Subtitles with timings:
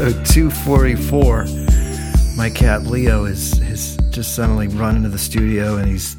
[0.00, 1.44] episode 244.
[2.34, 6.16] My cat Leo is has just suddenly run into the studio and he's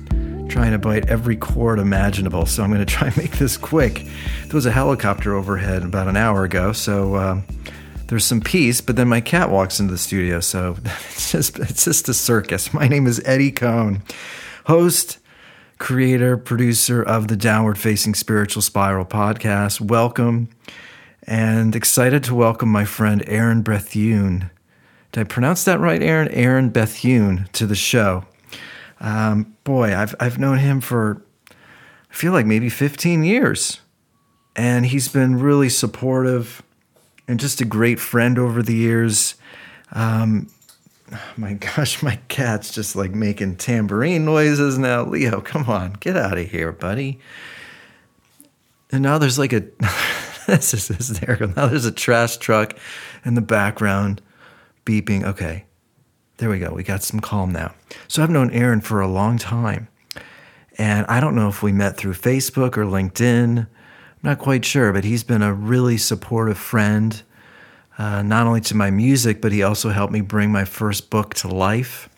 [0.49, 2.45] trying to bite every cord imaginable.
[2.45, 4.05] So I'm going to try and make this quick.
[4.43, 7.43] There was a helicopter overhead about an hour ago, so um,
[8.05, 8.81] there's some peace.
[8.81, 12.75] But then my cat walks into the studio, so it's just it's just a circus.
[12.75, 14.03] My name is Eddie Cohn,
[14.65, 15.17] host,
[15.79, 19.81] creator, producer of the Downward Facing Spiritual Spiral podcast.
[19.81, 20.49] Welcome
[21.23, 24.49] and excited to welcome my friend Aaron Bethune.
[25.11, 26.29] Did I pronounce that right, Aaron?
[26.29, 28.25] Aaron Bethune to the show.
[28.99, 33.79] Um, boy, I've I've known him for I feel like maybe 15 years,
[34.55, 36.61] and he's been really supportive
[37.27, 39.35] and just a great friend over the years.
[39.91, 40.49] Um,
[41.37, 45.03] my gosh, my cat's just like making tambourine noises now.
[45.03, 47.19] Leo, come on, get out of here, buddy.
[48.91, 49.63] And now there's like a
[50.51, 51.47] this is hysterical.
[51.55, 52.77] Now there's a trash truck
[53.23, 54.21] in the background
[54.85, 55.23] beeping.
[55.23, 55.65] Okay,
[56.37, 56.73] there we go.
[56.73, 57.73] We got some calm now.
[58.07, 59.87] So I've known Aaron for a long time.
[60.77, 63.59] And I don't know if we met through Facebook or LinkedIn.
[63.59, 63.67] I'm
[64.23, 67.21] not quite sure, but he's been a really supportive friend,
[67.97, 71.33] uh, not only to my music, but he also helped me bring my first book
[71.35, 72.09] to life.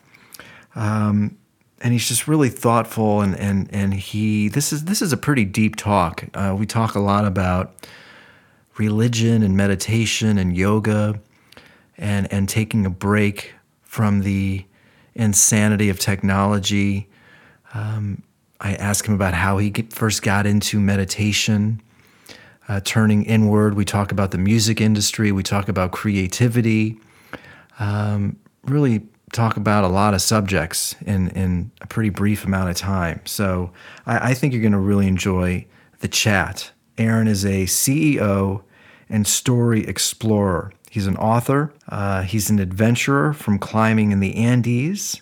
[0.76, 1.38] Um,
[1.82, 5.44] and he's just really thoughtful and and and he this is this is a pretty
[5.44, 6.24] deep talk.
[6.34, 7.76] Uh, we talk a lot about
[8.78, 11.20] religion and meditation and yoga
[11.98, 14.66] and and taking a break from the
[15.16, 17.08] insanity of technology.
[17.74, 18.24] Um,
[18.60, 21.82] I ask him about how he first got into meditation,
[22.68, 23.76] uh, turning inward.
[23.76, 25.32] We talk about the music industry.
[25.32, 26.98] We talk about creativity.
[27.80, 32.76] Um, really talk about a lot of subjects in, in a pretty brief amount of
[32.78, 33.20] time.
[33.26, 33.72] So
[34.06, 35.66] I, I think you're going to really enjoy
[36.00, 36.72] the chat.
[36.98, 38.64] Aaron is a CEO
[39.10, 40.72] and story explorer.
[40.90, 45.22] He's an author, uh, he's an adventurer from climbing in the Andes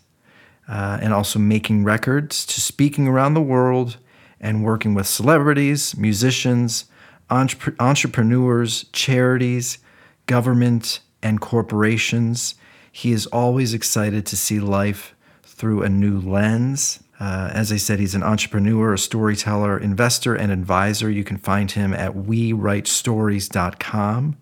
[0.67, 3.97] uh, and also making records to speaking around the world
[4.39, 6.85] and working with celebrities, musicians,
[7.29, 9.77] entre- entrepreneurs, charities,
[10.25, 12.55] government, and corporations.
[12.91, 17.03] He is always excited to see life through a new lens.
[17.21, 21.07] Uh, as I said, he's an entrepreneur, a storyteller, investor, and advisor.
[21.07, 24.37] You can find him at wewritestories.com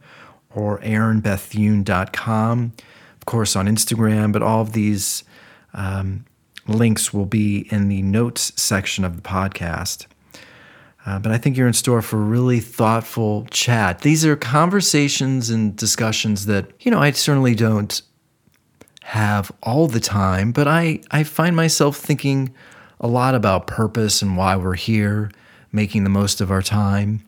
[0.55, 2.73] or aaronbethune.com.
[3.17, 5.25] Of course, on Instagram, but all of these
[5.73, 6.23] um,
[6.67, 10.05] links will be in the notes section of the podcast.
[11.05, 14.03] Uh, but I think you're in store for really thoughtful chat.
[14.03, 18.01] These are conversations and discussions that, you know, I certainly don't
[19.09, 22.53] have all the time, but I, I find myself thinking
[22.99, 25.31] a lot about purpose and why we're here,
[25.71, 27.23] making the most of our time.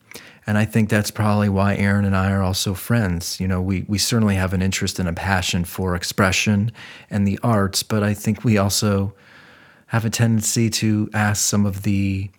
[0.46, 3.40] And I think that's probably why Aaron and I are also friends.
[3.40, 6.72] You know, we, we certainly have an interest and a passion for expression
[7.09, 9.16] and the arts, but I think we also
[9.88, 12.30] have a tendency to ask some of the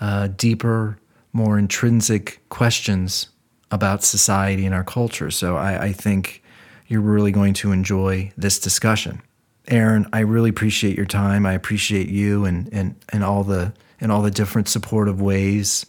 [0.00, 0.98] uh, deeper,
[1.32, 3.28] more intrinsic questions
[3.70, 5.30] about society and our culture.
[5.30, 6.42] So I, I think
[6.88, 9.22] you're really going to enjoy this discussion.
[9.68, 11.46] Aaron, I really appreciate your time.
[11.46, 15.86] I appreciate you and and and all the and all the different supportive ways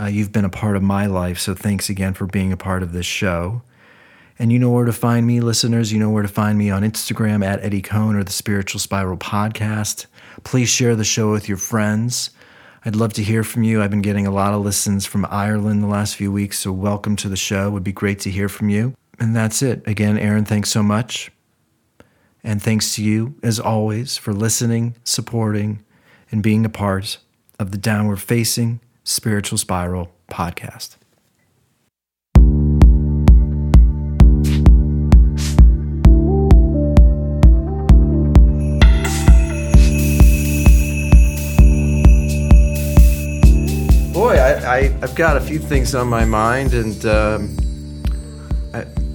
[0.00, 1.38] uh, you've been a part of my life.
[1.38, 3.62] So thanks again for being a part of this show.
[4.38, 5.92] And you know where to find me, listeners.
[5.92, 9.18] You know where to find me on Instagram at Eddie Cohn or the Spiritual Spiral
[9.18, 10.06] Podcast.
[10.44, 12.30] Please share the show with your friends.
[12.82, 13.82] I'd love to hear from you.
[13.82, 17.14] I've been getting a lot of listens from Ireland the last few weeks, so welcome
[17.16, 17.68] to the show.
[17.68, 18.94] It would be great to hear from you.
[19.20, 19.86] And that's it.
[19.86, 21.30] Again, Aaron, thanks so much.
[22.42, 25.84] And thanks to you, as always, for listening, supporting,
[26.32, 27.18] and being a part
[27.58, 30.96] of the Downward Facing Spiritual Spiral podcast.
[44.14, 47.69] Boy, I, I, have got a few things on my mind, and um,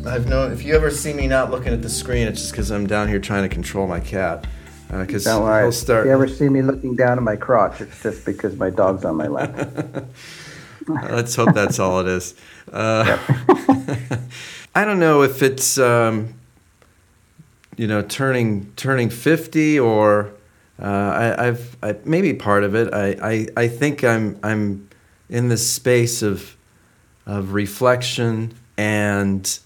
[0.08, 2.72] I've known if you ever see me not looking at the screen, it's just because
[2.72, 4.46] I'm down here trying to control my cat.
[4.90, 6.02] Because uh, he'll start.
[6.02, 9.04] If you ever see me looking down at my crotch, it's just because my dog's
[9.04, 10.06] on my lap.
[10.88, 12.36] Let's hope that's all it is.
[12.72, 13.18] Uh,
[14.76, 16.36] I don't know if it's um,
[17.78, 20.32] you know turning turning fifty or
[20.80, 22.94] uh, I, I've I, maybe part of it.
[22.94, 24.88] I, I I think I'm I'm
[25.30, 26.56] in this space of
[27.26, 29.60] of reflection and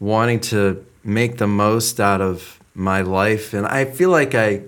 [0.00, 4.62] wanting to make the most out of my life, and I feel like I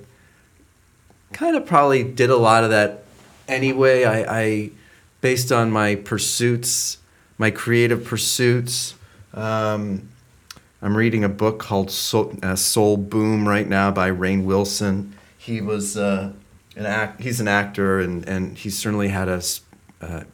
[1.33, 3.05] kind of probably did a lot of that
[3.49, 4.05] anyway.
[4.05, 4.71] I, I
[5.21, 6.99] based on my pursuits,
[7.39, 8.95] my creative pursuits.
[9.33, 10.11] Um,
[10.83, 15.15] I'm reading a book called Soul, uh, Soul Boom right now by Rainn Wilson.
[15.39, 16.33] He was uh,
[16.77, 17.23] an act.
[17.23, 19.63] He's an actor, and and he certainly had us
[20.01, 20.25] uh,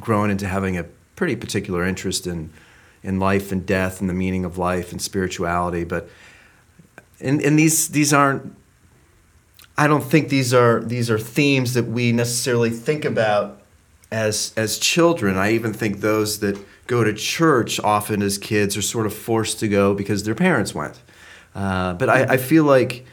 [0.00, 0.84] grown into having a
[1.16, 2.50] pretty particular interest in
[3.06, 5.84] in life and death and the meaning of life and spirituality.
[5.84, 6.10] But
[7.20, 8.54] and and these these aren't.
[9.78, 13.62] I don't think these are these are themes that we necessarily think about
[14.10, 15.36] as as children.
[15.38, 19.60] I even think those that go to church often as kids are sort of forced
[19.60, 21.00] to go because their parents went.
[21.54, 23.06] Uh, but I, I, feel like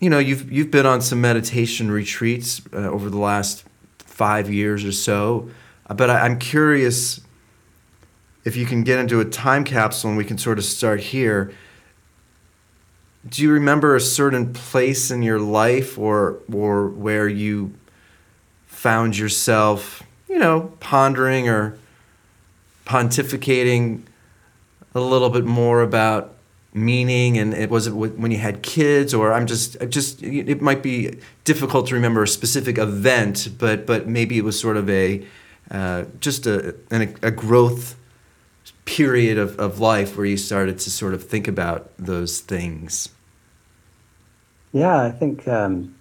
[0.00, 3.64] you know you've you've been on some meditation retreats uh, over the last
[3.98, 5.50] five years or so.
[5.88, 7.20] But I, I'm curious
[8.46, 11.52] if you can get into a time capsule and we can sort of start here.
[13.28, 17.74] Do you remember a certain place in your life or or where you
[18.68, 21.76] found yourself, you know, pondering or
[22.86, 24.02] pontificating
[24.94, 26.34] a little bit more about
[26.72, 30.82] meaning and it was it when you had kids or i'm just just it might
[30.82, 35.24] be difficult to remember a specific event but but maybe it was sort of a
[35.70, 37.96] uh, just a, a growth
[38.86, 43.10] period of, of life where you started to sort of think about those things
[44.72, 45.94] yeah i think um,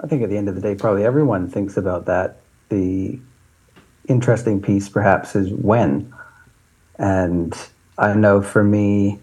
[0.00, 2.36] i think at the end of the day probably everyone thinks about that
[2.68, 3.18] the
[4.08, 6.12] interesting piece perhaps is when.
[6.98, 7.54] And
[7.98, 9.18] I know for me,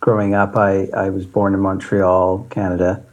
[0.00, 3.04] growing up, I, I was born in Montreal, Canada.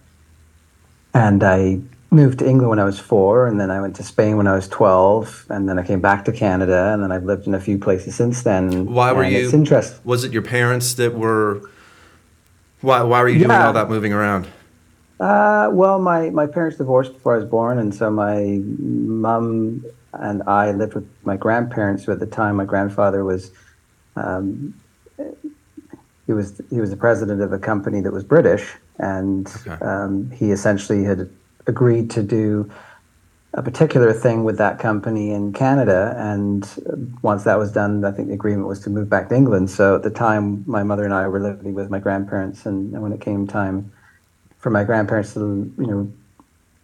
[1.14, 1.80] And I
[2.12, 4.56] moved to England when I was four, and then I went to Spain when I
[4.56, 7.60] was 12, and then I came back to Canada, and then I've lived in a
[7.60, 8.86] few places since then.
[8.86, 9.46] Why were you?
[9.46, 10.00] It's interesting.
[10.04, 11.62] Was it your parents that were?
[12.82, 14.48] Why, why were you doing all that moving around?
[15.20, 20.42] Uh, well, my, my parents divorced before I was born, and so my mom and
[20.44, 23.52] I lived with my grandparents who at the time my grandfather was
[24.16, 24.74] um,
[26.26, 29.84] he was he was the president of a company that was British and okay.
[29.86, 31.30] um, he essentially had
[31.70, 32.70] agreed to do
[33.54, 36.68] a particular thing with that company in Canada and
[37.22, 39.96] once that was done I think the agreement was to move back to England so
[39.96, 43.14] at the time my mother and I were living with my grandparents and, and when
[43.14, 43.92] it came time
[44.58, 45.40] for my grandparents to
[45.78, 46.12] you know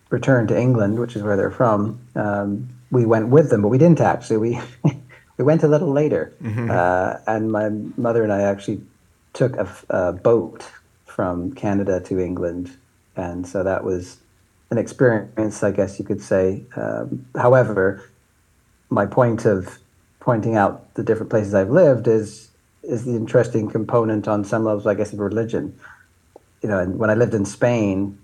[0.10, 3.78] return to England which is where they're from um, we went with them, but we
[3.78, 4.38] didn't actually.
[4.38, 4.60] We
[5.38, 6.70] we went a little later, mm-hmm.
[6.72, 8.82] uh, and my mother and I actually
[9.34, 10.66] took a, a, boat
[11.06, 12.72] from Canada to England,
[13.16, 14.18] and so that was
[14.71, 16.65] an experience, I guess you could say.
[16.75, 18.03] Um, however,
[18.89, 19.79] my point of
[20.19, 22.50] pointing out the different places I've lived is
[22.83, 25.75] is the interesting component on some levels, I guess, of religion.
[26.62, 28.17] You know, and when I lived in Spain,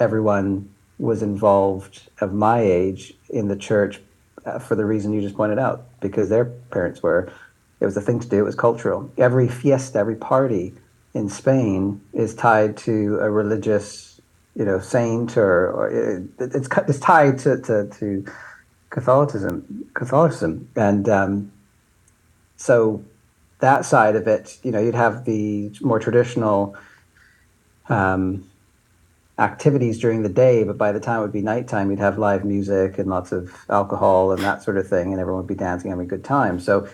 [0.00, 0.68] everyone
[0.98, 4.00] was involved of my age in the church
[4.44, 7.32] uh, for the reason you just pointed out, because their parents were.
[7.80, 8.40] It was a thing to do.
[8.40, 9.10] It was cultural.
[9.16, 10.74] Every fiesta, every party
[11.14, 14.09] in Spain is tied to a religious,
[14.54, 18.24] you know, saint or, or it, it's it's tied to, to, to
[18.90, 21.52] Catholicism, Catholicism, and um,
[22.56, 23.02] so
[23.60, 26.76] that side of it, you know, you'd have the more traditional
[27.88, 28.48] um,
[29.38, 32.44] activities during the day, but by the time it would be nighttime, you'd have live
[32.44, 35.90] music and lots of alcohol and that sort of thing, and everyone would be dancing,
[35.90, 36.60] having a good time.
[36.60, 36.88] So,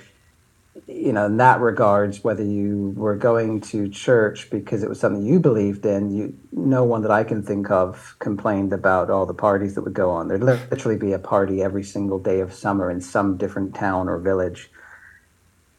[0.87, 5.25] you know, in that regards, whether you were going to church because it was something
[5.25, 9.35] you believed in, you no one that I can think of complained about all the
[9.35, 10.29] parties that would go on.
[10.29, 14.19] There'd literally be a party every single day of summer in some different town or
[14.19, 14.71] village.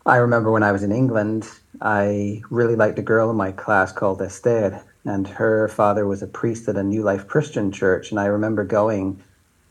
[0.06, 1.50] I remember when I was in England,
[1.82, 6.28] I really liked a girl in my class called Esther, and her father was a
[6.28, 8.12] priest at a New Life Christian church.
[8.12, 9.22] And I remember going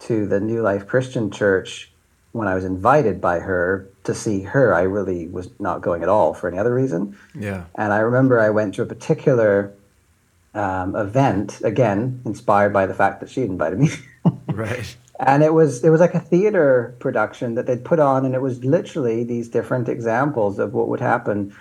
[0.00, 1.90] to the New Life Christian church
[2.36, 4.74] when I was invited by her to see her.
[4.74, 7.16] I really was not going at all for any other reason.
[7.34, 7.64] Yeah.
[7.74, 9.72] And I remember I went to a particular
[10.54, 13.90] um, event, again, inspired by the fact that she invited me.
[14.48, 14.96] right.
[15.18, 18.42] And it was it was like a theater production that they'd put on, and it
[18.42, 21.56] was literally these different examples of what would happen,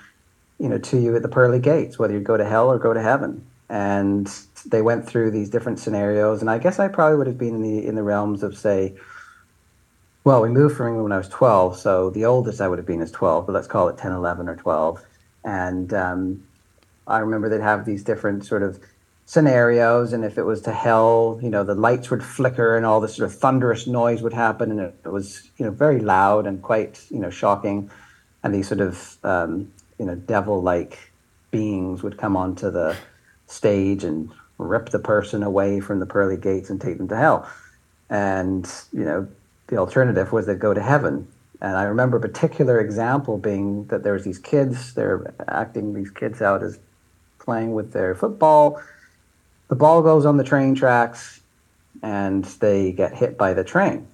[0.60, 2.94] you know, to you at the pearly gates, whether you go to hell or go
[2.94, 4.28] to heaven and
[4.66, 6.42] they went through these different scenarios.
[6.42, 8.94] And I guess I probably would have been in the in the realms of say,
[10.26, 12.88] well, we moved from England when I was 12, so the oldest I would have
[12.88, 15.06] been is 12, but let's call it 10, 11, or 12.
[15.44, 16.44] And um,
[17.06, 18.80] I remember they'd have these different sort of
[19.28, 23.00] scenarios, and if it was to hell, you know, the lights would flicker and all
[23.00, 26.48] this sort of thunderous noise would happen, and it, it was you know very loud
[26.48, 27.92] and quite you know shocking,
[28.44, 30.98] and these sort of um, you know devil-like
[31.52, 32.98] beings would come onto the
[33.46, 37.48] stage and rip the person away from the pearly gates and take them to hell.
[38.10, 39.28] And, you know,
[39.68, 41.28] the alternative was they'd go to heaven.
[41.62, 46.12] And I remember a particular example being that there was these kids, they're acting these
[46.12, 46.80] kids out as
[47.40, 48.82] playing with their football.
[49.68, 51.42] The ball goes on the train tracks
[52.04, 54.08] and they get hit by the train.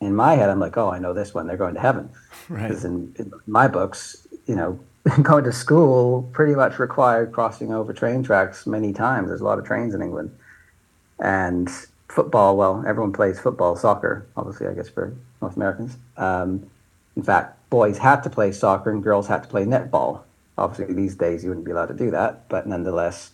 [0.00, 1.46] In my head, I'm like, oh, I know this one.
[1.46, 2.10] They're going to heaven.
[2.48, 2.66] Right.
[2.66, 4.80] Because in, in my books, you know,
[5.22, 9.28] going to school pretty much required crossing over train tracks many times.
[9.28, 10.34] There's a lot of trains in England.
[11.18, 11.68] And
[12.08, 15.96] football, well, everyone plays football, soccer, obviously, I guess, for North Americans.
[16.16, 16.68] Um,
[17.16, 20.22] in fact, boys had to play soccer and girls had to play netball.
[20.56, 23.30] Obviously, these days you wouldn't be allowed to do that, but nonetheless,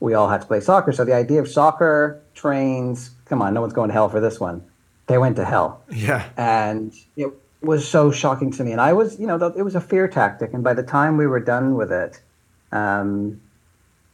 [0.00, 0.92] we all had to play soccer.
[0.92, 4.40] So the idea of soccer, trains, come on, no one's going to hell for this
[4.40, 4.64] one.
[5.06, 5.82] They went to hell.
[5.90, 6.28] Yeah.
[6.36, 7.32] And it
[7.62, 8.72] was so shocking to me.
[8.72, 10.52] And I was, you know, it was a fear tactic.
[10.52, 12.20] And by the time we were done with it,
[12.72, 13.40] um,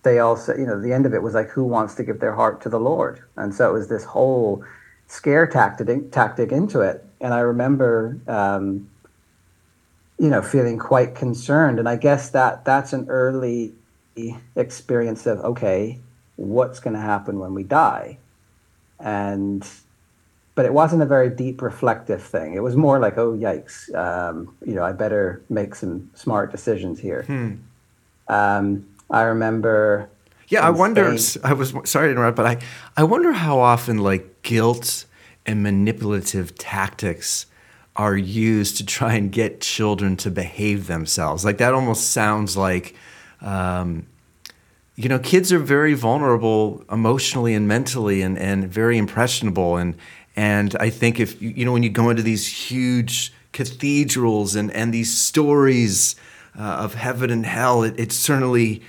[0.03, 2.35] they also, you know, the end of it was like, who wants to give their
[2.35, 3.23] heart to the Lord?
[3.37, 4.65] And so it was this whole
[5.07, 7.05] scare tactic, tactic into it.
[7.21, 8.89] And I remember, um,
[10.19, 11.79] you know, feeling quite concerned.
[11.79, 13.75] And I guess that that's an early
[14.57, 15.99] experience of, okay,
[16.37, 18.19] what's going to happen when we die?
[18.99, 19.67] And,
[20.55, 22.55] but it wasn't a very deep reflective thing.
[22.55, 26.99] It was more like, oh, yikes, um, you know, I better make some smart decisions
[26.99, 27.23] here.
[27.23, 27.55] Hmm.
[28.29, 30.09] Um, I remember.
[30.49, 31.17] Yeah, I wonder.
[31.19, 32.59] Spain- I was sorry to interrupt, but I,
[32.97, 35.05] I wonder how often like guilt
[35.47, 37.47] and manipulative tactics
[37.95, 41.45] are used to try and get children to behave themselves.
[41.45, 42.95] Like that almost sounds like,
[43.43, 44.07] um,
[44.97, 49.97] you know, kids are very vulnerable emotionally and mentally, and and very impressionable, and
[50.37, 54.71] and I think if you you know when you go into these huge cathedrals and
[54.73, 56.17] and these stories
[56.59, 58.83] uh, of heaven and hell, it, it certainly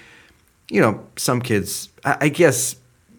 [0.70, 2.76] you know, some kids, I, I guess,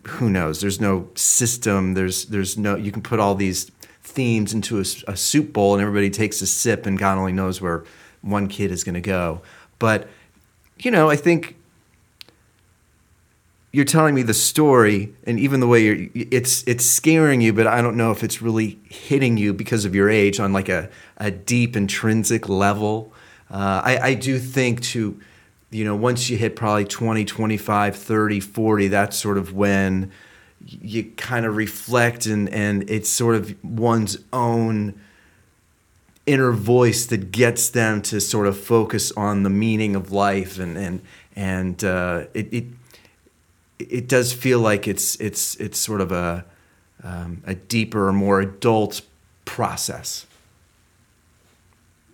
[0.06, 0.60] who knows?
[0.60, 1.94] There's no system.
[1.94, 2.76] There's there's no.
[2.76, 3.70] You can put all these
[4.02, 7.84] themes into a soup bowl, and everybody takes a sip, and God only knows where
[8.20, 9.40] one kid is going to go.
[9.78, 10.08] But
[10.78, 11.56] you know, I think
[13.72, 17.66] you're telling me the story, and even the way you're, it's it's scaring you, but
[17.66, 20.90] I don't know if it's really hitting you because of your age on like a
[21.16, 23.12] a deep intrinsic level.
[23.50, 25.20] Uh, I, I do think to
[25.74, 30.12] you know once you hit probably 20 25 30 40 that's sort of when
[30.66, 34.94] you kind of reflect and and it's sort of one's own
[36.26, 40.78] inner voice that gets them to sort of focus on the meaning of life and
[40.78, 41.02] and
[41.36, 42.64] and uh, it, it
[43.78, 46.44] it does feel like it's it's it's sort of a
[47.02, 49.02] um, a deeper more adult
[49.44, 50.26] process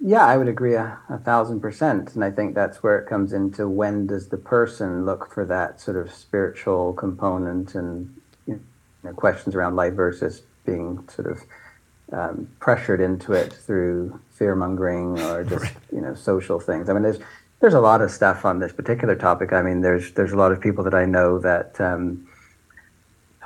[0.03, 2.15] Yeah, I would agree a, a thousand percent.
[2.15, 5.81] And I think that's where it comes into when does the person look for that
[5.81, 8.15] sort of spiritual component and
[8.47, 8.61] you
[9.05, 11.43] know, questions around life versus being sort of
[12.13, 16.89] um, pressured into it through fear mongering or just you know social things.
[16.89, 17.19] I mean, there's
[17.61, 19.53] there's a lot of stuff on this particular topic.
[19.53, 21.79] I mean, there's there's a lot of people that I know that.
[21.81, 22.27] Um,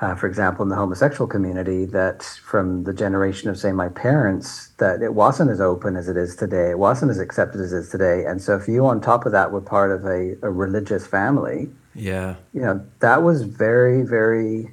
[0.05, 4.69] uh, for example, in the homosexual community, that from the generation of, say, my parents,
[4.77, 6.69] that it wasn't as open as it is today.
[6.73, 8.27] It wasn't as accepted as it is today.
[8.27, 11.71] And so, if you, on top of that, were part of a, a religious family,
[11.95, 14.69] yeah you know, that was very, very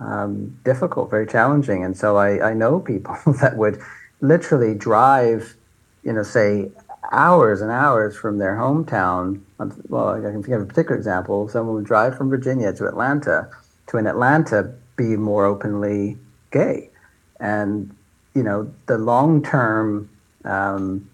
[0.00, 1.84] um, difficult, very challenging.
[1.84, 3.80] And so, I, I know people that would
[4.20, 5.54] literally drive,
[6.02, 6.72] you know, say,
[7.12, 9.42] hours and hours from their hometown.
[9.88, 11.48] Well, I can think of a particular example.
[11.48, 13.48] Someone would drive from Virginia to Atlanta
[13.88, 16.16] to in Atlanta be more openly
[16.50, 16.90] gay.
[17.38, 17.94] And,
[18.34, 20.08] you know, the long term,
[20.44, 21.08] um,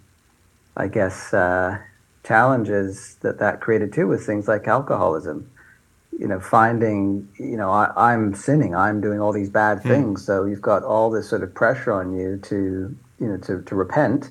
[0.76, 1.78] I guess, uh,
[2.24, 5.50] challenges that that created too was things like alcoholism.
[6.18, 10.24] You know, finding, you know, I, I'm sinning, I'm doing all these bad things.
[10.24, 13.74] So you've got all this sort of pressure on you to, you know, to, to
[13.74, 14.30] repent.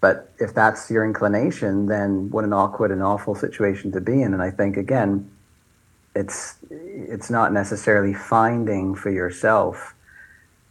[0.00, 4.32] But if that's your inclination, then what an awkward and awful situation to be in.
[4.34, 5.28] And I think, again,
[6.18, 9.94] it's it's not necessarily finding for yourself,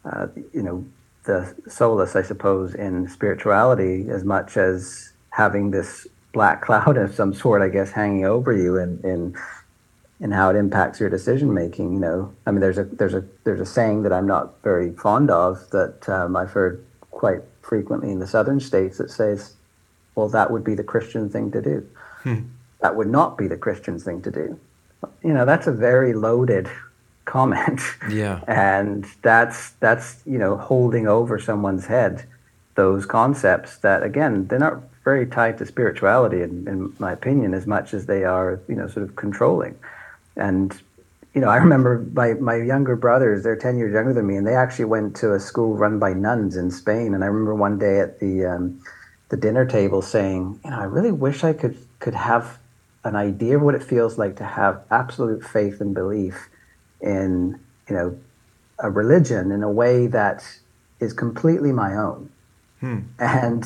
[0.03, 0.85] uh, you know,
[1.23, 7.33] the solace, I suppose, in spirituality as much as having this black cloud of some
[7.33, 9.35] sort, I guess, hanging over you and in
[10.19, 11.93] and how it impacts your decision making.
[11.93, 14.91] You know, I mean, there's a there's a there's a saying that I'm not very
[14.91, 19.53] fond of that um, I've heard quite frequently in the southern states that says,
[20.15, 21.87] "Well, that would be the Christian thing to do."
[22.81, 24.59] That would not be the Christian thing to do
[25.23, 26.69] you know that's a very loaded
[27.25, 28.41] comment Yeah.
[28.47, 32.25] and that's that's you know holding over someone's head
[32.75, 37.65] those concepts that again they're not very tied to spirituality in, in my opinion as
[37.65, 39.77] much as they are you know sort of controlling
[40.35, 40.81] and
[41.37, 44.47] you know, I remember my, my younger brothers, they're 10 years younger than me, and
[44.47, 47.13] they actually went to a school run by nuns in Spain.
[47.13, 48.81] And I remember one day at the, um,
[49.29, 52.57] the dinner table saying, you know, I really wish I could, could have
[53.07, 56.49] an idea of what it feels like to have absolute faith and belief
[57.01, 57.59] in,
[57.89, 58.19] you know,
[58.79, 60.43] a religion in a way that
[60.99, 62.29] is completely my own.
[62.79, 62.99] Hmm.
[63.17, 63.65] And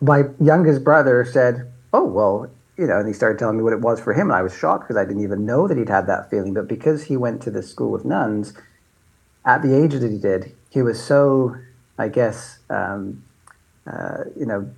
[0.00, 3.80] my youngest brother said, Oh, well, you know, and he started telling me what it
[3.80, 4.30] was for him.
[4.30, 6.54] And I was shocked because I didn't even know that he'd had that feeling.
[6.54, 8.52] But because he went to this school with nuns
[9.44, 11.56] at the age that he did, he was so,
[11.98, 13.22] I guess, um,
[13.86, 14.68] uh, you know,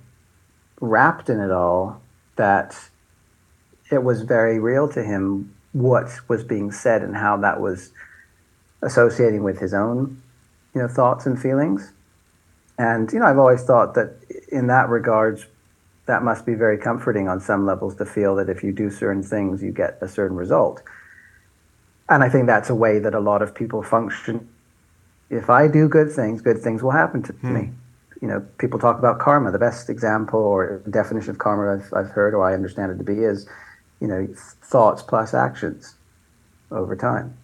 [0.79, 2.01] wrapped in it all
[2.35, 2.77] that
[3.91, 7.91] it was very real to him what was being said and how that was
[8.81, 10.21] associating with his own,
[10.73, 11.91] you know, thoughts and feelings.
[12.77, 14.15] And you know, I've always thought that
[14.51, 15.45] in that regards,
[16.05, 19.23] that must be very comforting on some levels to feel that if you do certain
[19.23, 20.81] things, you get a certain result.
[22.09, 24.47] And I think that's a way that a lot of people function.
[25.29, 27.53] If I do good things, good things will happen to hmm.
[27.53, 27.69] me.
[28.21, 29.51] You know, people talk about karma.
[29.51, 33.03] The best example or definition of karma I've, I've heard or I understand it to
[33.03, 33.47] be is,
[33.99, 34.27] you know,
[34.63, 35.95] thoughts plus actions
[36.71, 37.35] over time.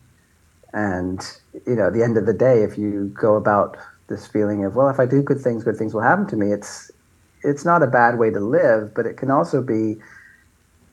[0.73, 1.19] And,
[1.67, 4.75] you know, at the end of the day, if you go about this feeling of,
[4.75, 6.91] well, if I do good things, good things will happen to me, it's
[7.43, 9.97] it's not a bad way to live, but it can also be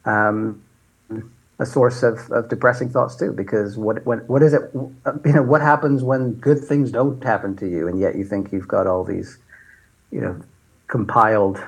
[0.04, 0.60] um,
[1.60, 3.32] a source of, of depressing thoughts too.
[3.32, 4.62] Because what when, what is it?
[4.74, 8.52] You know, what happens when good things don't happen to you, and yet you think
[8.52, 9.38] you've got all these,
[10.10, 10.40] you know,
[10.88, 11.62] compiled,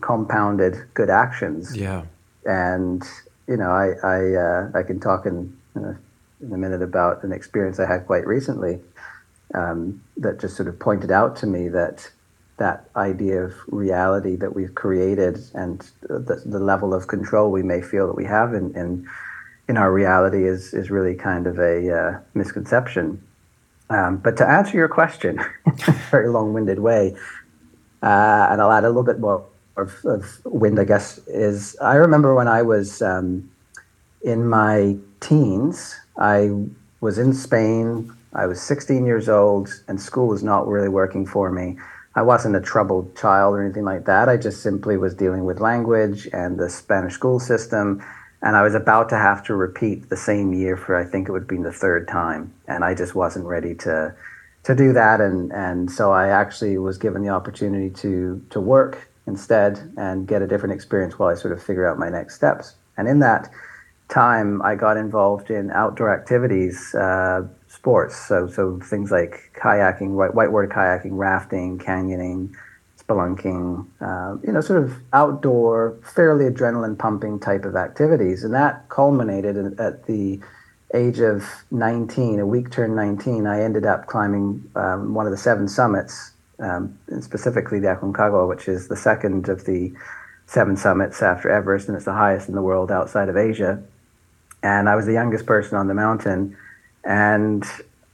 [0.00, 1.76] compounded good actions.
[1.76, 2.04] Yeah.
[2.48, 3.04] And
[3.46, 5.98] you know, I I uh, I can talk in in a,
[6.42, 8.80] in a minute about an experience I had quite recently
[9.54, 12.10] um, that just sort of pointed out to me that
[12.58, 17.80] that idea of reality that we've created and the, the level of control we may
[17.80, 19.08] feel that we have in, in,
[19.68, 23.22] in our reality is, is really kind of a uh, misconception.
[23.90, 25.40] Um, but to answer your question
[26.10, 27.16] very long winded way,
[28.02, 29.46] uh, and I'll add a little bit more
[29.78, 33.48] of, of, wind, I guess, is I remember when I was um,
[34.22, 36.50] in my teens, I
[37.00, 38.12] was in Spain.
[38.34, 41.78] I was 16 years old, and school was not really working for me.
[42.14, 44.28] I wasn't a troubled child or anything like that.
[44.28, 48.04] I just simply was dealing with language and the Spanish school system.
[48.42, 51.32] And I was about to have to repeat the same year for I think it
[51.32, 52.52] would be the third time.
[52.66, 54.14] And I just wasn't ready to
[54.64, 55.20] to do that.
[55.20, 60.42] And and so I actually was given the opportunity to to work instead and get
[60.42, 62.74] a different experience while I sort of figure out my next steps.
[62.96, 63.48] And in that
[64.08, 68.16] time, I got involved in outdoor activities, uh, sports.
[68.16, 72.54] So so things like kayaking, white, whitewater kayaking, rafting, canyoning,
[72.98, 78.44] spelunking, uh, you know, sort of outdoor, fairly adrenaline pumping type of activities.
[78.44, 80.40] And that culminated at the
[80.94, 85.38] age of 19, a week turned 19, I ended up climbing um, one of the
[85.38, 89.92] seven summits, um, specifically the Aconcagua, which is the second of the
[90.46, 93.82] seven summits after Everest, and it's the highest in the world outside of Asia.
[94.62, 96.56] And I was the youngest person on the mountain
[97.04, 97.64] and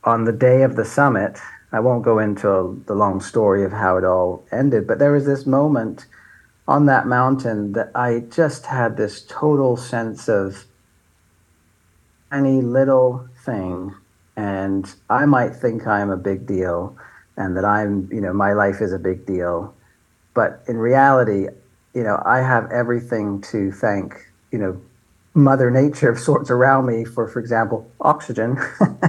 [0.05, 1.39] on the day of the summit,
[1.73, 5.27] I won't go into the long story of how it all ended, but there was
[5.27, 6.07] this moment
[6.69, 10.65] on that mountain that I just had this total sense of
[12.31, 13.95] any little thing.
[14.37, 16.97] And I might think I'm a big deal
[17.37, 19.75] and that I'm, you know, my life is a big deal.
[20.35, 21.49] But in reality,
[21.95, 24.15] you know, I have everything to thank,
[24.51, 24.81] you know,
[25.35, 28.57] mother nature of sorts around me for for example oxygen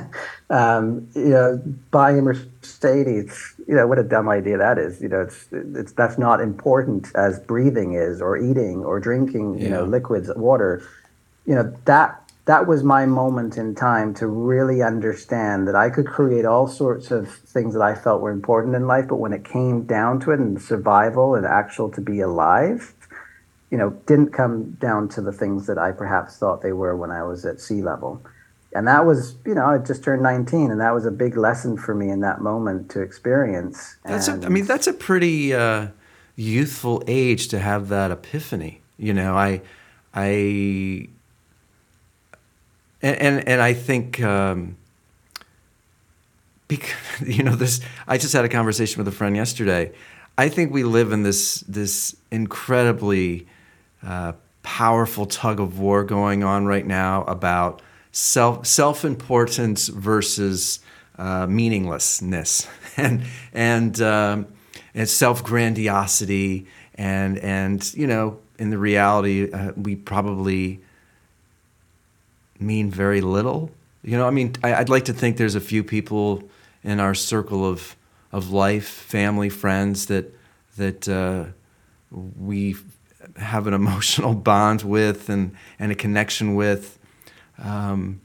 [0.49, 1.61] um, you know
[1.91, 5.91] buying a mercedes you know what a dumb idea that is you know it's it's
[5.91, 9.75] that's not important as breathing is or eating or drinking you yeah.
[9.75, 10.83] know liquids water
[11.45, 16.05] you know that that was my moment in time to really understand that I could
[16.05, 19.43] create all sorts of things that I felt were important in life, but when it
[19.43, 22.93] came down to it and survival and actual to be alive,
[23.71, 27.10] you know, didn't come down to the things that I perhaps thought they were when
[27.10, 28.21] I was at sea level.
[28.75, 31.77] And that was, you know, I just turned 19, and that was a big lesson
[31.77, 33.95] for me in that moment to experience.
[34.03, 35.88] That's a, I mean, that's a pretty uh,
[36.36, 38.81] youthful age to have that epiphany.
[38.97, 39.62] You know, I,
[40.13, 41.08] I,
[43.01, 44.77] and and, and I think, um,
[46.67, 46.93] because
[47.25, 47.81] you know, this.
[48.08, 49.91] I just had a conversation with a friend yesterday.
[50.38, 53.47] I think we live in this this incredibly
[54.03, 57.81] uh, powerful tug of war going on right now about
[58.12, 60.79] self self importance versus
[61.17, 64.47] uh, meaninglessness and and um,
[64.93, 70.81] and self grandiosity and and you know in the reality uh, we probably
[72.59, 73.71] mean very little
[74.03, 76.43] You know, I mean, I, would like to think there's a few people
[76.83, 77.95] in our circle of
[78.31, 80.33] of life, family, friends that
[80.77, 81.45] that uh,
[82.11, 82.75] we
[83.37, 86.99] have an emotional bond with and and a connection with.
[87.57, 88.21] Um,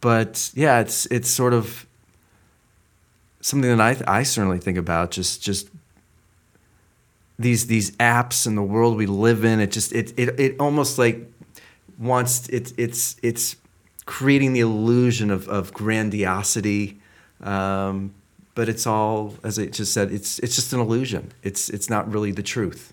[0.00, 1.86] but yeah, it's it's sort of
[3.40, 5.12] something that I I certainly think about.
[5.12, 5.68] Just just
[7.38, 9.60] these these apps and the world we live in.
[9.60, 11.30] It just it it it almost like
[11.98, 13.56] wants it it's it's
[14.06, 17.00] creating the illusion of of grandiosity.
[17.42, 18.14] Um,
[18.54, 21.32] but it's all, as I just said, it's it's just an illusion.
[21.42, 22.92] It's it's not really the truth.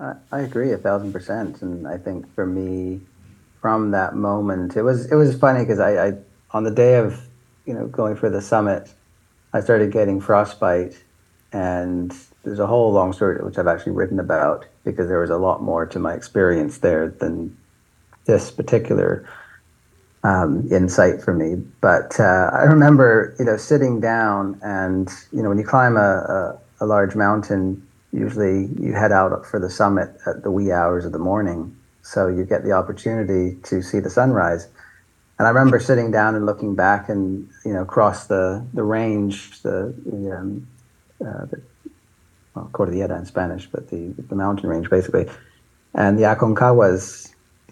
[0.00, 3.00] I, I agree a thousand percent, and I think for me,
[3.60, 6.12] from that moment, it was it was funny because I, I
[6.52, 7.20] on the day of
[7.66, 8.90] you know going for the summit,
[9.52, 11.02] I started getting frostbite,
[11.52, 15.38] and there's a whole long story which I've actually written about because there was a
[15.38, 17.56] lot more to my experience there than
[18.26, 19.28] this particular
[20.24, 21.62] um, insight for me.
[21.80, 26.00] But uh, I remember, you know, sitting down and, you know, when you climb a,
[26.00, 31.04] a, a, large mountain, usually you head out for the summit at the wee hours
[31.04, 31.76] of the morning.
[32.02, 34.68] So you get the opportunity to see the sunrise.
[35.38, 39.60] And I remember sitting down and looking back and, you know, across the, the range,
[39.62, 40.66] the, the, um,
[41.20, 41.62] uh, the
[42.54, 45.28] well, Cordillera in Spanish, but the, the mountain range basically.
[45.92, 46.94] And the Aconcagua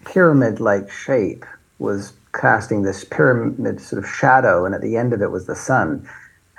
[0.05, 1.45] pyramid like shape
[1.79, 5.55] was casting this pyramid sort of shadow, and at the end of it was the
[5.55, 6.07] sun.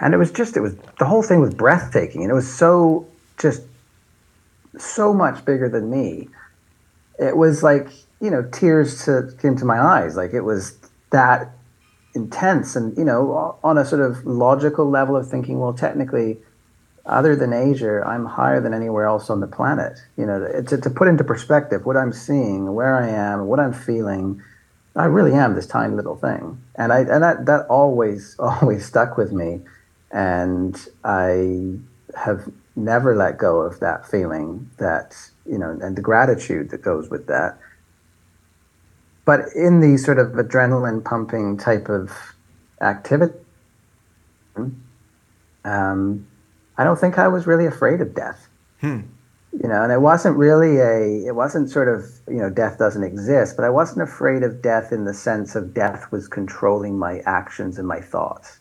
[0.01, 2.23] And it was just, it was, the whole thing was breathtaking.
[2.23, 3.07] And it was so,
[3.39, 3.63] just
[4.77, 6.29] so much bigger than me.
[7.19, 7.89] It was like,
[8.21, 10.17] you know, tears to, came to my eyes.
[10.17, 10.77] Like it was
[11.11, 11.53] that
[12.15, 12.75] intense.
[12.75, 16.39] And, you know, on a sort of logical level of thinking, well, technically,
[17.07, 19.99] other than Asia, I'm higher than anywhere else on the planet.
[20.17, 23.75] You know, to, to put into perspective what I'm seeing, where I am, what I'm
[23.75, 24.43] feeling,
[24.97, 29.17] I really am this tiny little thing, and I and that that always always stuck
[29.17, 29.61] with me,
[30.11, 31.79] and I
[32.17, 37.11] have never let go of that feeling that you know and the gratitude that goes
[37.11, 37.59] with that.
[39.25, 42.13] But in the sort of adrenaline pumping type of
[42.81, 43.35] activity,
[45.65, 46.27] um,
[46.77, 48.49] I don't think I was really afraid of death.
[48.81, 49.01] Hmm.
[49.53, 53.05] You know and it wasn't really a it wasn't sort of you know death doesn't
[53.05, 57.21] exist but i wasn't afraid of death in the sense of death was controlling my
[57.21, 58.59] actions and my thoughts.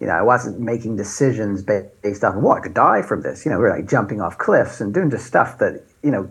[0.00, 3.50] You know i wasn't making decisions based off well i could die from this you
[3.50, 6.28] know we're like jumping off cliffs and doing just stuff that you know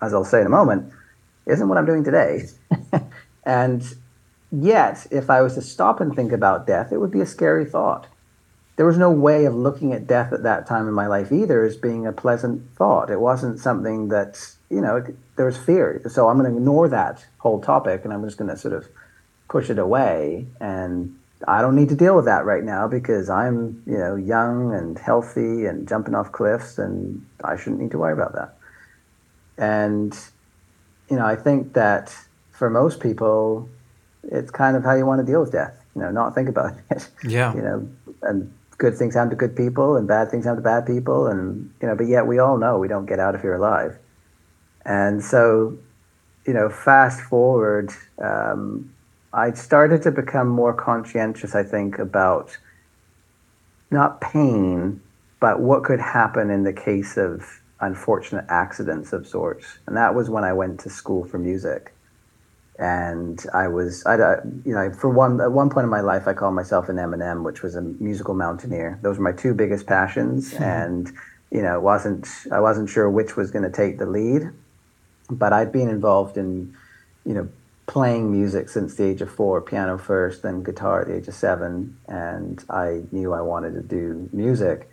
[0.00, 0.92] as i'll say in a moment
[1.46, 2.44] isn't what i'm doing today.
[3.46, 3.82] And
[4.52, 7.64] yet if i was to stop and think about death it would be a scary
[7.64, 8.06] thought
[8.76, 11.64] there was no way of looking at death at that time in my life either
[11.64, 13.10] as being a pleasant thought.
[13.10, 15.02] It wasn't something that, you know,
[15.36, 16.02] there was fear.
[16.08, 18.86] So I'm going to ignore that whole topic and I'm just going to sort of
[19.48, 20.46] push it away.
[20.60, 24.74] And I don't need to deal with that right now because I'm, you know, young
[24.74, 28.56] and healthy and jumping off cliffs and I shouldn't need to worry about that.
[29.56, 30.18] And,
[31.08, 32.14] you know, I think that
[32.50, 33.70] for most people,
[34.22, 35.82] it's kind of how you want to deal with death.
[35.94, 37.08] You know, not think about it.
[37.24, 37.54] Yeah.
[37.54, 37.88] you know,
[38.20, 41.26] and good things happen to good people and bad things happen to bad people.
[41.26, 43.98] And you know but yet we all know we don't get out of here alive.
[44.84, 45.78] And so
[46.46, 48.90] you know fast forward um,
[49.32, 52.56] i started to become more conscientious i think about
[53.90, 55.00] not pain
[55.40, 59.78] but what could happen in the case of unfortunate accidents of sorts.
[59.86, 61.92] And that was when i went to school for music
[62.78, 64.16] and I was, I,
[64.64, 67.42] you know, for one at one point in my life, I called myself an Eminem,
[67.42, 68.98] which was a musical mountaineer.
[69.02, 70.62] Those were my two biggest passions, hmm.
[70.62, 71.12] and
[71.50, 74.50] you know, it wasn't I wasn't sure which was going to take the lead,
[75.30, 76.76] but I'd been involved in,
[77.24, 77.48] you know,
[77.86, 81.34] playing music since the age of four, piano first, then guitar at the age of
[81.34, 84.90] seven, and I knew I wanted to do music,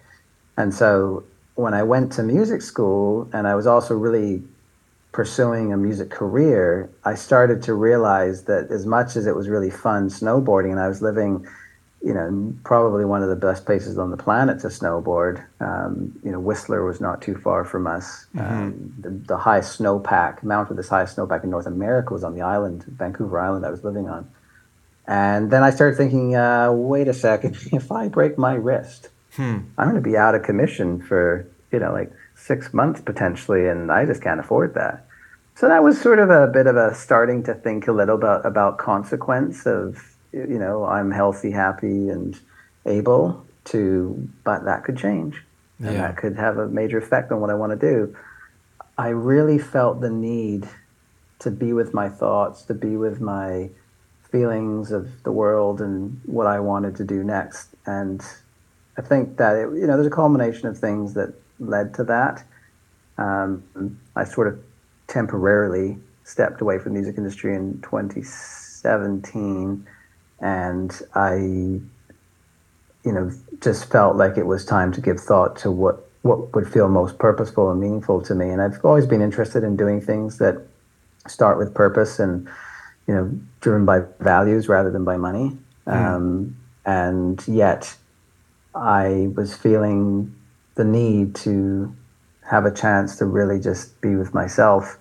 [0.56, 4.42] and so when I went to music school, and I was also really
[5.14, 9.70] pursuing a music career, I started to realize that as much as it was really
[9.70, 11.48] fun snowboarding, and I was living,
[12.04, 15.46] you know, probably one of the best places on the planet to snowboard.
[15.62, 18.26] Um, you know, Whistler was not too far from us.
[18.36, 18.54] Mm-hmm.
[18.54, 22.34] Um, the, the highest snowpack, Mount with the highest snowpack in North America was on
[22.34, 24.28] the island, Vancouver Island, I was living on.
[25.06, 29.60] And then I started thinking, uh, wait a second, if I break my wrist, hmm.
[29.78, 32.12] I'm going to be out of commission for, you know, like
[32.44, 35.06] six months potentially, and I just can't afford that.
[35.56, 38.46] So that was sort of a bit of a starting to think a little about
[38.46, 42.40] about consequence of you know I'm healthy, happy, and
[42.86, 45.42] able to, but that could change,
[45.80, 48.16] and that could have a major effect on what I want to do.
[48.98, 50.68] I really felt the need
[51.40, 53.70] to be with my thoughts, to be with my
[54.32, 57.70] feelings of the world and what I wanted to do next.
[57.86, 58.22] And
[58.98, 62.44] I think that it, you know there's a culmination of things that led to that.
[63.18, 64.60] Um, I sort of
[65.08, 69.88] temporarily stepped away from the music industry in 2017,
[70.40, 71.82] and I, you
[73.06, 76.88] know, just felt like it was time to give thought to what what would feel
[76.88, 78.50] most purposeful and meaningful to me.
[78.50, 80.66] And I've always been interested in doing things that
[81.28, 82.48] start with purpose and
[83.08, 85.58] you know driven by values rather than by money.
[85.86, 85.94] Mm.
[85.94, 87.96] Um, and yet,
[88.74, 90.34] I was feeling
[90.76, 91.96] the need to
[92.50, 94.98] have a chance to really just be with myself.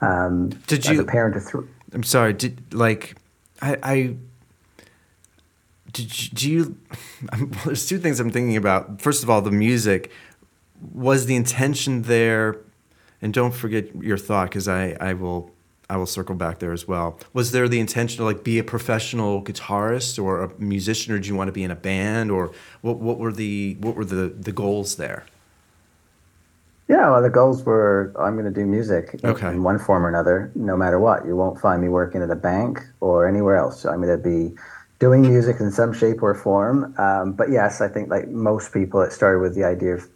[0.00, 1.00] Um, did you?
[1.00, 1.66] A parent of three.
[1.92, 2.32] I'm sorry.
[2.32, 3.16] Did like
[3.62, 3.78] I.
[3.82, 4.16] I
[5.92, 6.76] did you, do you?
[7.32, 9.00] well, there's two things I'm thinking about.
[9.00, 10.10] First of all, the music
[10.92, 12.58] was the intention there,
[13.22, 15.50] and don't forget your thought because I I will
[15.88, 17.18] I will circle back there as well.
[17.32, 21.28] Was there the intention to like be a professional guitarist or a musician, or do
[21.28, 22.98] you want to be in a band, or what?
[22.98, 25.24] What were the what were the the goals there?
[26.88, 29.48] Yeah, well, the goals were I'm going to do music okay.
[29.48, 31.26] in one form or another, no matter what.
[31.26, 33.80] You won't find me working at a bank or anywhere else.
[33.80, 34.54] So I'm going to be
[34.98, 36.94] doing music in some shape or form.
[36.98, 40.08] Um, but yes, I think like most people, it started with the idea of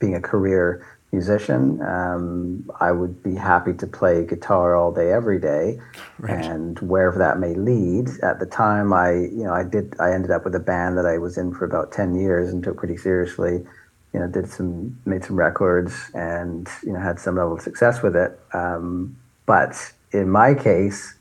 [0.00, 1.80] being a career musician.
[1.80, 5.80] Um, I would be happy to play guitar all day, every day,
[6.18, 6.44] right.
[6.44, 8.08] and wherever that may lead.
[8.22, 11.06] At the time, I you know I did I ended up with a band that
[11.06, 13.64] I was in for about ten years and took pretty seriously.
[14.12, 18.02] You know, did some made some records and you know had some level of success
[18.02, 18.38] with it.
[18.52, 19.16] Um,
[19.46, 21.14] but in my case,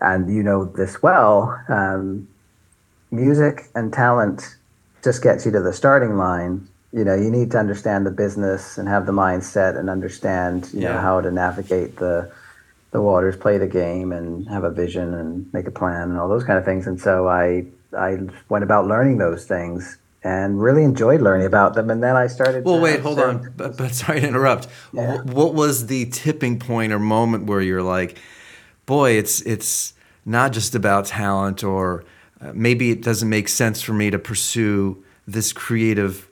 [0.00, 2.28] and you know this well, um,
[3.10, 4.56] music and talent
[5.02, 8.78] just gets you to the starting line you know you need to understand the business
[8.78, 10.94] and have the mindset and understand you yeah.
[10.94, 12.28] know how to navigate the
[12.92, 16.28] the waters play the game and have a vision and make a plan and all
[16.28, 17.64] those kind of things and so i
[17.96, 22.26] i went about learning those things and really enjoyed learning about them and then i
[22.26, 25.20] started well wait hold on but, but, sorry to interrupt yeah.
[25.22, 28.18] what was the tipping point or moment where you're like
[28.86, 29.92] boy it's it's
[30.24, 32.04] not just about talent or
[32.40, 36.25] uh, maybe it doesn't make sense for me to pursue this creative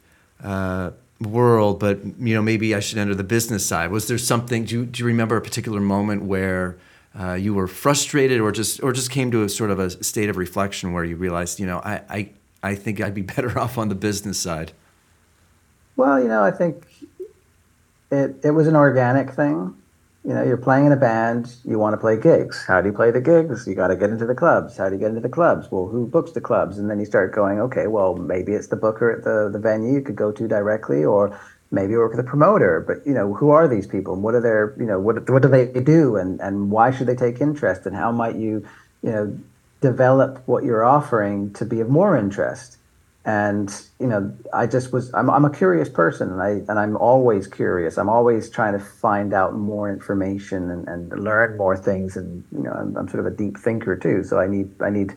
[0.44, 3.90] uh, world, but you know maybe I should enter the business side.
[3.90, 4.64] Was there something?
[4.64, 6.76] Do you, do you remember a particular moment where
[7.18, 10.28] uh, you were frustrated, or just or just came to a sort of a state
[10.28, 12.30] of reflection where you realized, you know, I I,
[12.62, 14.72] I think I'd be better off on the business side.
[15.96, 16.86] Well, you know, I think
[18.10, 19.74] it it was an organic thing
[20.24, 22.64] you know, you're playing in a band, you want to play gigs.
[22.66, 23.66] How do you play the gigs?
[23.66, 24.78] You got to get into the clubs.
[24.78, 25.70] How do you get into the clubs?
[25.70, 26.78] Well, who books the clubs?
[26.78, 29.92] And then you start going, okay, well, maybe it's the booker at the, the venue
[29.92, 31.38] you could go to directly, or
[31.70, 32.80] maybe work with a promoter.
[32.80, 34.14] But, you know, who are these people?
[34.14, 36.16] And what are their, you know, what, what do they do?
[36.16, 37.84] And, and why should they take interest?
[37.84, 38.66] And how might you,
[39.02, 39.38] you know,
[39.82, 42.78] develop what you're offering to be of more interest?
[43.26, 46.96] And you know i just was I'm, I'm a curious person and i and i'm
[46.96, 47.96] always curious.
[47.96, 52.16] I'm always trying to find out more information and, and learn more things.
[52.16, 54.24] And you know I'm, I'm sort of a deep thinker too.
[54.24, 55.14] So i need i need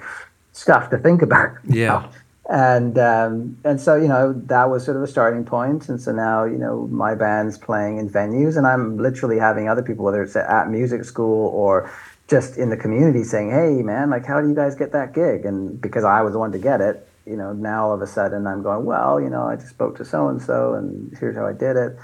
[0.54, 1.52] stuff to think about.
[1.68, 2.10] Yeah.
[2.50, 5.90] And um, and so you know that was sort of a starting point.
[5.90, 9.84] And so now you know my band's playing in venues and i'm literally having other
[9.84, 11.92] people whether it's at music school or
[12.30, 15.46] just in the community saying hey man like how do you guys get that gig?
[15.46, 18.08] And because i was the one to get it you know, now all of a
[18.08, 21.36] sudden I'm going, well, you know, I just spoke to so and so, and here's
[21.36, 21.98] how I did it.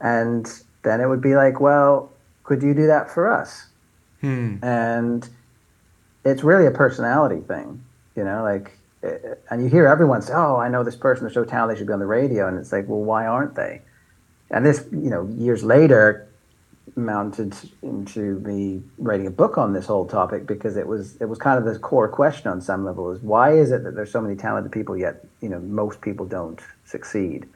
[0.00, 0.46] And
[0.82, 2.12] then it would be like, well,
[2.44, 3.66] could you do that for us?
[4.20, 4.56] Hmm.
[4.62, 5.28] And
[6.24, 7.82] it's really a personality thing,
[8.16, 11.32] you know, like, eh, and you hear everyone say, oh, I know this person, they're
[11.32, 12.46] so talented, they should be on the radio.
[12.46, 13.82] And it's like, well, why aren't they?
[14.50, 16.28] And this, you know, years later,
[16.96, 21.38] mounted into me writing a book on this whole topic because it was it was
[21.38, 24.20] kind of the core question on some level is why is it that there's so
[24.20, 27.48] many talented people yet you know most people don't succeed?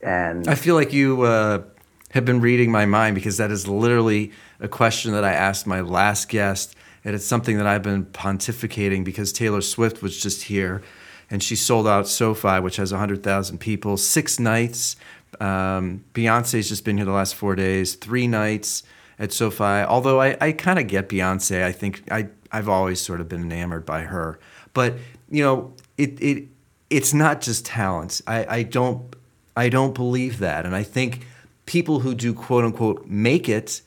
[0.00, 1.62] And I feel like you uh,
[2.10, 5.80] have been reading my mind because that is literally a question that I asked my
[5.80, 10.82] last guest and it's something that I've been pontificating because Taylor Swift was just here
[11.30, 14.96] and she sold out SoFi which has 100,000 people six nights
[15.40, 18.82] um, Beyonce's just been here the last four days, three nights
[19.18, 19.84] at SoFi.
[19.84, 23.42] Although I, I kind of get Beyonce, I think I I've always sort of been
[23.42, 24.38] enamored by her.
[24.74, 24.94] But
[25.30, 26.48] you know, it it
[26.90, 28.20] it's not just talent.
[28.26, 29.14] I, I don't
[29.56, 31.26] I don't believe that, and I think
[31.66, 33.82] people who do quote unquote make it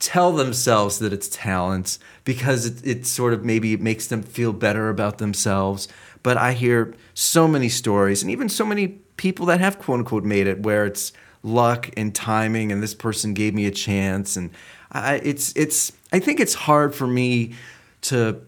[0.00, 4.88] tell themselves that it's talent because it, it sort of maybe makes them feel better
[4.88, 5.88] about themselves.
[6.22, 10.24] But I hear so many stories and even so many people that have quote unquote
[10.24, 14.50] made it where it's luck and timing and this person gave me a chance and
[14.90, 17.54] I, it's it's I think it's hard for me
[18.02, 18.40] to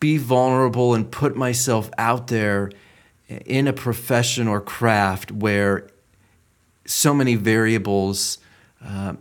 [0.00, 2.72] be vulnerable and put myself out there
[3.28, 5.86] in a profession or craft where
[6.86, 8.38] so many variables
[8.84, 9.12] uh,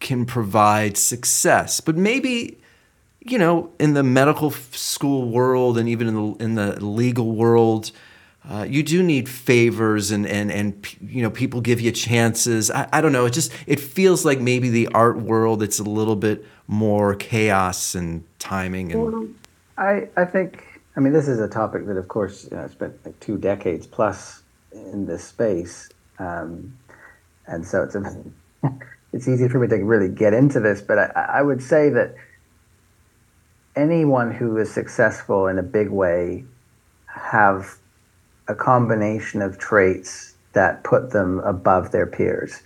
[0.00, 1.80] can provide success.
[1.80, 2.58] But maybe,
[3.20, 7.92] you know, in the medical school world and even in the, in the legal world,
[8.48, 12.70] uh, you do need favors and, and, and, you know, people give you chances.
[12.70, 13.26] I, I don't know.
[13.26, 17.94] It just, it feels like maybe the art world, it's a little bit more chaos
[17.94, 18.92] and timing.
[18.92, 19.34] And
[19.76, 22.68] I, I think, I mean, this is a topic that, of course, you know, I
[22.68, 25.90] spent like two decades plus in this space.
[26.18, 26.76] Um,
[27.46, 28.24] and so it's a,
[29.12, 32.14] it's easy for me to really get into this, but I, I would say that
[33.76, 36.44] anyone who is successful in a big way
[37.06, 37.76] have
[38.50, 42.62] a combination of traits that put them above their peers.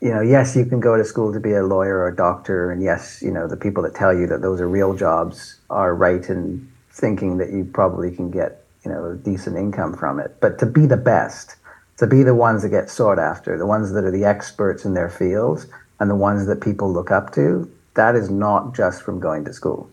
[0.00, 2.70] You know, yes, you can go to school to be a lawyer or a doctor,
[2.70, 5.94] and yes, you know, the people that tell you that those are real jobs are
[5.94, 10.36] right in thinking that you probably can get, you know, a decent income from it.
[10.40, 11.56] But to be the best,
[11.98, 14.94] to be the ones that get sought after, the ones that are the experts in
[14.94, 15.66] their fields,
[16.00, 19.52] and the ones that people look up to, that is not just from going to
[19.52, 19.88] school.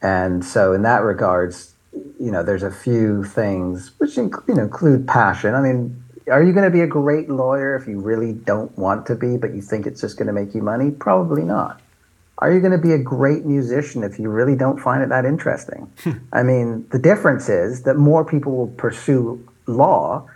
[0.00, 5.06] And so, in that regards, you know, there's a few things which you know include
[5.06, 5.54] passion.
[5.54, 9.06] I mean, are you going to be a great lawyer if you really don't want
[9.06, 10.90] to be, but you think it's just going to make you money?
[10.90, 11.80] Probably not.
[12.38, 15.24] Are you going to be a great musician if you really don't find it that
[15.24, 15.90] interesting?
[16.04, 16.12] Hmm.
[16.32, 20.28] I mean, the difference is that more people will pursue law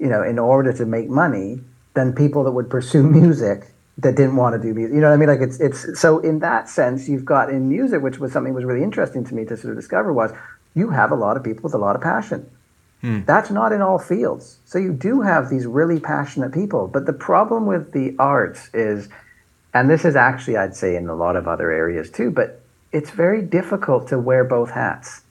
[0.00, 1.60] you know, in order to make money
[1.94, 4.94] than people that would pursue music that didn't want to do music.
[4.94, 5.28] You know what I mean?
[5.28, 8.56] Like it's it's so in that sense, you've got in music, which was something that
[8.56, 10.32] was really interesting to me to sort of discover was
[10.74, 12.48] you have a lot of people with a lot of passion.
[13.00, 13.20] Hmm.
[13.24, 14.58] That's not in all fields.
[14.66, 16.86] So you do have these really passionate people.
[16.86, 19.08] But the problem with the arts is,
[19.72, 22.60] and this is actually I'd say in a lot of other areas too, but
[22.92, 25.22] it's very difficult to wear both hats.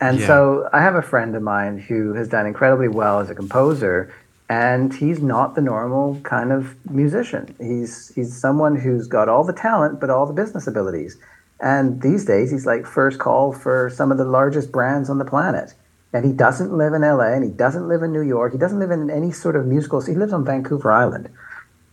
[0.00, 0.26] And yeah.
[0.26, 4.12] so I have a friend of mine who has done incredibly well as a composer,
[4.48, 7.54] and he's not the normal kind of musician.
[7.60, 11.18] He's he's someone who's got all the talent but all the business abilities.
[11.62, 15.24] And these days he's like first call for some of the largest brands on the
[15.24, 15.74] planet.
[16.12, 18.52] And he doesn't live in LA and he doesn't live in New York.
[18.52, 21.28] He doesn't live in any sort of musical he lives on Vancouver Island.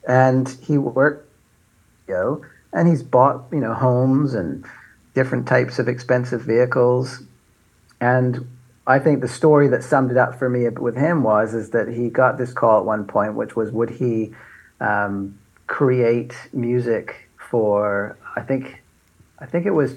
[0.08, 1.25] And he worked
[2.08, 4.65] you know, and he's bought, you know, homes and
[5.13, 7.23] different types of expensive vehicles
[7.99, 8.47] and
[8.86, 11.89] I think the story that summed it up for me with him was is that
[11.89, 14.34] he got this call at one point, which was would he
[14.80, 18.82] um, create music for I think
[19.39, 19.95] I think it was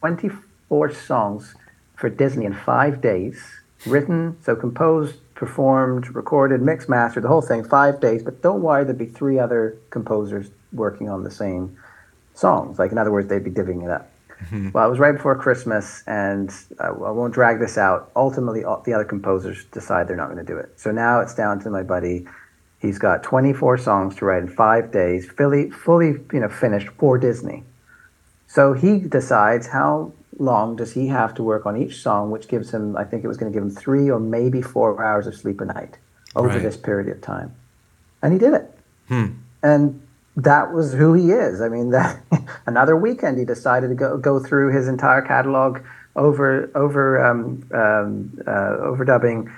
[0.00, 0.30] twenty
[0.68, 1.54] four songs
[1.96, 3.42] for Disney in five days,
[3.86, 8.22] written so composed, performed, recorded, mixed, mastered, the whole thing, five days.
[8.22, 11.76] But don't worry, there'd be three other composers working on the same
[12.34, 12.78] songs.
[12.78, 14.10] Like in other words, they'd be divvying it up.
[14.44, 14.70] Mm-hmm.
[14.72, 18.10] Well, it was right before Christmas, and I, I, won't drag this out.
[18.14, 20.78] Ultimately, all, the other composers decide they're not going to do it.
[20.78, 22.26] So now it's down to my buddy.
[22.78, 27.16] He's got 24 songs to write in five days, fully, fully you know, finished for
[27.16, 27.64] Disney.
[28.56, 32.70] So he decides how long does he have to work on each song, which gives
[32.70, 35.34] him, I think it was going to give him three or maybe four hours of
[35.34, 35.98] sleep a night
[36.34, 36.62] over right.
[36.62, 37.54] this period of time.
[38.22, 38.70] And he did it.
[39.08, 39.26] Hmm.
[39.62, 40.00] And
[40.36, 41.60] that was who he is.
[41.60, 42.18] I mean, that
[42.64, 45.82] another weekend he decided to go go through his entire catalog
[46.16, 49.52] over over um, um, uh, overdubbing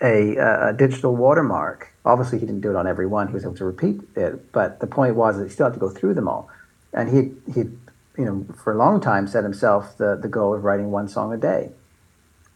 [0.00, 1.92] a, a, digital watermark.
[2.06, 3.28] Obviously, he didn't do it on every one.
[3.28, 5.80] He was able to repeat it, but the point was that he still had to
[5.80, 6.48] go through them all.
[6.94, 7.68] And he he
[8.16, 11.32] you know for a long time set himself the the goal of writing one song
[11.32, 11.70] a day,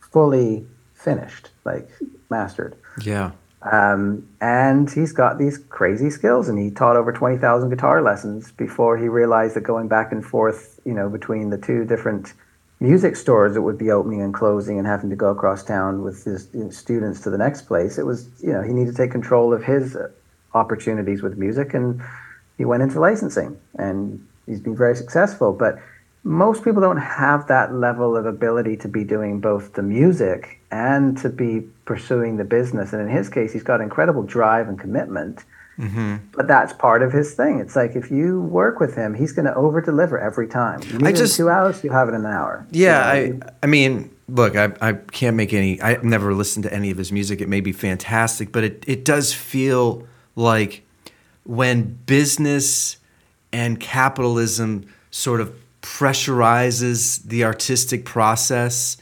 [0.01, 1.89] fully finished, like
[2.31, 2.77] mastered.
[3.03, 3.33] Yeah.
[3.63, 8.97] Um, and he's got these crazy skills, and he taught over 20,000 guitar lessons before
[8.97, 12.33] he realized that going back and forth, you know, between the two different
[12.79, 16.25] music stores that would be opening and closing and having to go across town with
[16.25, 18.97] his you know, students to the next place, it was, you know, he needed to
[18.97, 19.97] take control of his
[20.55, 22.01] opportunities with music, and
[22.59, 25.53] he went into licensing, and he's been very successful.
[25.53, 25.79] But
[26.25, 31.17] most people don't have that level of ability to be doing both the music and
[31.19, 32.93] to be pursuing the business.
[32.93, 35.45] And in his case, he's got incredible drive and commitment.
[35.79, 36.17] Mm-hmm.
[36.33, 37.61] But that's part of his thing.
[37.61, 40.83] It's like if you work with him, he's going to over deliver every time.
[40.83, 42.67] You need I just, two hours, you have it in an hour.
[42.71, 43.47] Yeah, you know?
[43.47, 45.81] I, I mean, look, I, I can't make any.
[45.81, 47.41] I've never listened to any of his music.
[47.41, 50.83] It may be fantastic, but it it does feel like
[51.45, 52.97] when business
[53.57, 55.51] and capitalism sort of
[55.81, 58.99] pressurizes the artistic process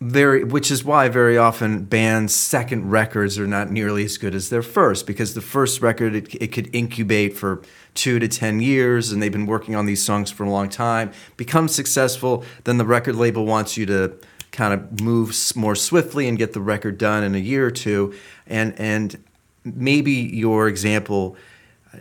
[0.00, 4.48] very which is why very often bands second records are not nearly as good as
[4.48, 7.62] their first because the first record it, it could incubate for
[7.94, 11.10] two to ten years and they've been working on these songs for a long time.
[11.36, 14.12] Become successful then the record label wants you to
[14.52, 18.14] kind of move more swiftly and get the record done in a year or two.
[18.46, 19.24] And and
[19.64, 21.36] maybe your example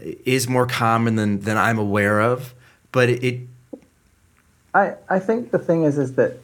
[0.01, 2.53] is more common than than I'm aware of
[2.91, 3.39] but it, it
[4.73, 6.37] I, I think the thing is is that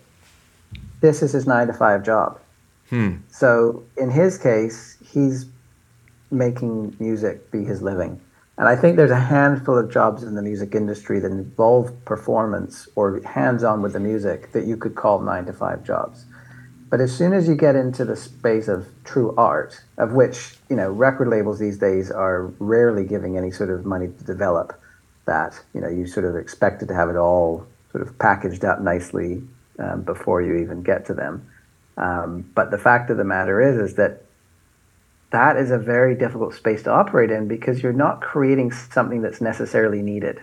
[1.02, 2.40] this is his nine to five job.
[2.90, 3.18] Hmm.
[3.30, 5.46] So in his case, he's
[6.32, 8.20] making music be his living.
[8.58, 12.90] And I think there's a handful of jobs in the music industry that involve performance
[12.96, 16.26] or hands on with the music that you could call nine to five jobs.
[16.90, 20.76] But as soon as you get into the space of true art, of which, you
[20.76, 24.80] know, record labels these days are rarely giving any sort of money to develop
[25.26, 28.82] that, you know, you sort of expected to have it all sort of packaged up
[28.82, 29.44] nicely
[29.78, 31.48] um, before you even get to them.
[31.98, 34.24] Um, but the fact of the matter is, is that
[35.32, 39.42] that is a very difficult space to operate in because you're not creating something that's
[39.42, 40.42] necessarily needed.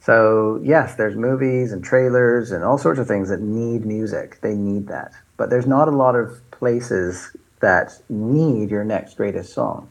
[0.00, 4.40] So yes, there's movies and trailers and all sorts of things that need music.
[4.40, 9.52] They need that, but there's not a lot of places that need your next greatest
[9.52, 9.88] song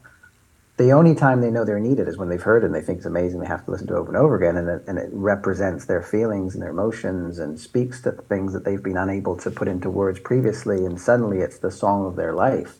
[0.77, 2.97] the only time they know they're needed is when they've heard it and they think
[2.97, 3.39] it's amazing.
[3.39, 5.85] They have to listen to it over and over again, and it, and it represents
[5.85, 9.67] their feelings and their emotions and speaks to things that they've been unable to put
[9.67, 10.83] into words previously.
[10.83, 12.77] And suddenly, it's the song of their life.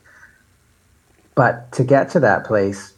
[1.35, 2.93] But to get to that place,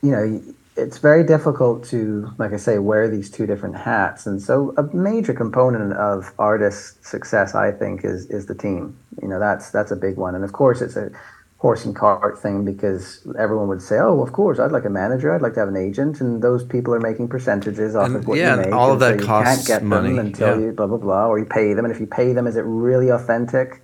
[0.00, 0.42] you know,
[0.76, 4.26] it's very difficult to, like I say, wear these two different hats.
[4.26, 8.96] And so, a major component of artist success, I think, is is the team.
[9.22, 10.34] You know, that's that's a big one.
[10.34, 11.10] And of course, it's a
[11.58, 15.32] horse and cart thing because everyone would say, "Oh, of course, I'd like a manager.
[15.32, 18.26] I'd like to have an agent," and those people are making percentages off and, of
[18.26, 18.74] what yeah, you make.
[18.74, 20.66] all of that so costs you can't get money them until yeah.
[20.66, 21.84] you blah blah blah, or you pay them.
[21.84, 23.80] And if you pay them, is it really authentic,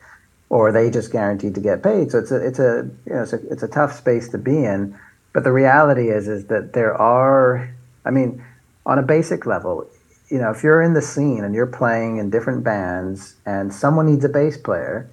[0.48, 2.10] or are they just guaranteed to get paid?
[2.10, 4.64] So it's a it's a you know it's a it's a tough space to be
[4.64, 4.98] in.
[5.32, 7.72] But the reality is is that there are,
[8.04, 8.44] I mean,
[8.86, 9.86] on a basic level,
[10.28, 14.06] you know, if you're in the scene and you're playing in different bands, and someone
[14.06, 15.08] needs a bass player,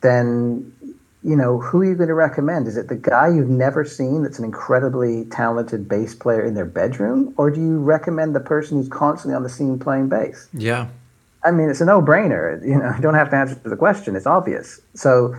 [0.00, 0.72] then
[1.24, 2.66] you know, who are you going to recommend?
[2.66, 6.66] Is it the guy you've never seen that's an incredibly talented bass player in their
[6.66, 7.32] bedroom?
[7.36, 10.48] Or do you recommend the person who's constantly on the scene playing bass?
[10.52, 10.88] Yeah.
[11.44, 12.60] I mean, it's a no brainer.
[12.66, 14.80] You know, you don't have to answer the question, it's obvious.
[14.94, 15.36] So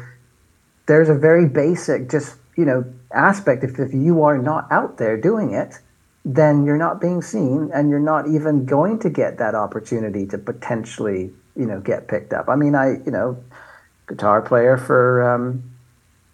[0.85, 3.63] there's a very basic, just, you know, aspect.
[3.63, 5.79] If, if you are not out there doing it,
[6.25, 10.37] then you're not being seen and you're not even going to get that opportunity to
[10.37, 12.47] potentially, you know, get picked up.
[12.47, 13.43] I mean, I, you know,
[14.07, 15.63] guitar player for, um,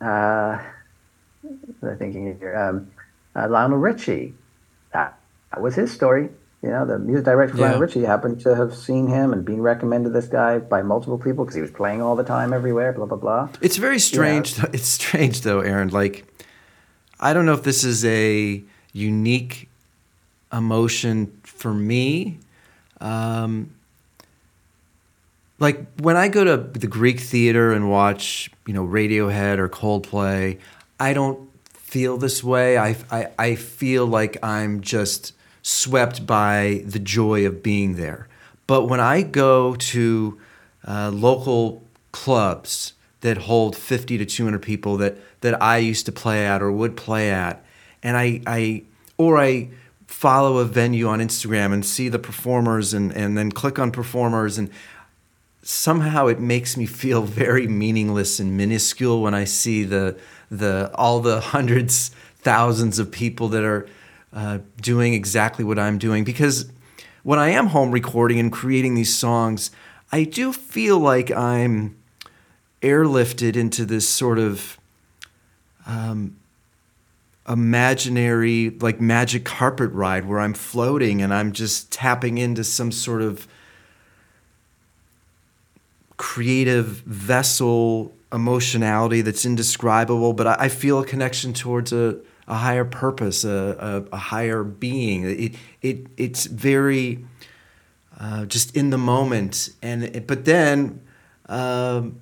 [0.01, 0.61] uh,
[1.81, 2.91] I'm thinking here, um,
[3.35, 4.33] uh, Lionel Richie.
[4.93, 5.17] That,
[5.51, 6.29] that was his story.
[6.61, 7.63] You know, the music director yeah.
[7.63, 11.45] Lionel Richie happened to have seen him and been recommended this guy by multiple people
[11.45, 12.91] because he was playing all the time everywhere.
[12.91, 13.49] Blah blah blah.
[13.61, 14.57] It's very strange.
[14.57, 14.69] You know?
[14.73, 15.89] It's strange though, Aaron.
[15.89, 16.25] Like,
[17.19, 19.69] I don't know if this is a unique
[20.51, 22.39] emotion for me.
[22.99, 23.73] Um,
[25.59, 30.59] like when I go to the Greek theater and watch, you know, Radiohead or Coldplay,
[30.99, 32.77] I don't feel this way.
[32.77, 38.27] I, I, I feel like I'm just swept by the joy of being there.
[38.67, 40.39] But when I go to
[40.87, 46.45] uh, local clubs that hold 50 to 200 people that, that I used to play
[46.45, 47.63] at or would play at,
[48.01, 48.83] and I, I
[49.17, 49.69] or I
[50.07, 54.57] follow a venue on Instagram and see the performers and, and then click on performers
[54.57, 54.69] and
[55.61, 60.17] somehow it makes me feel very meaningless and minuscule when I see the
[60.49, 63.87] the all the hundreds thousands of people that are
[64.33, 66.23] uh, doing exactly what I'm doing.
[66.23, 66.71] Because
[67.23, 69.71] when I am home recording and creating these songs,
[70.11, 71.97] I do feel like I'm
[72.81, 74.77] airlifted into this sort of
[75.85, 76.37] um,
[77.47, 83.21] imaginary, like magic carpet ride where I'm floating and I'm just tapping into some sort
[83.21, 83.47] of
[86.17, 92.19] creative vessel emotionality that's indescribable, but I, I feel a connection towards a,
[92.49, 95.23] a higher purpose, a, a, a, higher being.
[95.23, 97.23] It, it, it's very
[98.19, 99.69] uh, just in the moment.
[99.81, 101.01] And, but then,
[101.47, 102.19] um,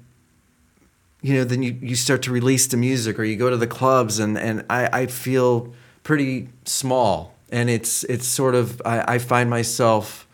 [1.22, 3.68] you know, then you, you start to release the music or you go to the
[3.68, 5.74] clubs and, and I, I feel
[6.04, 7.34] pretty small.
[7.50, 10.28] And it's, it's sort of, I, I find myself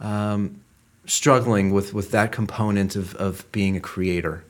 [0.00, 0.60] um,
[1.06, 4.44] struggling with, with that component of, of being a creator?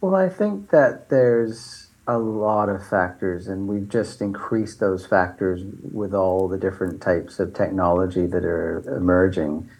[0.00, 5.62] Well, I think that there's a lot of factors, and we've just increased those factors
[5.92, 9.70] with all the different types of technology that are emerging.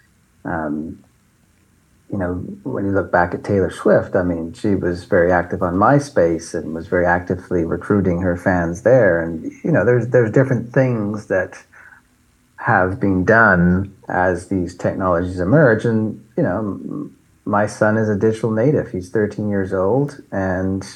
[0.44, 1.02] Um,
[2.10, 5.60] you know, when you look back at Taylor Swift, I mean, she was very active
[5.62, 9.20] on MySpace and was very actively recruiting her fans there.
[9.20, 11.64] And you know, there's there's different things that
[12.56, 15.84] have been done as these technologies emerge.
[15.84, 17.10] And you know,
[17.44, 18.92] my son is a digital native.
[18.92, 20.86] He's 13 years old, and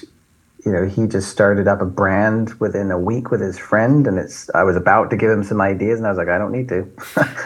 [0.65, 4.07] you know, he just started up a brand within a week with his friend.
[4.07, 6.39] And it's I was about to give him some ideas, and I was like, I
[6.39, 6.91] don't need to.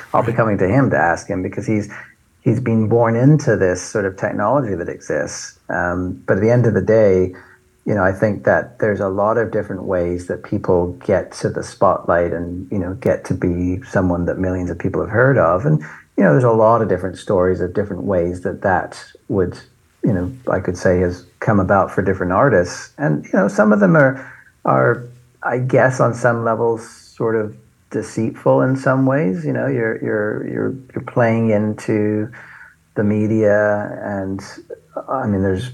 [0.14, 1.92] I'll be coming to him to ask him because he's
[2.42, 5.58] he's been born into this sort of technology that exists.
[5.68, 7.34] Um, but at the end of the day,
[7.84, 11.48] you know, I think that there's a lot of different ways that people get to
[11.48, 15.38] the spotlight and you know get to be someone that millions of people have heard
[15.38, 15.82] of, and
[16.18, 19.56] you know, there's a lot of different stories of different ways that that would,
[20.02, 23.72] you know, I could say has come about for different artists, and you know, some
[23.72, 24.32] of them are
[24.64, 25.04] are,
[25.42, 27.56] I guess, on some levels, sort of
[27.90, 29.44] deceitful in some ways.
[29.44, 32.30] You know, you're you're you're you're playing into
[32.94, 34.42] the media, and
[35.08, 35.70] I mean, there's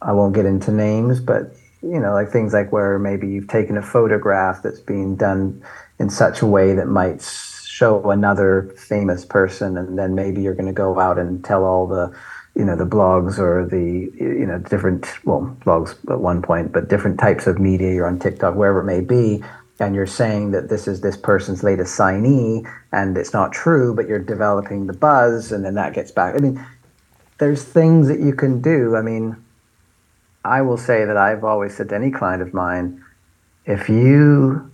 [0.00, 3.76] I won't get into names, but you know, like things like where maybe you've taken
[3.76, 5.62] a photograph that's being done
[5.98, 10.66] in such a way that might show another famous person, and then maybe you're going
[10.66, 12.14] to go out and tell all the
[12.54, 16.88] you know the blogs or the you know different well blogs at one point but
[16.88, 19.42] different types of media you're on tiktok wherever it may be
[19.82, 24.06] and you're saying that this is this person's latest signee and it's not true, but
[24.06, 26.34] you're developing the buzz and then that gets back.
[26.34, 26.64] I mean,
[27.38, 28.94] there's things that you can do.
[28.94, 29.36] I mean,
[30.44, 33.04] I will say that I've always said to any client of mine,
[33.66, 34.70] if you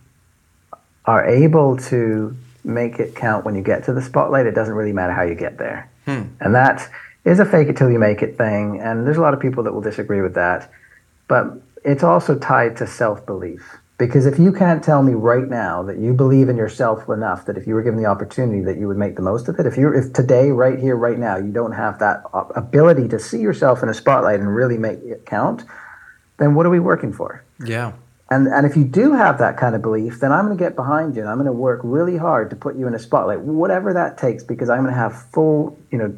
[1.06, 4.92] are able to make it count when you get to the spotlight, it doesn't really
[4.92, 5.90] matter how you get there.
[6.04, 6.24] Hmm.
[6.40, 6.90] And that
[7.28, 8.80] is a fake it till you make it thing.
[8.80, 10.70] And there's a lot of people that will disagree with that.
[11.28, 13.78] But it's also tied to self belief.
[13.98, 17.58] Because if you can't tell me right now that you believe in yourself enough that
[17.58, 19.76] if you were given the opportunity that you would make the most of it, if
[19.76, 23.82] you if today, right here, right now, you don't have that ability to see yourself
[23.82, 25.64] in a spotlight and really make it count,
[26.38, 27.44] then what are we working for?
[27.64, 27.92] Yeah.
[28.30, 30.76] And and if you do have that kind of belief, then I'm going to get
[30.76, 33.40] behind you and I'm going to work really hard to put you in a spotlight,
[33.40, 36.14] whatever that takes, because I'm going to have full, you know,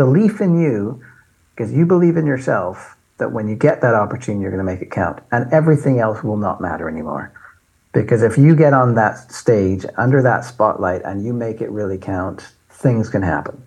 [0.00, 1.04] belief in you
[1.50, 4.80] because you believe in yourself that when you get that opportunity, you're going to make
[4.80, 5.18] it count.
[5.30, 7.30] And everything else will not matter anymore.
[7.92, 11.98] Because if you get on that stage under that spotlight and you make it really
[11.98, 13.62] count, things can happen.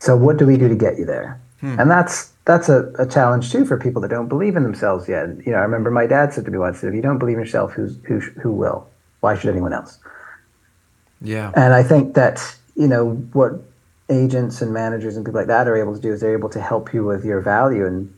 [0.00, 1.40] So what do we do to get you there?
[1.60, 1.78] Hmm.
[1.78, 5.28] And that's that's a, a challenge too for people that don't believe in themselves yet.
[5.46, 7.44] You know, I remember my dad said to me once, "If you don't believe in
[7.44, 8.88] yourself, who's who who will?
[9.20, 10.00] Why should anyone else?"
[11.20, 11.52] Yeah.
[11.54, 12.40] And I think that
[12.74, 13.62] you know what
[14.12, 16.60] agents and managers and people like that are able to do is they're able to
[16.60, 18.12] help you with your value and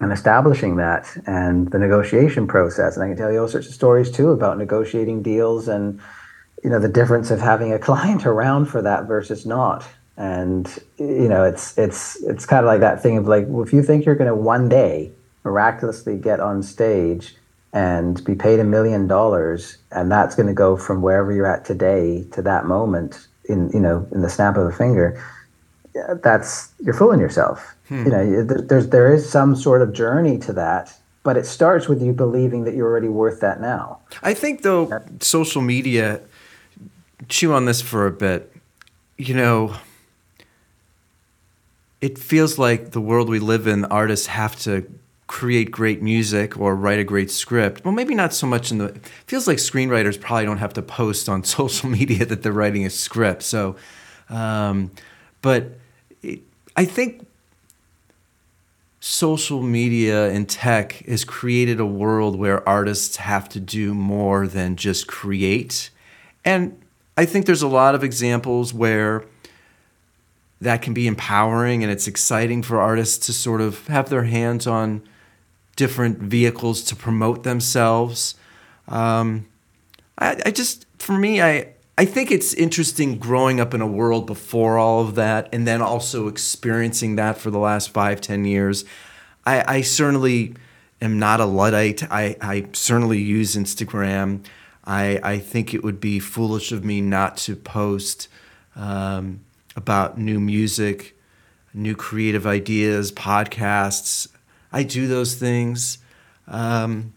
[0.00, 2.96] and establishing that and the negotiation process.
[2.96, 6.00] And I can tell you all sorts of stories too about negotiating deals and
[6.62, 9.86] you know the difference of having a client around for that versus not.
[10.16, 10.66] And
[10.98, 13.82] you know it's it's it's kind of like that thing of like well, if you
[13.82, 15.12] think you're going to one day
[15.44, 17.36] miraculously get on stage
[17.72, 21.64] and be paid a million dollars and that's going to go from wherever you're at
[21.64, 25.22] today to that moment in you know in the snap of a finger
[26.22, 27.74] that's you're fooling yourself.
[27.88, 28.04] Hmm.
[28.04, 32.02] You know, there's there is some sort of journey to that, but it starts with
[32.02, 34.00] you believing that you're already worth that now.
[34.22, 35.00] I think though, yeah.
[35.20, 36.20] social media.
[37.28, 38.52] Chew on this for a bit.
[39.16, 39.74] You know,
[42.02, 44.86] it feels like the world we live in, artists have to
[45.26, 47.84] create great music or write a great script.
[47.84, 48.98] Well, maybe not so much in the.
[49.26, 52.90] feels like screenwriters probably don't have to post on social media that they're writing a
[52.90, 53.42] script.
[53.42, 53.76] So,
[54.28, 54.90] um,
[55.42, 55.72] but
[56.76, 57.26] I think
[59.00, 64.76] social media and tech has created a world where artists have to do more than
[64.76, 65.90] just create.
[66.44, 66.80] And
[67.16, 69.24] I think there's a lot of examples where
[70.60, 74.66] that can be empowering and it's exciting for artists to sort of have their hands
[74.66, 75.02] on
[75.76, 78.34] different vehicles to promote themselves.
[78.88, 79.46] Um,
[80.18, 81.68] I, I just, for me, I,
[81.98, 85.80] I think it's interesting growing up in a world before all of that and then
[85.80, 88.84] also experiencing that for the last five, ten years.
[89.44, 90.54] I, I certainly
[91.00, 92.02] am not a Luddite.
[92.10, 94.44] I, I certainly use Instagram.
[94.84, 98.28] I, I think it would be foolish of me not to post
[98.74, 99.40] um,
[99.74, 101.16] about new music,
[101.74, 104.28] new creative ideas, podcasts.
[104.76, 105.96] I do those things.
[106.46, 107.14] Um,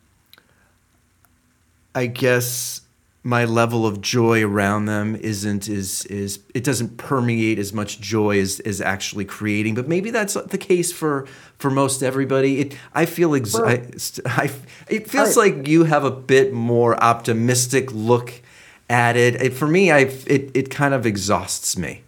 [1.94, 2.80] I guess
[3.22, 8.40] my level of joy around them isn't is is it doesn't permeate as much joy
[8.40, 12.62] as as actually creating but maybe that's the case for for most everybody.
[12.62, 13.90] It i feel ex- well, I,
[14.26, 14.50] I,
[14.88, 18.42] it feels I, like you have a bit more optimistic look
[18.90, 22.04] at it, it for me i it it kind of exhausts me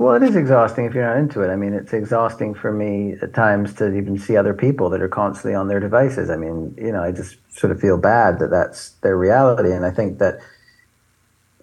[0.00, 1.52] Well, it is exhausting if you're not into it.
[1.52, 5.08] I mean, it's exhausting for me at times to even see other people that are
[5.08, 6.30] constantly on their devices.
[6.30, 9.72] I mean, you know, I just sort of feel bad that that's their reality.
[9.72, 10.38] And I think that,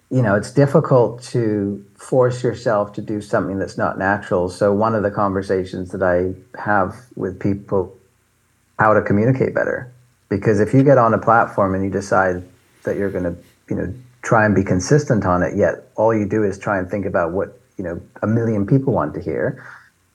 [0.08, 4.48] you know, it's difficult to force yourself to do something that's not natural.
[4.48, 6.32] So, one of the conversations that I
[6.62, 7.98] have with people,
[8.78, 9.92] how to communicate better.
[10.28, 12.44] Because if you get on a platform and you decide
[12.84, 13.36] that you're going to,
[13.68, 16.88] you know, try and be consistent on it, yet all you do is try and
[16.88, 19.64] think about what you know a million people want to hear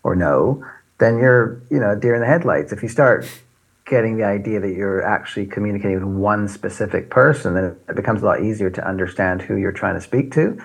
[0.03, 0.63] or know,
[0.99, 2.71] then you're you know deer in the headlights.
[2.71, 3.25] If you start
[3.85, 8.25] getting the idea that you're actually communicating with one specific person, then it becomes a
[8.25, 10.57] lot easier to understand who you're trying to speak to.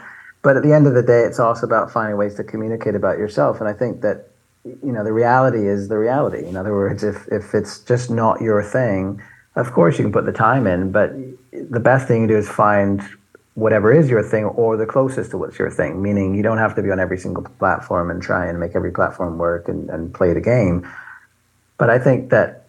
[0.42, 3.18] But at the end of the day, it's also about finding ways to communicate about
[3.18, 3.60] yourself.
[3.60, 4.30] And I think that
[4.64, 6.46] you know the reality is the reality.
[6.46, 9.22] In other words, if if it's just not your thing,
[9.56, 11.12] of course you can put the time in, but
[11.52, 13.02] the best thing you do is find
[13.58, 16.76] whatever is your thing or the closest to what's your thing, meaning you don't have
[16.76, 20.14] to be on every single platform and try and make every platform work and, and
[20.14, 20.88] play the game.
[21.76, 22.66] But I think that,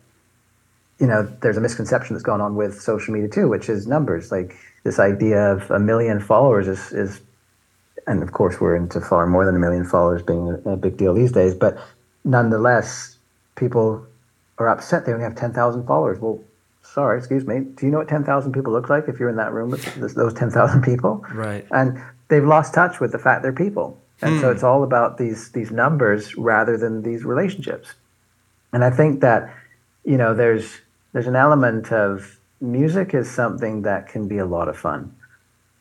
[0.99, 4.31] you know, there's a misconception that's gone on with social media too, which is numbers.
[4.31, 7.21] Like this idea of a million followers is, is
[8.07, 10.97] and of course we're into far more than a million followers being a, a big
[10.97, 11.77] deal these days, but
[12.23, 13.15] nonetheless,
[13.55, 14.07] people
[14.57, 16.19] are upset they only have 10,000 followers.
[16.19, 16.39] Well,
[16.93, 19.53] sorry, excuse me, do you know what 10,000 people look like if you're in that
[19.53, 21.25] room with those 10,000 people?
[21.33, 21.65] Right.
[21.71, 23.99] And they've lost touch with the fact they're people.
[24.21, 24.41] And hmm.
[24.41, 27.93] so it's all about these these numbers rather than these relationships.
[28.73, 29.53] And I think that,
[30.03, 30.79] you know, there's
[31.13, 35.15] there's an element of music is something that can be a lot of fun.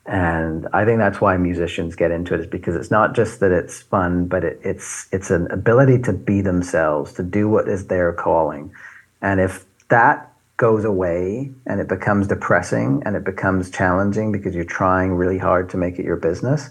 [0.06, 3.50] And I think that's why musicians get into it is because it's not just that
[3.50, 7.88] it's fun, but it, it's it's an ability to be themselves, to do what is
[7.88, 8.72] their calling.
[9.20, 10.27] And if that
[10.58, 15.70] goes away and it becomes depressing and it becomes challenging because you're trying really hard
[15.70, 16.68] to make it your business,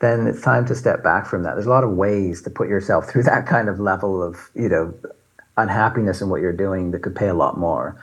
[0.00, 1.54] then it's time to step back from that.
[1.54, 4.68] There's a lot of ways to put yourself through that kind of level of, you
[4.68, 4.94] know,
[5.56, 8.00] unhappiness in what you're doing that could pay a lot more.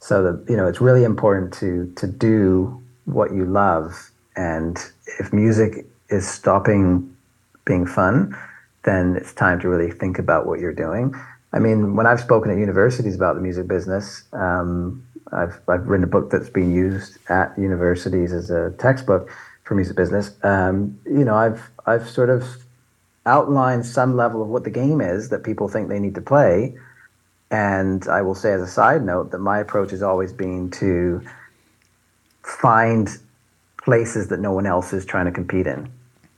[0.00, 4.78] So that, you know, it's really important to to do what you love and
[5.18, 7.14] if music is stopping
[7.64, 8.36] being fun,
[8.84, 11.14] then it's time to really think about what you're doing.
[11.52, 16.04] I mean, when I've spoken at universities about the music business, um, I've, I've written
[16.04, 19.30] a book that's been used at universities as a textbook
[19.64, 20.32] for music business.
[20.42, 22.44] Um, you know, I've I've sort of
[23.26, 26.76] outlined some level of what the game is that people think they need to play,
[27.50, 31.22] and I will say as a side note that my approach has always been to
[32.42, 33.08] find
[33.82, 35.90] places that no one else is trying to compete in.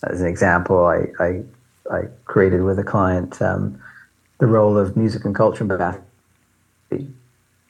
[0.05, 1.43] As an example, I I,
[1.91, 3.41] I created with a client.
[3.41, 3.81] Um,
[4.43, 6.03] the role of music and culture in ambassador.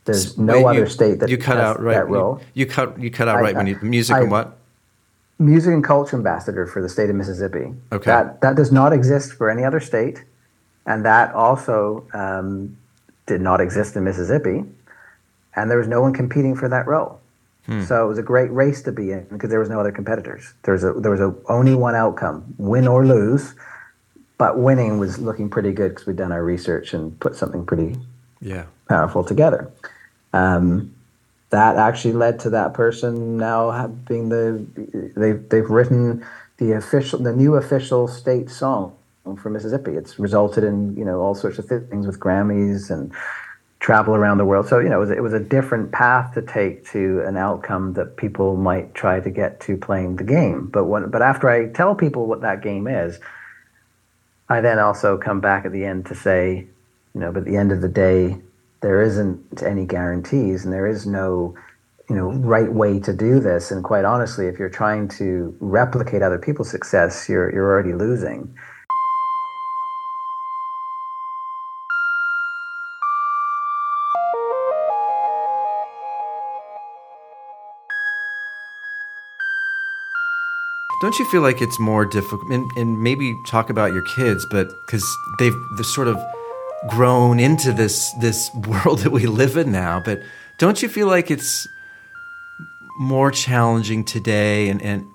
[0.06, 1.92] There's no Wait, other you, state that you cut out right.
[1.92, 2.40] that role.
[2.54, 4.56] You, you cut you cut out I, right when you music I, and what?
[5.38, 7.74] Music and culture ambassador for the state of Mississippi.
[7.92, 8.10] Okay.
[8.10, 10.24] That that does not exist for any other state,
[10.86, 12.74] and that also um,
[13.26, 14.64] did not exist in Mississippi,
[15.54, 17.20] and there was no one competing for that role.
[17.66, 17.82] Hmm.
[17.82, 20.54] So it was a great race to be in because there was no other competitors.
[20.62, 23.54] There was a there was a, only one outcome: win or lose
[24.38, 27.96] but winning was looking pretty good because we'd done our research and put something pretty
[28.40, 29.70] yeah powerful together.
[30.32, 30.94] Um,
[31.50, 34.64] that actually led to that person now being the
[35.16, 36.24] they've they've written
[36.56, 38.96] the official the new official state song
[39.40, 39.92] for Mississippi.
[39.92, 43.12] It's resulted in you know all sorts of things with Grammys and
[43.80, 44.66] travel around the world.
[44.66, 47.92] So you know it was, it was a different path to take to an outcome
[47.94, 50.66] that people might try to get to playing the game.
[50.66, 53.20] But when but after I tell people what that game is,
[54.52, 56.66] I then also come back at the end to say,
[57.14, 58.36] you know, but at the end of the day,
[58.82, 61.56] there isn't any guarantees and there is no,
[62.10, 63.70] you know, right way to do this.
[63.70, 68.54] And quite honestly, if you're trying to replicate other people's success, you're, you're already losing.
[81.02, 82.48] Don't you feel like it's more difficult?
[82.52, 85.04] And, and maybe talk about your kids, but because
[85.40, 86.16] they've sort of
[86.90, 90.00] grown into this this world that we live in now.
[90.04, 90.22] But
[90.58, 91.66] don't you feel like it's
[93.00, 95.11] more challenging today and, and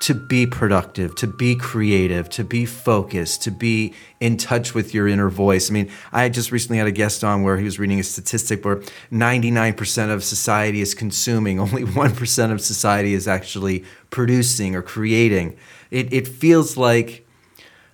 [0.00, 5.06] to be productive, to be creative, to be focused, to be in touch with your
[5.06, 5.70] inner voice.
[5.70, 8.64] I mean, I just recently had a guest on where he was reading a statistic
[8.64, 8.76] where
[9.12, 15.56] 99% of society is consuming, only 1% of society is actually producing or creating.
[15.90, 17.26] It, it feels like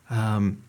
[0.08, 0.62] um,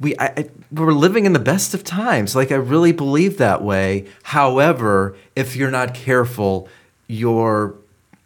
[0.00, 2.34] we, I, I, we're living in the best of times.
[2.34, 4.08] Like, I really believe that way.
[4.24, 6.68] However, if you're not careful,
[7.06, 7.76] you're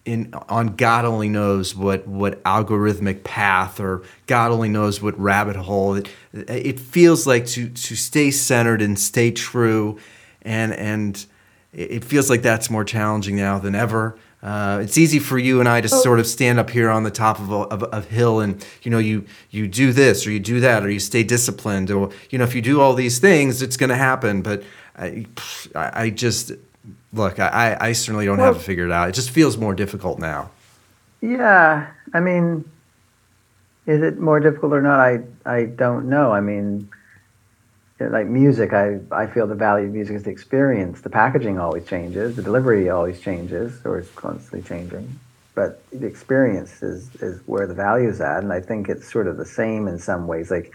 [0.06, 5.56] in on God only knows what what algorithmic path or God only knows what rabbit
[5.56, 5.96] hole.
[5.96, 9.98] It, it feels like to to stay centered and stay true,
[10.42, 11.26] and and
[11.72, 14.16] it feels like that's more challenging now than ever.
[14.42, 16.00] Uh, it's easy for you and I to oh.
[16.02, 18.90] sort of stand up here on the top of a, of a hill and you
[18.92, 22.38] know you you do this or you do that or you stay disciplined or you
[22.38, 24.42] know if you do all these things it's going to happen.
[24.42, 24.62] But
[24.96, 25.26] I,
[25.74, 26.52] I just
[27.16, 29.08] look, I, I certainly don't well, have it figured out.
[29.08, 30.50] It just feels more difficult now.
[31.20, 32.64] Yeah, I mean,
[33.86, 35.00] is it more difficult or not?
[35.00, 36.32] I I don't know.
[36.32, 36.88] I mean,
[37.98, 41.00] like music, I I feel the value of music is the experience.
[41.00, 45.18] The packaging always changes, the delivery always changes, or is constantly changing.
[45.54, 49.26] But the experience is is where the value is at, and I think it's sort
[49.26, 50.50] of the same in some ways.
[50.50, 50.74] Like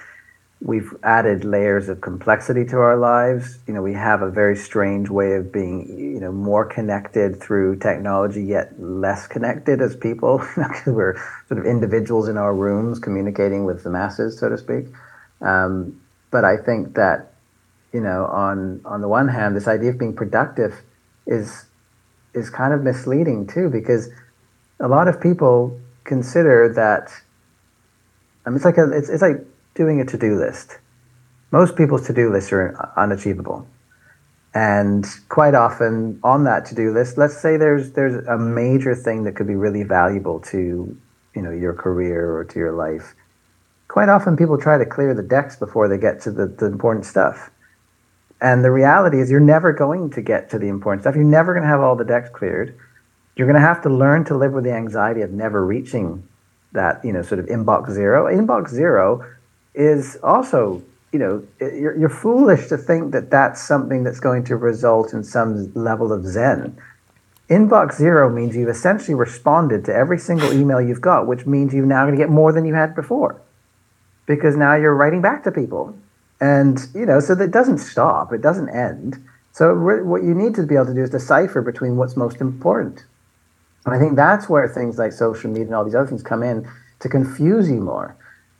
[0.62, 3.58] we've added layers of complexity to our lives.
[3.68, 7.78] You know, we have a very strange way of being, you know, more connected through
[7.78, 10.38] technology, yet less connected as people,
[10.86, 14.86] we're sort of individuals in our rooms communicating with the masses, so to speak.
[15.42, 16.00] Um,
[16.30, 17.34] but I think that,
[17.92, 20.82] you know, on on the one hand, this idea of being productive
[21.26, 21.66] is
[22.34, 24.10] is kind of misleading too, because
[24.80, 27.12] a lot of people consider that.
[28.46, 29.46] I mean, it's like a, it's, it's like
[29.76, 30.78] doing a to-do list.
[31.52, 33.68] Most people's to-do lists are unachievable.
[34.54, 39.36] And quite often on that to-do list, let's say there's there's a major thing that
[39.36, 40.98] could be really valuable to,
[41.36, 43.16] you know, your career or to your life.
[43.88, 47.06] Quite often people try to clear the decks before they get to the, the important
[47.06, 47.50] stuff.
[48.42, 51.16] And the reality is you're never going to get to the important stuff.
[51.16, 52.76] You're never going to have all the decks cleared.
[53.36, 56.28] You're going to have to learn to live with the anxiety of never reaching
[56.74, 58.26] that, you know, sort of inbox zero.
[58.26, 59.26] Inbox zero
[59.74, 64.56] is also, you know, you're, you're foolish to think that that's something that's going to
[64.56, 66.78] result in some level of zen.
[67.50, 71.86] Inbox zero means you've essentially responded to every single email you've got, which means you're
[71.86, 73.42] now going to get more than you had before
[74.26, 75.98] because now you're writing back to people.
[76.40, 79.24] And, you know, so that doesn't stop, it doesn't end.
[79.52, 83.04] So, what you need to be able to do is decipher between what's most important.
[83.86, 86.42] And I think that's where things like social media and all these other things come
[86.42, 86.70] in
[87.00, 88.16] to confuse you more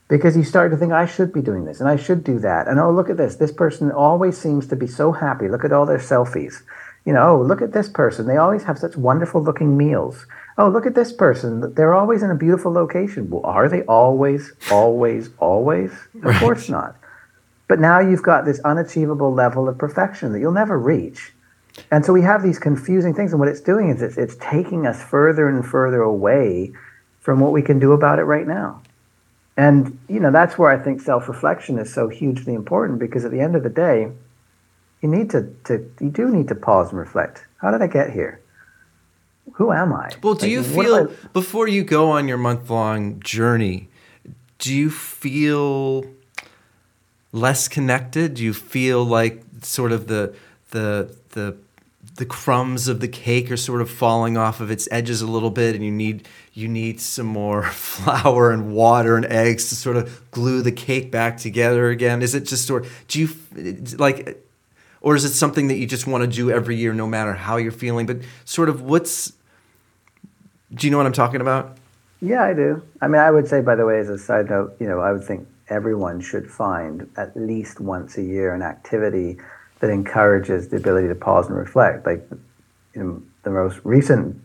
[0.08, 2.68] because you start to think I should be doing this and I should do that.
[2.68, 3.36] And oh, look at this.
[3.36, 5.48] This person always seems to be so happy.
[5.48, 6.62] Look at all their selfies.
[7.04, 8.26] You know, oh, look at this person.
[8.26, 10.26] They always have such wonderful looking meals.
[10.58, 11.74] Oh, look at this person.
[11.74, 13.30] They're always in a beautiful location.
[13.30, 15.90] Well, are they always, always, always?
[16.16, 16.40] Of right.
[16.40, 16.96] course not.
[17.66, 21.32] But now you've got this unachievable level of perfection that you'll never reach.
[21.90, 23.32] And so we have these confusing things.
[23.32, 26.72] And what it's doing is it's, it's taking us further and further away
[27.20, 28.82] from what we can do about it right now.
[29.56, 33.40] And you know that's where I think self-reflection is so hugely important because at the
[33.40, 34.10] end of the day,
[35.02, 37.46] you need to, to you do need to pause and reflect.
[37.58, 38.40] How did I get here?
[39.54, 40.10] Who am I?
[40.22, 41.28] Well, do like, you feel I...
[41.32, 43.88] before you go on your month-long journey,
[44.58, 46.04] do you feel
[47.32, 48.34] less connected?
[48.34, 50.34] Do you feel like sort of the
[50.70, 51.56] the the
[52.16, 55.50] the crumbs of the cake are sort of falling off of its edges a little
[55.50, 59.96] bit and you need you need some more flour and water and eggs to sort
[59.96, 62.22] of glue the cake back together again.
[62.22, 63.28] Is it just sort do you
[63.96, 64.44] like
[65.00, 67.56] or is it something that you just want to do every year no matter how
[67.56, 68.06] you're feeling?
[68.06, 69.32] But sort of what's
[70.74, 71.76] do you know what i'm talking about?
[72.20, 72.82] Yeah i do.
[73.00, 75.12] I mean i would say by the way as a side note you know i
[75.12, 79.38] would think everyone should find at least once a year an activity
[79.82, 82.06] that encourages the ability to pause and reflect.
[82.06, 82.26] Like
[83.02, 84.40] know, the most recent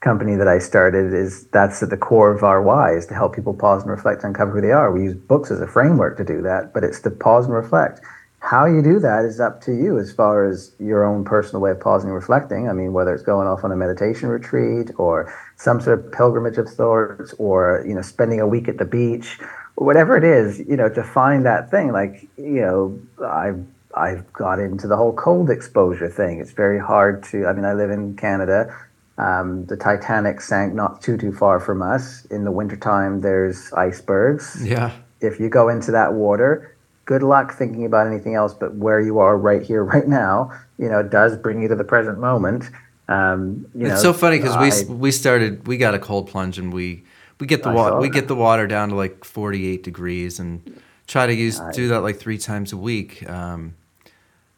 [0.00, 3.34] company that I started is that's at the core of our why is to help
[3.34, 4.92] people pause and reflect uncover who they are.
[4.92, 8.00] We use books as a framework to do that, but it's to pause and reflect.
[8.40, 11.70] How you do that is up to you as far as your own personal way
[11.70, 12.68] of pausing and reflecting.
[12.68, 16.58] I mean, whether it's going off on a meditation retreat or some sort of pilgrimage
[16.58, 19.38] of sorts or, you know, spending a week at the beach,
[19.76, 21.92] whatever it is, you know, to find that thing.
[21.92, 23.64] Like, you know, I've
[23.94, 26.40] I've got into the whole cold exposure thing.
[26.40, 27.46] It's very hard to.
[27.46, 28.74] I mean, I live in Canada.
[29.18, 32.24] Um, the Titanic sank not too too far from us.
[32.26, 34.58] In the wintertime, there's icebergs.
[34.64, 34.92] Yeah.
[35.20, 36.74] If you go into that water,
[37.04, 40.50] good luck thinking about anything else but where you are right here, right now.
[40.78, 42.70] You know, it does bring you to the present moment.
[43.08, 46.72] Um, it's know, so funny because we we started we got a cold plunge and
[46.72, 47.04] we
[47.38, 51.26] we get the water we get the water down to like 48 degrees and try
[51.26, 53.28] to use do that like three times a week.
[53.28, 53.74] Um,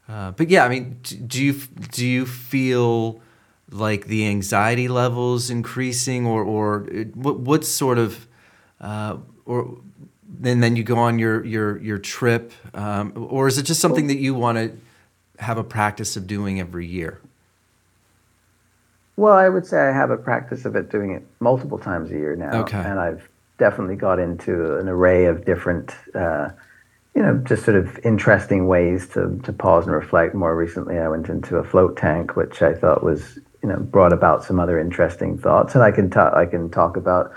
[0.09, 1.53] uh, but yeah, I mean, do you
[1.93, 3.21] do you feel
[3.71, 6.81] like the anxiety levels increasing, or or
[7.15, 8.27] what what sort of
[8.81, 9.79] uh, or
[10.43, 14.09] and then you go on your your your trip, um, or is it just something
[14.09, 14.77] that you want to
[15.43, 17.21] have a practice of doing every year?
[19.17, 22.15] Well, I would say I have a practice of it doing it multiple times a
[22.15, 22.63] year now.
[22.63, 22.79] Okay.
[22.79, 23.29] And I've
[23.59, 26.51] definitely got into an array of different, uh,
[27.15, 30.35] you know, just sort of interesting ways to, to pause and reflect.
[30.35, 34.12] More recently, I went into a float tank, which I thought was, you know, brought
[34.12, 35.75] about some other interesting thoughts.
[35.75, 37.33] And I can talk, I can talk about,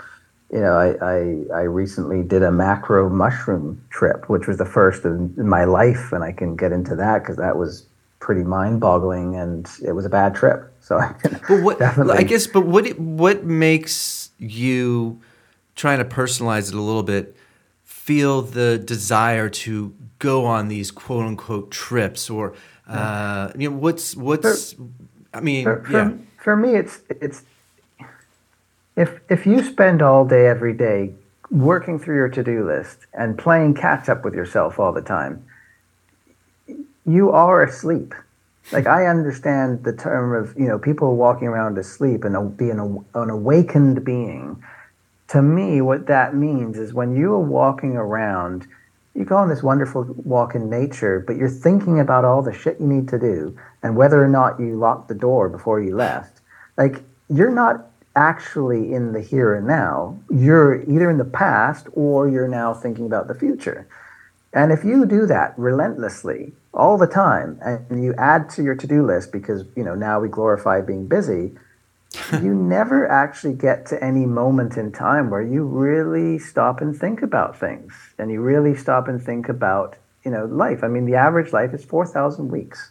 [0.52, 5.04] you know, I, I, I recently did a macro mushroom trip, which was the first
[5.04, 6.12] in, in my life.
[6.12, 7.86] And I can get into that because that was
[8.18, 10.72] pretty mind boggling and it was a bad trip.
[10.80, 12.16] So I can But what definitely.
[12.16, 15.20] I guess, but what what makes you
[15.76, 17.36] trying to personalize it a little bit?
[18.08, 22.54] Feel the desire to go on these quote unquote trips, or
[22.88, 24.74] uh, you know, what's what's?
[25.34, 27.42] I mean, for, for, yeah, for me it's it's
[28.96, 31.12] if if you spend all day every day
[31.50, 35.44] working through your to-do list and playing catch up with yourself all the time
[37.04, 38.14] you are asleep.
[38.72, 42.78] Like i understand the term of you know people walking around asleep and being
[43.14, 44.62] an awakened being
[45.28, 48.66] to me what that means is when you are walking around
[49.18, 52.78] you go on this wonderful walk in nature, but you're thinking about all the shit
[52.78, 56.40] you need to do and whether or not you locked the door before you left.
[56.76, 60.16] Like, you're not actually in the here and now.
[60.30, 63.88] You're either in the past or you're now thinking about the future.
[64.52, 68.86] And if you do that relentlessly all the time and you add to your to
[68.86, 71.56] do list because, you know, now we glorify being busy,
[72.32, 77.22] you never actually get to any moment in time where you really stop and think
[77.22, 80.82] about things and you really stop and think about you know life.
[80.82, 82.90] I mean the average life is 4000 weeks.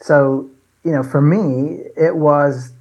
[0.00, 0.50] So
[0.86, 2.72] you know for me it was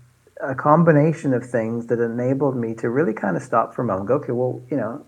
[0.42, 4.08] a combination of things that enabled me to really kind of stop for a moment
[4.08, 5.04] go okay well you know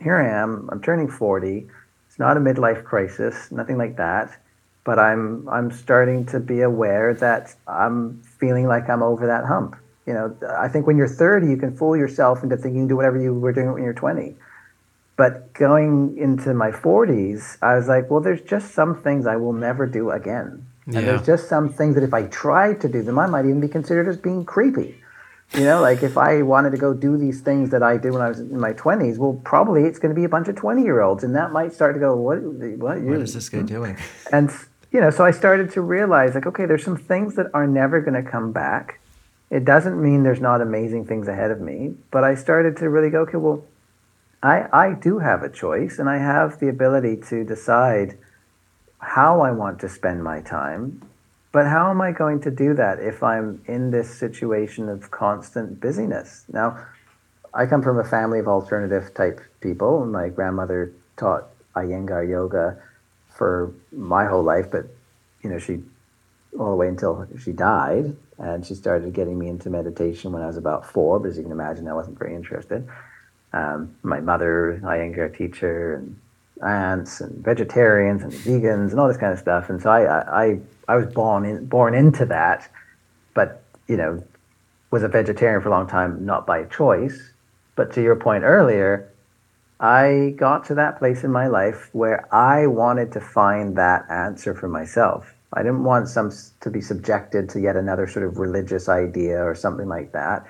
[0.00, 1.66] here i am i'm turning 40
[2.06, 4.38] it's not a midlife crisis nothing like that
[4.88, 9.76] but I'm I'm starting to be aware that I'm feeling like I'm over that hump.
[10.06, 12.88] You know, I think when you're 30, you can fool yourself into thinking you can
[12.88, 14.34] do whatever you were doing when you're 20.
[15.18, 19.52] But going into my 40s, I was like, well, there's just some things I will
[19.52, 20.64] never do again.
[20.86, 21.00] Yeah.
[21.00, 23.60] And there's just some things that if I tried to do them, I might even
[23.60, 24.96] be considered as being creepy.
[25.52, 28.22] You know, like if I wanted to go do these things that I did when
[28.22, 30.82] I was in my 20s, well, probably it's going to be a bunch of 20
[30.82, 31.24] year olds.
[31.24, 33.66] And that might start to go, what, what, what is this guy hmm?
[33.66, 33.96] doing?
[34.32, 34.50] And
[34.90, 38.00] you know, so I started to realize like, okay, there's some things that are never
[38.00, 39.00] going to come back.
[39.50, 43.10] It doesn't mean there's not amazing things ahead of me, but I started to really
[43.10, 43.64] go, okay, well,
[44.42, 48.16] I I do have a choice, and I have the ability to decide
[48.98, 51.02] how I want to spend my time.
[51.50, 55.80] But how am I going to do that if I'm in this situation of constant
[55.80, 56.44] busyness?
[56.52, 56.86] Now,
[57.54, 60.04] I come from a family of alternative type people.
[60.04, 62.76] My grandmother taught Iyengar yoga
[63.38, 64.84] for my whole life, but
[65.42, 65.80] you know, she
[66.58, 70.46] all the way until she died, and she started getting me into meditation when I
[70.48, 71.20] was about four.
[71.20, 72.86] But as you can imagine, I wasn't very interested.
[73.52, 76.18] Um, my mother, Iyengar teacher, and
[76.62, 79.70] aunts, and vegetarians, and vegans, and all this kind of stuff.
[79.70, 80.58] And so I, I,
[80.88, 82.68] I was born in, born into that,
[83.34, 84.22] but you know,
[84.90, 87.30] was a vegetarian for a long time, not by choice.
[87.76, 89.08] But to your point earlier,
[89.80, 94.54] I got to that place in my life where I wanted to find that answer
[94.54, 95.32] for myself.
[95.52, 99.54] I didn't want some to be subjected to yet another sort of religious idea or
[99.54, 100.44] something like that.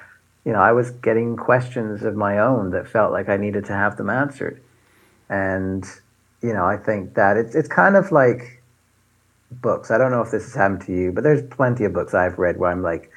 [0.44, 3.74] You know, I was getting questions of my own that felt like I needed to
[3.74, 4.62] have them answered.
[5.28, 5.84] And
[6.42, 8.62] you know, I think that it's it's kind of like
[9.50, 9.90] books.
[9.90, 12.38] I don't know if this has happened to you, but there's plenty of books I've
[12.38, 13.10] read where I'm like,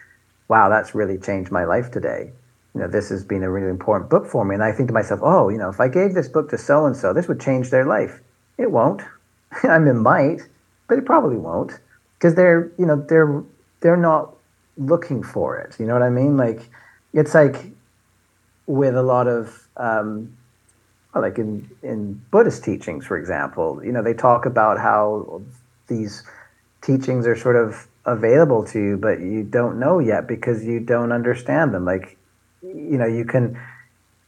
[0.49, 2.33] wow, that's really changed my life today
[2.73, 4.55] you know, this has been a really important book for me.
[4.55, 6.85] And I think to myself, oh, you know, if I gave this book to so
[6.85, 8.21] and so, this would change their life.
[8.57, 9.01] It won't.
[9.63, 10.41] I mean, it might,
[10.87, 11.79] but it probably won't
[12.17, 13.43] because they're, you know, they're
[13.81, 14.33] they're not
[14.77, 15.75] looking for it.
[15.79, 16.37] You know what I mean?
[16.37, 16.69] Like,
[17.13, 17.57] it's like
[18.67, 20.37] with a lot of, um,
[21.13, 25.41] like in in Buddhist teachings, for example, you know, they talk about how
[25.87, 26.23] these
[26.81, 31.11] teachings are sort of available to you, but you don't know yet because you don't
[31.11, 31.83] understand them.
[31.83, 32.17] Like
[32.61, 33.59] you know you can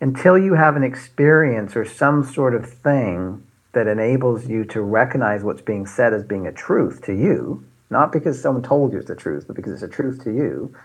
[0.01, 5.43] until you have an experience or some sort of thing that enables you to recognize
[5.43, 9.07] what's being said as being a truth to you not because someone told you it's
[9.07, 10.75] the truth but because it's a truth to you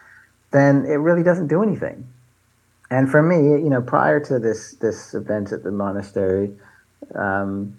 [0.51, 2.07] then it really doesn't do anything.
[2.90, 6.53] And for me you know prior to this this event at the monastery
[7.14, 7.76] um,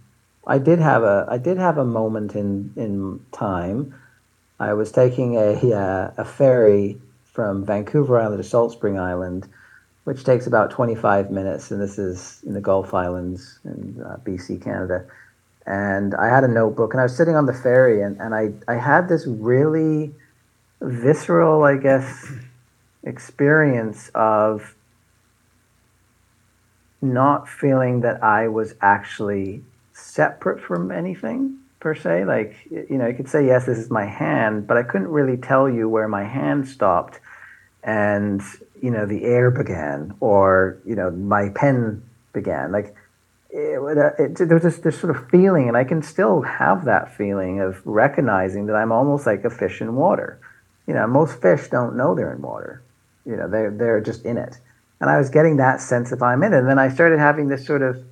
[0.47, 3.93] i did have a i did have a moment in in time.
[4.59, 9.47] I was taking a uh, a ferry from vancouver island to salt spring island
[10.04, 14.64] which takes about 25 minutes, and this is in the Gulf Islands in uh, BC,
[14.64, 15.06] Canada.
[15.66, 18.52] And I had a notebook, and I was sitting on the ferry, and, and I,
[18.68, 20.14] I had this really
[20.82, 22.32] visceral, I guess,
[23.04, 24.76] experience of
[27.02, 32.26] not feeling that I was actually separate from anything per se.
[32.26, 35.38] Like, you know, you could say, yes, this is my hand, but I couldn't really
[35.38, 37.20] tell you where my hand stopped
[37.84, 38.41] and,
[38.82, 42.04] you know, the air began or, you know, my pen
[42.34, 42.72] began.
[42.72, 42.96] Like,
[43.52, 43.80] it,
[44.20, 47.60] it, there was this, this sort of feeling, and I can still have that feeling
[47.62, 50.40] of recognizing that I'm almost like a fish in water.
[50.86, 52.84] You know, most fish don't know they're in water.
[53.26, 54.58] You know, they're they're just in it.
[55.02, 56.60] And I was getting that sense of I'm in it.
[56.60, 58.04] And then I started having this sort of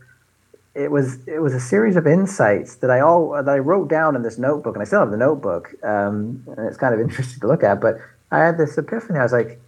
[0.78, 4.15] it was it was a series of insights that I all that I wrote down
[4.15, 5.74] in this notebook, and I still have the notebook.
[5.84, 7.82] Um, and it's kind of interesting to look at.
[7.82, 7.97] But
[8.32, 9.18] I had this epiphany.
[9.18, 9.59] I was like,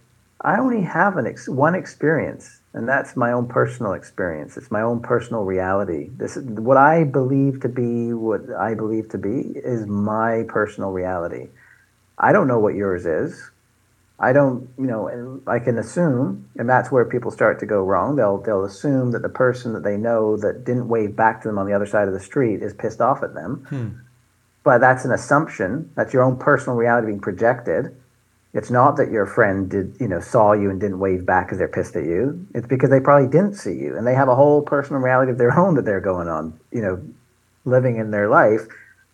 [0.42, 4.56] I only have an ex- one experience, and that's my own personal experience.
[4.56, 6.10] It's my own personal reality.
[6.16, 8.14] This is what I believe to be.
[8.14, 11.48] What I believe to be is my personal reality.
[12.18, 13.50] I don't know what yours is.
[14.18, 17.82] I don't, you know, and I can assume, and that's where people start to go
[17.82, 18.16] wrong.
[18.16, 21.58] They'll they'll assume that the person that they know that didn't wave back to them
[21.58, 23.64] on the other side of the street is pissed off at them.
[23.68, 23.88] Hmm.
[24.62, 25.90] But that's an assumption.
[25.94, 27.96] That's your own personal reality being projected.
[28.52, 31.58] It's not that your friend did, you know, saw you and didn't wave back because
[31.58, 32.46] they're pissed at you.
[32.54, 35.38] It's because they probably didn't see you, and they have a whole personal reality of
[35.38, 37.00] their own that they're going on, you know,
[37.64, 38.62] living in their life.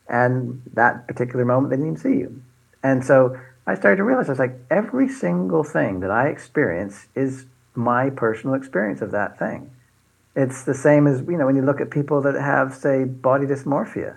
[0.08, 2.42] And that particular moment, they didn't even see you.
[2.82, 7.06] And so I started to realize I was like, every single thing that I experience
[7.14, 9.70] is my personal experience of that thing.
[10.34, 13.46] It's the same as, you know, when you look at people that have, say, body
[13.46, 14.16] dysmorphia.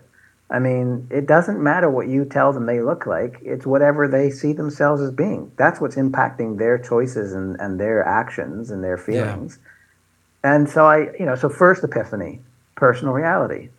[0.51, 4.31] I mean, it doesn't matter what you tell them they look like, it's whatever they
[4.31, 5.51] see themselves as being.
[5.57, 9.59] That's what's impacting their choices and, and their actions and their feelings.
[9.61, 10.55] Yeah.
[10.55, 12.41] And so I, you know, so first epiphany,
[12.75, 13.69] personal reality.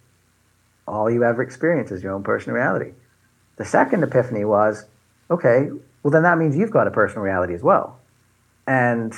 [0.87, 2.93] All you ever experience is your own personal reality.
[3.57, 4.85] The second epiphany was,
[5.31, 5.71] okay,
[6.03, 7.99] well, then that means you've got a personal reality as well.
[8.67, 9.13] And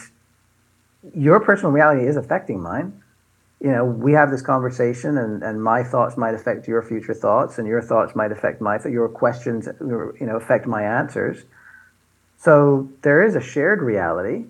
[1.14, 3.01] your personal reality is affecting mine.
[3.62, 7.58] You know, we have this conversation, and, and my thoughts might affect your future thoughts,
[7.58, 11.44] and your thoughts might affect my your questions, you know, affect my answers.
[12.38, 14.46] So there is a shared reality,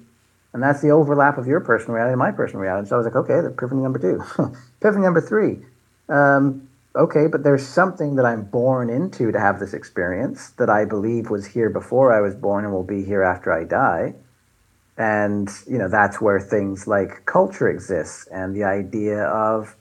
[0.55, 2.89] and that's the overlap of your personal reality and my personal reality.
[2.89, 4.23] So I was like, okay, the epiphany number two,
[4.81, 5.59] epiphany number three.
[6.09, 10.87] Um, okay, but there's something that I'm born into to have this experience that I
[10.87, 14.15] believe was here before I was born and will be here after I die.
[14.97, 19.75] And, you know, that's where things like culture exists and the idea of,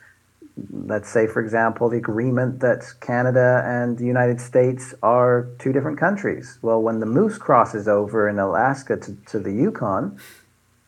[0.71, 5.99] let's say, for example, the agreement that Canada and the United States are two different
[5.99, 6.57] countries.
[6.61, 10.17] Well, when the moose crosses over in Alaska to, to the Yukon,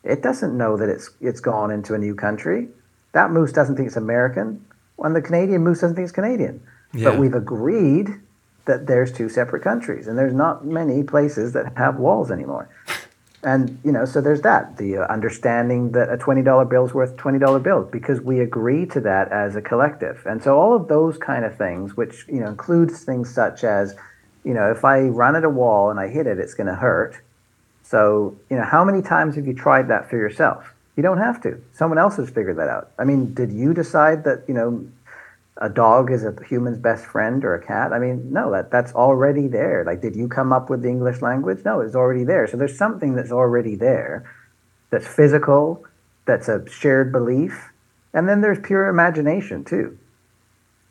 [0.02, 2.68] it doesn't know that it's, it's gone into a new country.
[3.12, 4.64] That moose doesn't think it's American
[4.98, 6.62] and the Canadian moose doesn't think it's Canadian.
[6.92, 7.10] Yeah.
[7.10, 8.08] But we've agreed
[8.66, 12.70] that there's two separate countries, and there's not many places that have walls anymore.
[13.44, 16.94] And you know, so there's that the uh, understanding that a twenty dollar bill is
[16.94, 20.24] worth twenty dollar bills because we agree to that as a collective.
[20.26, 23.94] And so all of those kind of things, which you know includes things such as,
[24.44, 26.74] you know, if I run at a wall and I hit it, it's going to
[26.74, 27.20] hurt.
[27.82, 30.72] So you know, how many times have you tried that for yourself?
[30.96, 31.60] You don't have to.
[31.72, 32.92] Someone else has figured that out.
[32.98, 34.86] I mean, did you decide that, you know,
[35.58, 37.92] a dog is a human's best friend or a cat?
[37.92, 39.84] I mean, no, that that's already there.
[39.84, 41.64] Like, did you come up with the English language?
[41.64, 42.46] No, it's already there.
[42.46, 44.24] So there's something that's already there
[44.90, 45.84] that's physical,
[46.24, 47.72] that's a shared belief.
[48.12, 49.98] And then there's pure imagination too.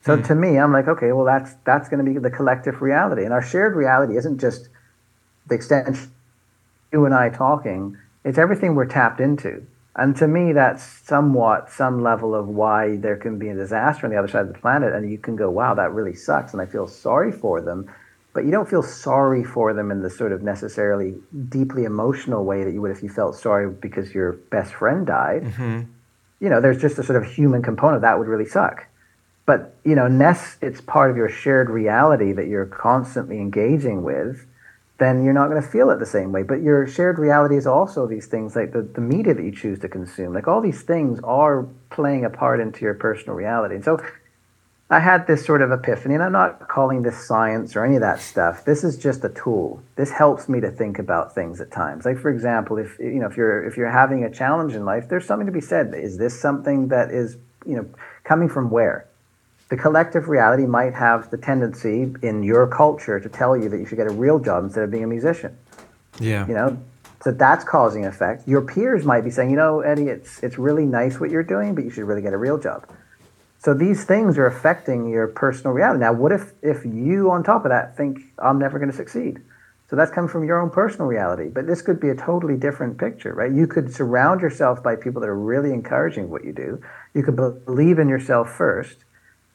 [0.05, 0.28] So mm.
[0.28, 3.34] to me, I'm like, okay, well, that's that's going to be the collective reality, and
[3.34, 4.70] our shared reality isn't just
[5.47, 5.97] the extent
[6.91, 9.66] you and I talking; it's everything we're tapped into.
[9.95, 14.11] And to me, that's somewhat some level of why there can be a disaster on
[14.11, 14.93] the other side of the planet.
[14.93, 16.53] And you can go, wow, that really sucks.
[16.53, 17.91] And I feel sorry for them.
[18.33, 21.13] But you don't feel sorry for them in the sort of necessarily
[21.49, 25.43] deeply emotional way that you would if you felt sorry because your best friend died.
[25.43, 25.81] Mm-hmm.
[26.39, 28.87] You know, there's just a sort of human component that would really suck.
[29.45, 34.47] But, you know, unless it's part of your shared reality that you're constantly engaging with,
[35.03, 36.43] then you're not going to feel it the same way.
[36.43, 39.79] But your shared reality is also these things like the, the media that you choose
[39.79, 40.33] to consume.
[40.33, 43.75] Like all these things are playing a part into your personal reality.
[43.75, 43.99] And so
[44.89, 48.01] I had this sort of epiphany, and I'm not calling this science or any of
[48.01, 48.63] that stuff.
[48.63, 49.81] This is just a tool.
[49.95, 52.05] This helps me to think about things at times.
[52.05, 55.09] Like for example, if you know if you're if you're having a challenge in life,
[55.09, 55.93] there's something to be said.
[55.95, 57.87] Is this something that is you know
[58.23, 59.07] coming from where?
[59.74, 63.88] The collective reality might have the tendency in your culture to tell you that you
[63.88, 65.57] should get a real job instead of being a musician.
[66.19, 66.45] Yeah.
[66.45, 66.78] You know,
[67.24, 68.47] so that's causing effect.
[68.47, 71.74] Your peers might be saying, you know, Eddie, it's it's really nice what you're doing,
[71.74, 72.88] but you should really get a real job.
[73.57, 76.01] So these things are affecting your personal reality.
[76.01, 79.41] Now, what if if you on top of that think I'm never going to succeed?
[79.89, 81.49] So So that's coming from your own personal reality.
[81.49, 83.51] But this could be a totally different picture, right?
[83.51, 86.82] You could surround yourself by people that are really encouraging what you do.
[87.13, 89.05] You could believe in yourself first,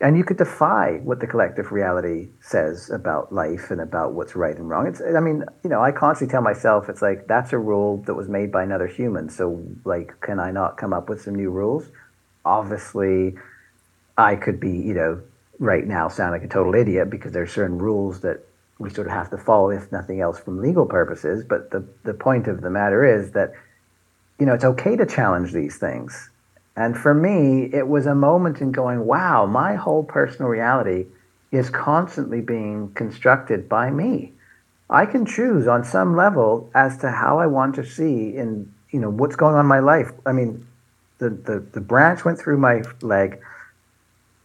[0.00, 4.56] and you could defy what the collective reality says about life and about what's right
[4.56, 4.86] and wrong.
[4.86, 8.14] It's, I mean, you know, I constantly tell myself, it's like that's a rule that
[8.14, 9.28] was made by another human.
[9.28, 11.88] So, like, can I not come up with some new rules?
[12.44, 13.34] Obviously,
[14.16, 15.20] I could be, you know,
[15.58, 18.46] right now sound like a total idiot because there are certain rules that
[18.78, 21.44] we sort of have to follow, if nothing else, from legal purposes.
[21.44, 23.52] But the, the point of the matter is that,
[24.38, 26.30] you know, it's okay to challenge these things.
[26.78, 31.06] And for me, it was a moment in going, wow, my whole personal reality
[31.50, 34.32] is constantly being constructed by me.
[34.88, 39.00] I can choose on some level as to how I want to see in, you
[39.00, 40.12] know, what's going on in my life.
[40.24, 40.64] I mean,
[41.18, 43.40] the, the, the branch went through my leg.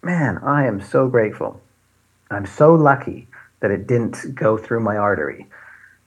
[0.01, 1.61] Man, I am so grateful.
[2.31, 3.27] I'm so lucky
[3.59, 5.45] that it didn't go through my artery.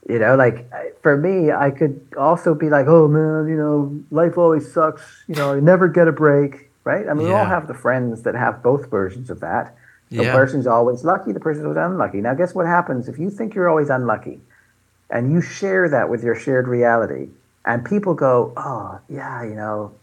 [0.09, 0.69] You know, like
[1.01, 5.01] for me, I could also be like, oh man, you know, life always sucks.
[5.27, 7.07] You know, I never get a break, right?
[7.07, 7.33] I mean, yeah.
[7.33, 9.75] we all have the friends that have both versions of that.
[10.09, 10.33] The yeah.
[10.33, 12.21] person's always lucky, the person's always unlucky.
[12.21, 14.39] Now, guess what happens if you think you're always unlucky
[15.09, 17.29] and you share that with your shared reality,
[17.65, 19.93] and people go, oh, yeah, you know,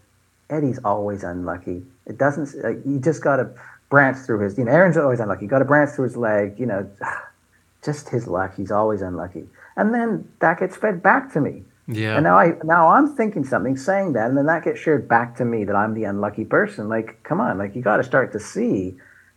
[0.49, 1.83] Eddie's always unlucky.
[2.05, 3.49] It doesn't, like, you just got to
[3.89, 5.45] branch through his, you know, Aaron's always unlucky.
[5.45, 6.87] You got to branch through his leg, you know
[7.83, 8.55] just his luck.
[8.55, 9.47] He's always unlucky.
[9.75, 11.63] And then that gets fed back to me.
[11.87, 12.15] Yeah.
[12.15, 15.35] And now I now I'm thinking something, saying that, and then that gets shared back
[15.37, 16.89] to me that I'm the unlucky person.
[16.89, 18.95] Like, come on, like you got to start to see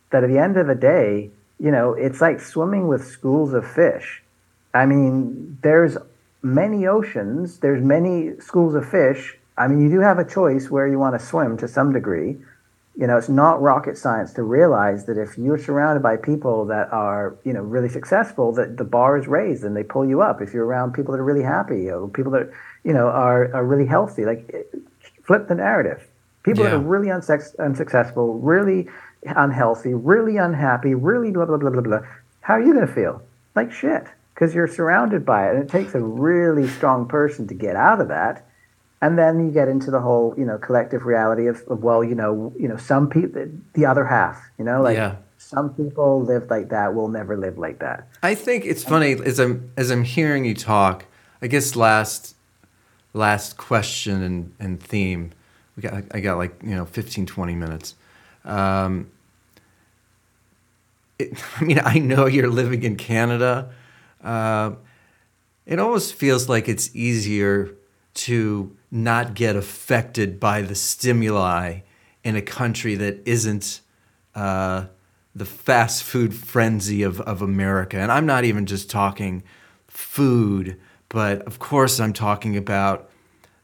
[0.09, 1.29] that at the end of the day,
[1.59, 4.23] you know, it's like swimming with schools of fish.
[4.73, 5.97] I mean, there's
[6.41, 9.37] many oceans, there's many schools of fish.
[9.57, 12.37] I mean, you do have a choice where you want to swim to some degree,
[12.99, 16.91] you know, it's not rocket science to realize that if you're surrounded by people that
[16.91, 20.41] are, you know, really successful, that the bar is raised and they pull you up.
[20.41, 22.51] If you're around people that are really happy, or people that,
[22.83, 24.63] you know, are, are really healthy, like eh,
[25.23, 26.05] flip the narrative.
[26.43, 26.71] People yeah.
[26.71, 28.89] that are really unsex- unsuccessful, really
[29.23, 32.01] unhealthy, really unhappy, really blah, blah, blah, blah, blah.
[32.41, 33.21] How are you going to feel?
[33.55, 35.55] Like shit, because you're surrounded by it.
[35.55, 38.45] And it takes a really strong person to get out of that
[39.01, 42.15] and then you get into the whole you know collective reality of, of well you
[42.15, 45.15] know you know some people the other half you know like yeah.
[45.37, 48.07] some people live like that will never live like that.
[48.23, 51.05] I think it's funny as i'm as i'm hearing you talk
[51.41, 52.35] i guess last
[53.13, 55.31] last question and, and theme
[55.75, 57.95] we got i got like you know 15 20 minutes.
[58.45, 59.11] Um,
[61.17, 63.71] it, i mean i know you're living in canada.
[64.23, 64.71] Uh,
[65.65, 67.69] it almost feels like it's easier
[68.15, 71.79] to not get affected by the stimuli
[72.23, 73.81] in a country that isn't
[74.35, 74.85] uh,
[75.35, 77.97] the fast food frenzy of, of America.
[77.97, 79.43] And I'm not even just talking
[79.87, 83.09] food, but of course, I'm talking about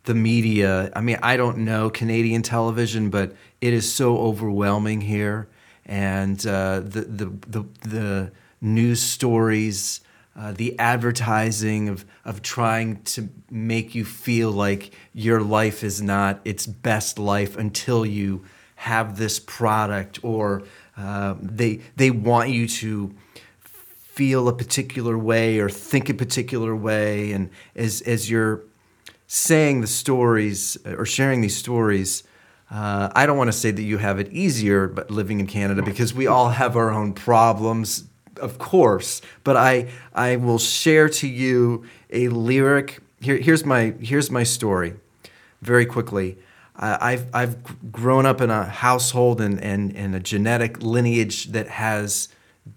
[0.03, 0.91] the media.
[0.95, 5.49] I mean, I don't know Canadian television, but it is so overwhelming here.
[5.85, 10.01] And uh, the, the, the, the news stories,
[10.35, 16.41] uh, the advertising of, of trying to make you feel like your life is not
[16.43, 18.43] its best life until you
[18.75, 20.63] have this product or
[20.97, 23.13] uh, they, they want you to
[23.63, 27.31] feel a particular way or think a particular way.
[27.31, 28.61] And as, as you're
[29.27, 32.23] saying the stories or sharing these stories
[32.69, 35.83] uh, I don't want to say that you have it easier, but living in Canada
[35.83, 38.05] because we all have our own problems
[38.39, 42.99] of course, but I I will share to you a lyric.
[43.21, 44.93] Here, here's my here's my story,
[45.61, 46.37] very quickly.
[46.77, 52.29] I've I've grown up in a household and and, and a genetic lineage that has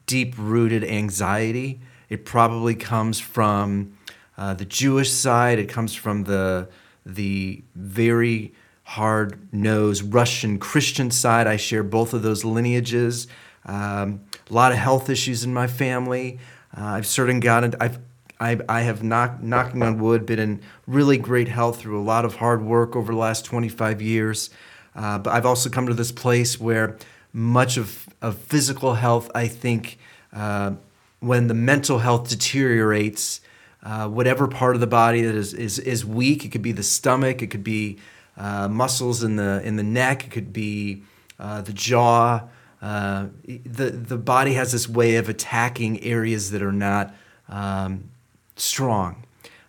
[0.07, 1.81] deep rooted anxiety.
[2.09, 3.95] It probably comes from
[4.37, 5.59] uh, the Jewish side.
[5.59, 6.69] It comes from the
[7.05, 8.55] the very
[8.85, 11.47] hard nosed Russian Christian side.
[11.47, 13.27] I share both of those lineages.
[13.67, 16.39] Um, a lot of health issues in my family.
[16.77, 17.99] Uh, I've certain gotten, I've,
[18.41, 22.25] I, I have knock, knocking on wood, been in really great health through a lot
[22.25, 24.51] of hard work over the last 25 years.
[24.95, 26.97] Uh, but I've also come to this place where
[27.33, 29.99] much of, of physical health, I think,
[30.33, 30.73] uh,
[31.21, 33.41] when the mental health deteriorates,
[33.83, 36.83] uh, whatever part of the body that is, is, is weak, it could be the
[36.83, 37.99] stomach, it could be
[38.37, 41.03] uh, muscles in the, in the neck, it could be
[41.41, 42.43] uh, the jaw,
[42.81, 47.15] uh, the the body has this way of attacking areas that are not
[47.49, 48.11] um,
[48.57, 49.25] strong,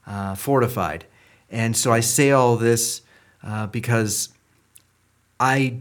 [0.06, 1.06] uh, fortified,
[1.49, 3.02] and so I say all this
[3.44, 4.30] uh, because
[5.40, 5.80] I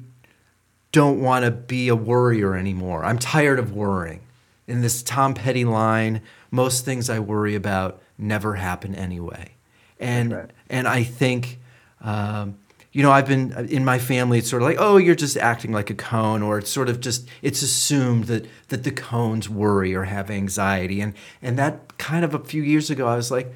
[0.92, 3.04] don't want to be a worrier anymore.
[3.04, 4.20] I'm tired of worrying.
[4.66, 9.52] In this Tom Petty line, most things I worry about never happen anyway.
[10.00, 10.50] And right.
[10.70, 11.58] and I think.
[12.00, 12.58] Um,
[12.92, 14.38] you know, I've been in my family.
[14.38, 17.00] It's sort of like, oh, you're just acting like a Cohn, or it's sort of
[17.00, 22.24] just it's assumed that that the Cohns worry or have anxiety, and and that kind
[22.24, 23.52] of a few years ago, I was like,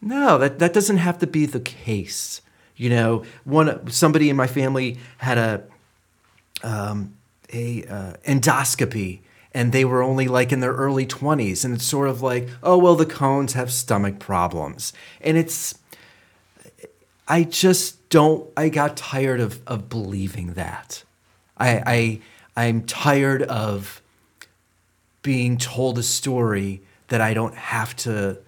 [0.00, 2.40] no, that that doesn't have to be the case.
[2.76, 5.62] You know, one somebody in my family had a
[6.64, 7.14] um,
[7.52, 9.20] a uh, endoscopy
[9.52, 12.76] and they were only like in their early 20s and it's sort of like oh
[12.76, 15.78] well the Cohns have stomach problems and it's
[17.28, 21.04] i just don't i got tired of of believing that.
[21.56, 22.20] I i
[22.56, 24.02] i'm tired of
[25.22, 28.38] being told a story that i don't have to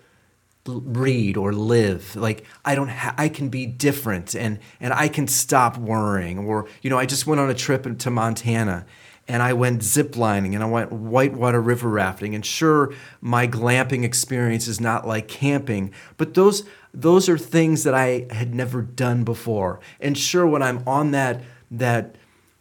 [0.67, 2.17] read or live.
[2.17, 6.67] Like i don't ha- i can be different and and i can stop worrying or
[6.83, 8.85] you know i just went on a trip to montana
[9.29, 12.35] and I went ziplining and I went whitewater river rafting.
[12.35, 17.95] And sure, my glamping experience is not like camping, but those those are things that
[17.95, 19.81] I had never done before.
[20.01, 22.17] And sure, when I'm on that that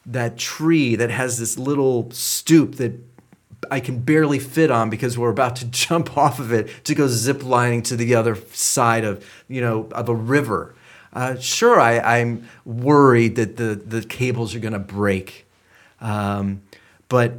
[0.06, 3.00] that tree that has this little stoop that
[3.72, 7.06] I can barely fit on because we're about to jump off of it to go
[7.06, 10.76] ziplining to the other side of you know of a river.
[11.14, 15.45] Uh, sure, I, I'm worried that the the cables are going to break
[16.02, 16.62] um,
[17.10, 17.34] but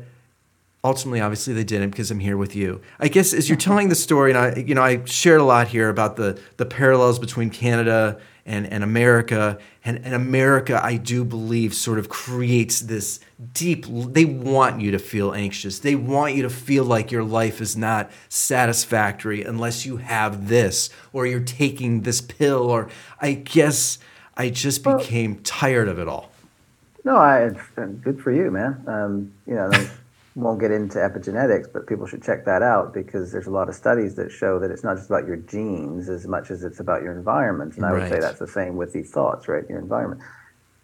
[0.84, 2.80] ultimately, obviously, they didn't because I'm here with you.
[2.98, 5.68] I guess as you're telling the story, and I, you know, I shared a lot
[5.68, 9.58] here about the the parallels between Canada and, and America.
[9.84, 13.20] And, and America, I do believe, sort of creates this
[13.52, 15.80] deep, they want you to feel anxious.
[15.80, 20.90] They want you to feel like your life is not satisfactory unless you have this
[21.12, 22.70] or you're taking this pill.
[22.70, 22.88] Or
[23.20, 23.98] I guess
[24.36, 26.30] I just became tired of it all.
[27.06, 27.50] No, I
[28.02, 28.82] good for you, man.
[28.88, 29.88] Um, you know, I
[30.34, 33.76] won't get into epigenetics, but people should check that out because there's a lot of
[33.76, 37.02] studies that show that it's not just about your genes as much as it's about
[37.02, 37.76] your environment.
[37.76, 39.62] And I would say that's the same with these thoughts, right?
[39.68, 40.20] Your environment.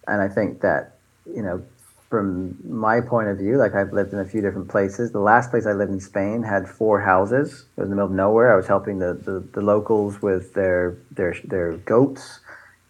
[0.06, 0.96] And I think that,
[1.26, 1.60] you know,
[2.08, 5.10] from my point of view, like I've lived in a few different places.
[5.10, 7.64] The last place I lived in Spain had four houses.
[7.76, 8.52] It was in the middle of nowhere.
[8.52, 12.38] I was helping the, the, the locals with their their their goats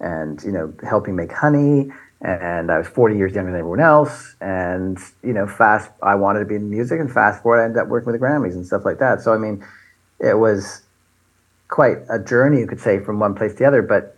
[0.00, 1.92] and, you know, helping make honey
[2.22, 4.36] and I was 40 years younger than everyone else.
[4.40, 7.78] And you know, fast, I wanted to be in music, and fast forward, I ended
[7.78, 9.20] up working with the Grammys and stuff like that.
[9.20, 9.64] So I mean,
[10.20, 10.82] it was
[11.68, 13.82] quite a journey, you could say, from one place to the other.
[13.82, 14.16] But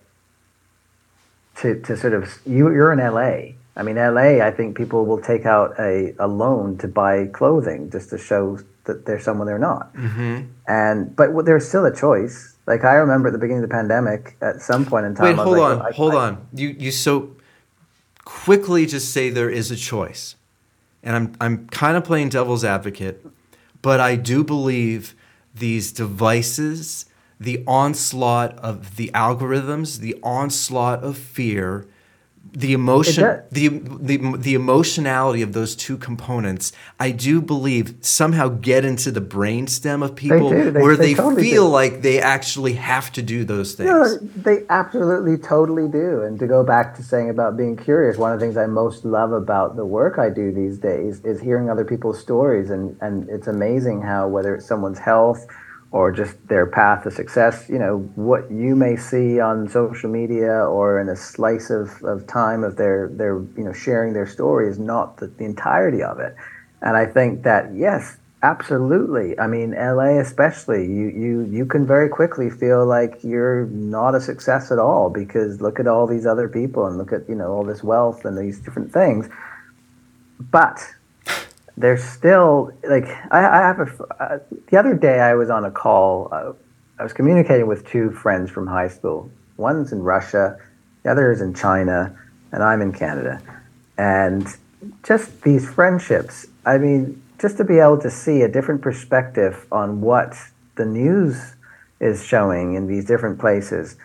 [1.57, 3.55] to to sort of you, you're in LA.
[3.77, 4.45] I mean, LA.
[4.45, 8.59] I think people will take out a, a loan to buy clothing just to show
[8.85, 9.95] that they're someone they're not.
[9.95, 10.43] Mm-hmm.
[10.69, 12.55] And but there's still a choice.
[12.67, 15.37] Like I remember at the beginning of the pandemic, at some point in time.
[15.37, 16.47] Wait, hold like, on, well, I, hold I, on.
[16.55, 17.35] You you so
[18.25, 20.37] quickly just say there is a choice.
[21.03, 23.25] And I'm, I'm kind of playing devil's advocate,
[23.83, 25.15] but I do believe
[25.55, 27.07] these devices,
[27.39, 31.87] the onslaught of the algorithms, the onslaught of fear,
[32.55, 38.85] the emotion the, the the emotionality of those two components i do believe somehow get
[38.85, 41.73] into the brainstem of people they they, where they, they, totally feel do.
[41.73, 46.23] like they actually have to do those things no, they absolutely totally do.
[46.23, 49.05] And to go back to saying about being curious one of the things i most
[49.05, 52.71] love about the work i do these days is hearing other people's stories.
[52.71, 55.47] And and it's amazing how whether it's someone's health
[55.95, 60.53] or just their path to success, you know, what you may see on social media
[60.53, 64.69] or in a slice of, of time of their, their, you know, sharing their story
[64.69, 66.35] is not the, the entirety of it.
[66.83, 69.39] And I think that, yes, absolutely.
[69.39, 74.21] I mean, LA especially, you, you, you can very quickly feel like you're not a
[74.21, 77.53] success at all because look at all these other people and look at, you know,
[77.53, 79.29] all this wealth and these different things.
[80.41, 80.85] But
[81.77, 84.05] there's still like I, I have a.
[84.23, 84.39] Uh,
[84.71, 86.29] the other day I was on a call.
[86.33, 86.53] Uh,
[86.99, 89.31] I was communicating with two friends from high school.
[89.57, 90.59] One's in Russia,
[91.03, 92.17] the other is in China,
[92.53, 93.41] and I'm in Canada.
[93.99, 94.47] And
[95.03, 96.47] just these friendships.
[96.65, 100.35] I mean, just to be able to see a different perspective on what
[100.77, 101.55] the news
[102.01, 103.97] is showing in these different places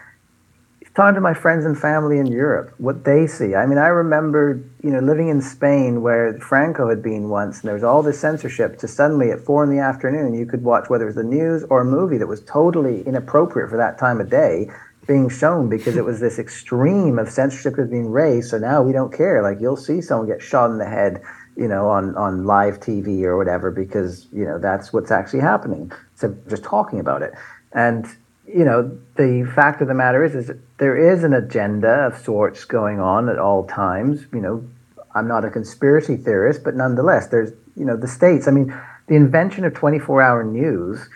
[0.99, 3.55] talking to my friends and family in Europe, what they see.
[3.55, 7.69] I mean, I remember, you know, living in Spain where Franco had been once, and
[7.69, 8.77] there was all this censorship.
[8.79, 11.63] To suddenly at four in the afternoon, you could watch whether it was the news
[11.69, 14.69] or a movie that was totally inappropriate for that time of day
[15.07, 18.49] being shown because it was this extreme of censorship was being raised.
[18.49, 19.41] So now we don't care.
[19.41, 21.21] Like you'll see someone get shot in the head,
[21.55, 25.93] you know, on on live TV or whatever because you know that's what's actually happening.
[26.15, 27.31] So just talking about it
[27.71, 28.05] and
[28.53, 32.65] you know, the fact of the matter is, is there is an agenda of sorts
[32.65, 34.25] going on at all times.
[34.33, 34.67] You know,
[35.13, 38.47] I'm not a conspiracy theorist, but nonetheless, there's, you know, the states.
[38.47, 38.75] I mean,
[39.07, 41.09] the invention of 24-hour news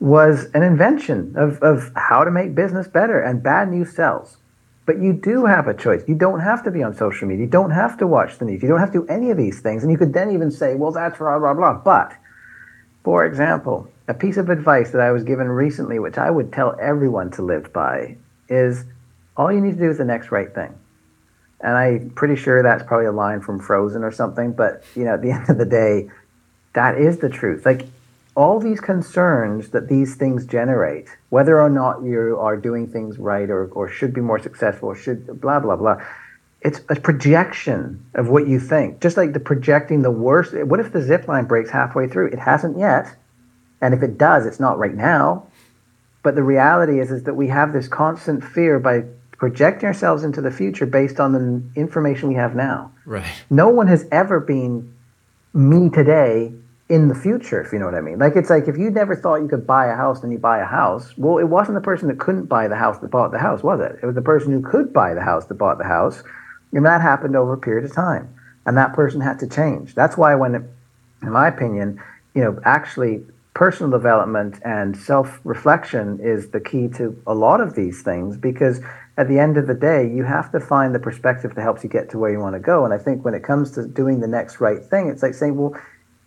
[0.00, 4.36] was an invention of, of how to make business better and bad news sells.
[4.86, 6.02] But you do have a choice.
[6.06, 7.46] You don't have to be on social media.
[7.46, 8.62] You don't have to watch the news.
[8.62, 9.82] You don't have to do any of these things.
[9.82, 11.78] And you could then even say, well, that's blah, blah, blah.
[11.78, 12.12] But,
[13.02, 16.76] for example, a piece of advice that I was given recently, which I would tell
[16.80, 18.16] everyone to live by,
[18.48, 18.84] is
[19.36, 20.74] all you need to do is the next right thing.
[21.60, 24.52] And I'm pretty sure that's probably a line from Frozen or something.
[24.52, 26.10] But, you know, at the end of the day,
[26.74, 27.64] that is the truth.
[27.64, 27.86] Like,
[28.36, 33.48] all these concerns that these things generate, whether or not you are doing things right
[33.48, 36.04] or, or should be more successful or should blah, blah, blah,
[36.60, 39.00] it's a projection of what you think.
[39.00, 40.54] Just like the projecting the worst.
[40.54, 42.28] What if the zip line breaks halfway through?
[42.28, 43.14] It hasn't yet.
[43.84, 45.46] And if it does, it's not right now.
[46.22, 49.04] But the reality is, is that we have this constant fear by
[49.36, 52.90] projecting ourselves into the future based on the information we have now.
[53.04, 53.44] Right.
[53.50, 54.90] No one has ever been
[55.52, 56.54] me today
[56.88, 58.18] in the future, if you know what I mean.
[58.18, 60.60] Like it's like if you never thought you could buy a house, then you buy
[60.60, 61.12] a house.
[61.18, 63.80] Well, it wasn't the person that couldn't buy the house that bought the house, was
[63.80, 63.98] it?
[64.02, 66.22] It was the person who could buy the house that bought the house,
[66.72, 68.34] and that happened over a period of time,
[68.64, 69.94] and that person had to change.
[69.94, 72.00] That's why, when, in my opinion,
[72.34, 78.02] you know, actually personal development and self-reflection is the key to a lot of these
[78.02, 78.80] things because
[79.16, 81.88] at the end of the day, you have to find the perspective that helps you
[81.88, 82.84] get to where you want to go.
[82.84, 85.56] And I think when it comes to doing the next right thing, it's like saying,
[85.56, 85.80] well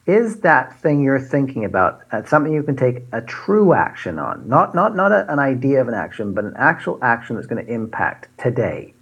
[0.08, 4.48] is that thing you're thinking about uh, something you can take a true action on?
[4.48, 7.64] Not not not a, an idea of an action but an actual action that's going
[7.64, 8.94] to impact today.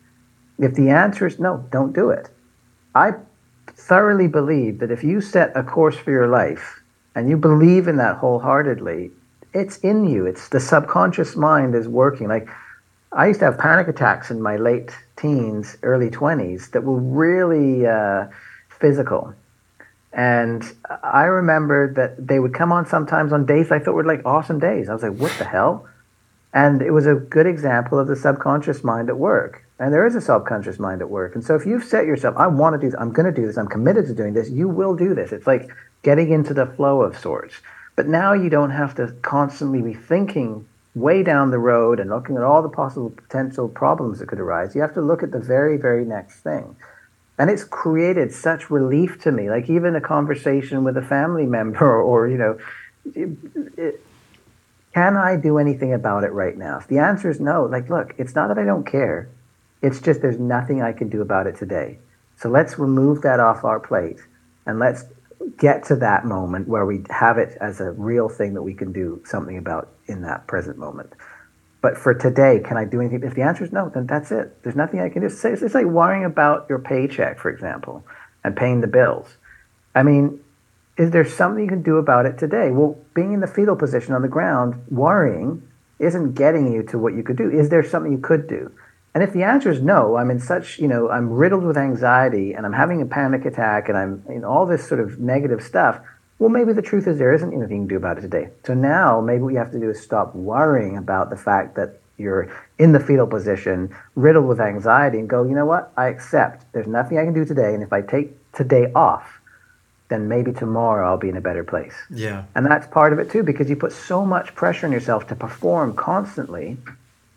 [0.58, 2.30] If the answer is no don't do it.
[2.96, 3.12] I
[3.68, 6.82] thoroughly believe that if you set a course for your life
[7.16, 9.12] and you believe in that wholeheartedly
[9.54, 12.48] it's in you it's the subconscious mind is working like
[13.12, 17.88] i used to have panic attacks in my late teens early 20s that were really
[17.88, 18.28] uh,
[18.70, 19.34] physical
[20.16, 20.64] and
[21.04, 24.60] I remember that they would come on sometimes on days I thought were like awesome
[24.60, 24.88] days.
[24.88, 25.88] I was like, what the hell?
[26.54, 29.66] And it was a good example of the subconscious mind at work.
[29.78, 31.36] And there is a subconscious mind at work.
[31.36, 33.46] And so if you've set yourself, I want to do this, I'm going to do
[33.46, 35.34] this, I'm committed to doing this, you will do this.
[35.34, 35.70] It's like
[36.06, 37.56] getting into the flow of sorts.
[37.96, 42.38] But now you don't have to constantly be thinking way down the road and looking
[42.38, 44.76] at all the possible potential problems that could arise.
[44.76, 46.76] You have to look at the very, very next thing.
[47.40, 49.50] And it's created such relief to me.
[49.50, 52.60] Like even a conversation with a family member or, you know
[53.14, 53.30] it,
[53.76, 54.02] it,
[54.94, 56.78] can i do anything about it right now?
[56.78, 57.66] If the answer is no.
[57.66, 59.28] Like look it's not that i don't care.
[59.82, 61.98] It's just there's nothing i can do about it today.
[62.38, 64.20] So let's remove that off our plate
[64.68, 65.06] and let's
[65.58, 68.92] get to that moment where we have it as a real thing that we can
[68.92, 71.14] do something about in that present moment
[71.86, 73.22] but for today, can I do anything?
[73.22, 74.64] If the answer is no, then that's it.
[74.64, 75.28] There's nothing I can do.
[75.28, 78.04] It's, like worrying about your paycheck, for example,
[78.44, 79.38] and paying the bills.
[79.94, 80.44] I mean,
[80.98, 82.72] is there something you can do about it today?
[82.72, 85.62] Well, being in the fetal position on the ground, worrying,
[86.00, 87.52] isn't getting you to what you could do.
[87.52, 88.72] Is there something you could do?
[89.16, 92.54] And if the answer is no, I'm in such, you know, I'm riddled with anxiety
[92.54, 96.02] and I'm having a panic attack and I'm in all this sort of negative stuff,
[96.38, 98.50] well, maybe the truth is there isn't anything you can do about it today.
[98.66, 102.02] So now maybe what you have to do is stop worrying about the fact that
[102.18, 105.94] you're in the fetal position, riddled with anxiety, and go, you know what?
[105.96, 106.66] I accept.
[106.74, 107.74] There's nothing I can do today.
[107.74, 109.40] And if I take today off,
[110.10, 111.96] then maybe tomorrow I'll be in a better place.
[112.10, 112.44] Yeah.
[112.54, 115.36] And that's part of it too, because you put so much pressure on yourself to
[115.36, 116.78] perform constantly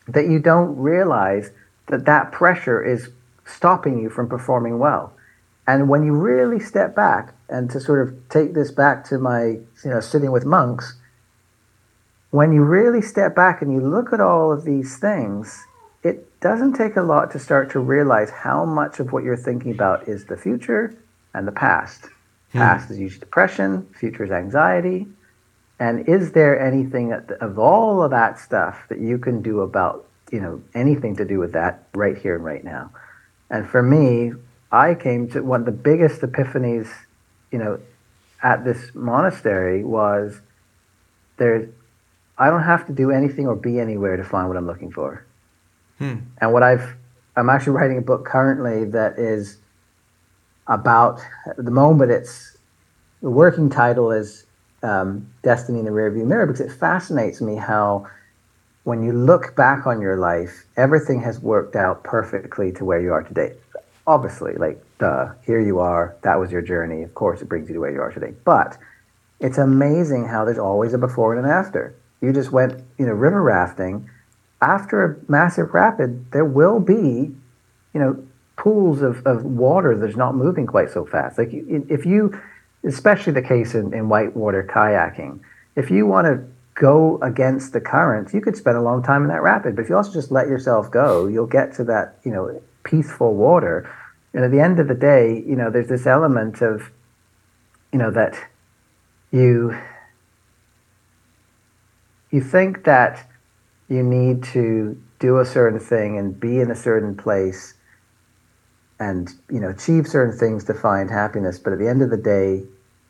[0.08, 1.50] that you don't realize
[1.88, 3.10] that that pressure is
[3.44, 5.12] stopping you from performing well.
[5.66, 9.44] And when you really step back and to sort of take this back to my,
[9.44, 10.96] you know, sitting with monks,
[12.30, 15.66] when you really step back and you look at all of these things,
[16.02, 19.72] it doesn't take a lot to start to realize how much of what you're thinking
[19.72, 20.94] about is the future
[21.34, 22.06] and the past.
[22.52, 22.58] Hmm.
[22.58, 25.06] Past is usually depression, future is anxiety.
[25.80, 30.40] And is there anything of all of that stuff that you can do about, you
[30.40, 32.90] know, anything to do with that right here and right now?
[33.50, 34.32] And for me,
[34.70, 36.88] I came to one of the biggest epiphanies,
[37.50, 37.80] you know,
[38.42, 40.40] at this monastery was
[41.38, 41.68] there's
[42.36, 45.24] I don't have to do anything or be anywhere to find what I'm looking for.
[45.98, 46.18] Hmm.
[46.40, 46.94] And what I've
[47.36, 49.58] I'm actually writing a book currently that is
[50.66, 51.20] about
[51.56, 52.56] the moment it's
[53.22, 54.44] the working title is
[54.82, 58.06] um, Destiny in the Rearview Mirror because it fascinates me how
[58.88, 63.12] when you look back on your life, everything has worked out perfectly to where you
[63.12, 63.52] are today
[64.08, 66.16] obviously, like, duh, here you are.
[66.22, 67.02] That was your journey.
[67.02, 68.32] Of course, it brings you to where you are today.
[68.44, 68.78] But
[69.38, 71.94] it's amazing how there's always a before and an after.
[72.22, 74.08] You just went, you know, river rafting.
[74.62, 77.30] After a massive rapid, there will be,
[77.92, 81.38] you know, pools of, of water that's not moving quite so fast.
[81.38, 82.40] Like if you,
[82.84, 85.40] especially the case in, in whitewater kayaking,
[85.76, 86.42] if you want to
[86.78, 89.74] go against the current, you could spend a long time in that rapid.
[89.74, 93.34] But if you also just let yourself go, you'll get to that, you know, peaceful
[93.34, 93.90] water.
[94.32, 96.90] And at the end of the day, you know, there's this element of,
[97.92, 98.38] you know, that
[99.32, 99.76] you
[102.30, 103.28] you think that
[103.88, 107.74] you need to do a certain thing and be in a certain place
[109.00, 112.16] and you know achieve certain things to find happiness but at the end of the
[112.16, 112.62] day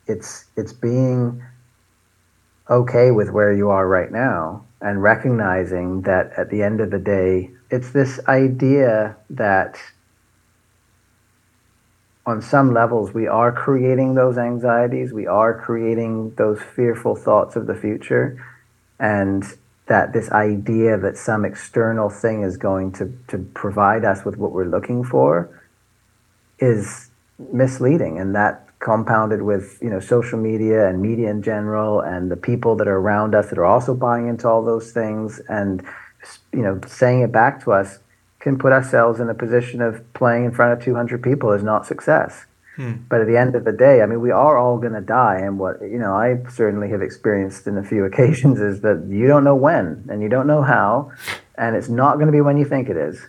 [0.06, 1.42] it's it's being
[2.70, 6.98] okay with where you are right now and recognizing that at the end of the
[6.98, 9.78] day it's this idea that
[12.26, 17.66] on some levels we are creating those anxieties we are creating those fearful thoughts of
[17.66, 18.44] the future
[19.00, 24.36] and that this idea that some external thing is going to, to provide us with
[24.36, 25.48] what we're looking for
[26.58, 27.08] is
[27.38, 32.36] misleading and that compounded with you know social media and media in general and the
[32.36, 35.84] people that are around us that are also buying into all those things and
[36.52, 37.98] you know saying it back to us
[38.38, 41.86] can put ourselves in a position of playing in front of 200 people is not
[41.86, 42.46] success
[42.76, 42.92] hmm.
[43.08, 45.38] but at the end of the day i mean we are all going to die
[45.38, 49.26] and what you know i certainly have experienced in a few occasions is that you
[49.26, 51.10] don't know when and you don't know how
[51.56, 53.26] and it's not going to be when you think it is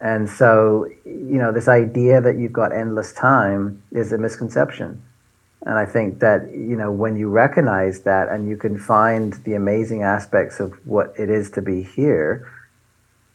[0.00, 5.02] and so, you know, this idea that you've got endless time is a misconception.
[5.66, 9.54] And I think that, you know, when you recognize that and you can find the
[9.54, 12.50] amazing aspects of what it is to be here,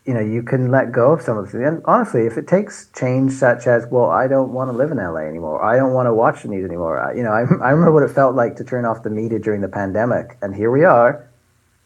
[0.05, 2.89] you know, you can let go of some of the And honestly, if it takes
[2.97, 6.07] change such as, well, I don't want to live in LA anymore, I don't want
[6.07, 7.13] to watch the news anymore.
[7.15, 9.61] You know, I, I remember what it felt like to turn off the media during
[9.61, 10.37] the pandemic.
[10.41, 11.27] And here we are.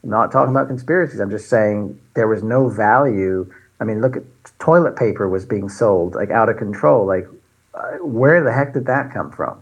[0.04, 1.20] I'm not talking about conspiracies.
[1.20, 3.52] I'm just saying there was no value.
[3.80, 4.24] I mean, look at
[4.60, 7.06] toilet paper was being sold like out of control.
[7.06, 7.28] Like,
[7.74, 9.62] uh, where the heck did that come from?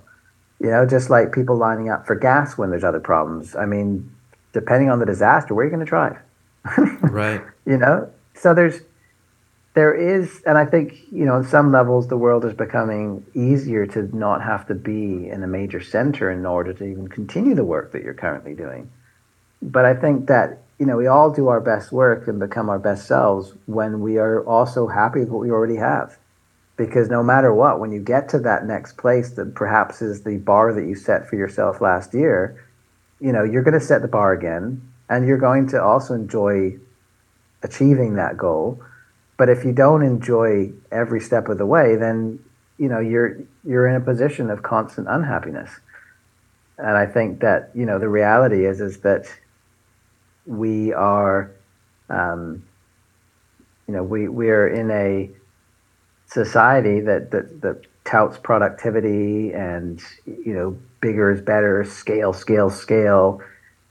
[0.59, 3.55] You know, just like people lining up for gas when there's other problems.
[3.55, 4.11] I mean,
[4.53, 6.17] depending on the disaster, where are you going to drive?
[7.11, 7.41] right.
[7.65, 8.81] You know, so there's
[9.75, 13.85] there is, and I think you know, on some levels, the world is becoming easier
[13.85, 17.63] to not have to be in a major center in order to even continue the
[17.63, 18.89] work that you're currently doing.
[19.61, 22.79] But I think that you know, we all do our best work and become our
[22.79, 26.17] best selves when we are also happy with what we already have.
[26.75, 30.37] Because no matter what, when you get to that next place that perhaps is the
[30.37, 32.63] bar that you set for yourself last year,
[33.19, 36.77] you know, you're going to set the bar again and you're going to also enjoy
[37.63, 38.83] achieving that goal.
[39.37, 42.39] But if you don't enjoy every step of the way, then,
[42.77, 45.71] you know, you're you're in a position of constant unhappiness.
[46.77, 49.25] And I think that, you know, the reality is is that
[50.47, 51.51] we are,
[52.09, 52.63] um,
[53.87, 55.29] you know, we we are in a
[56.27, 63.41] society that that that touts productivity and you know bigger is better, scale, scale, scale.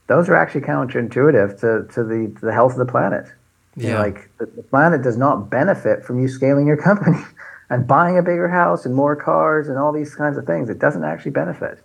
[0.07, 3.27] Those are actually counterintuitive to to the to the health of the planet.
[3.75, 3.85] Yeah.
[3.85, 7.23] You know, like the, the planet does not benefit from you scaling your company
[7.69, 10.69] and buying a bigger house and more cars and all these kinds of things.
[10.69, 11.79] It doesn't actually benefit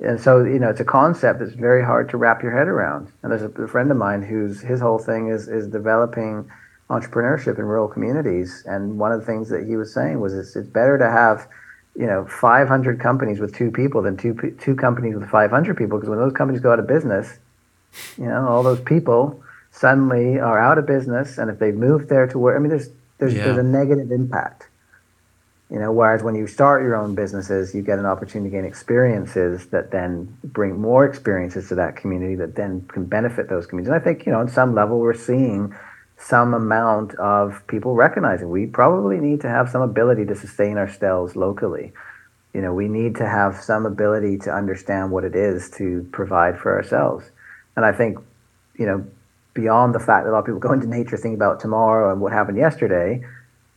[0.00, 3.12] and so you know it's a concept that's very hard to wrap your head around.
[3.22, 6.50] And there's a, a, friend of mine whose his whole thing is is developing
[6.88, 8.64] entrepreneurship in rural communities.
[8.66, 11.46] And one of the things that he was saying was it's, it's better to have
[11.96, 15.98] you know 500 companies with two people than two two companies with 500 people.
[15.98, 17.38] Because when those companies go out of business
[18.16, 21.38] you know all those people suddenly are out of business.
[21.38, 23.44] And if they've moved there to where i mean there's there's, yeah.
[23.44, 24.69] there's a negative impact
[25.70, 28.64] you know, whereas when you start your own businesses, you get an opportunity to gain
[28.64, 33.92] experiences that then bring more experiences to that community that then can benefit those communities.
[33.92, 35.72] And I think, you know, on some level, we're seeing
[36.18, 41.36] some amount of people recognizing we probably need to have some ability to sustain ourselves
[41.36, 41.92] locally.
[42.52, 46.58] You know, we need to have some ability to understand what it is to provide
[46.58, 47.30] for ourselves.
[47.76, 48.18] And I think,
[48.76, 49.06] you know,
[49.54, 52.20] beyond the fact that a lot of people go into nature thinking about tomorrow and
[52.20, 53.24] what happened yesterday,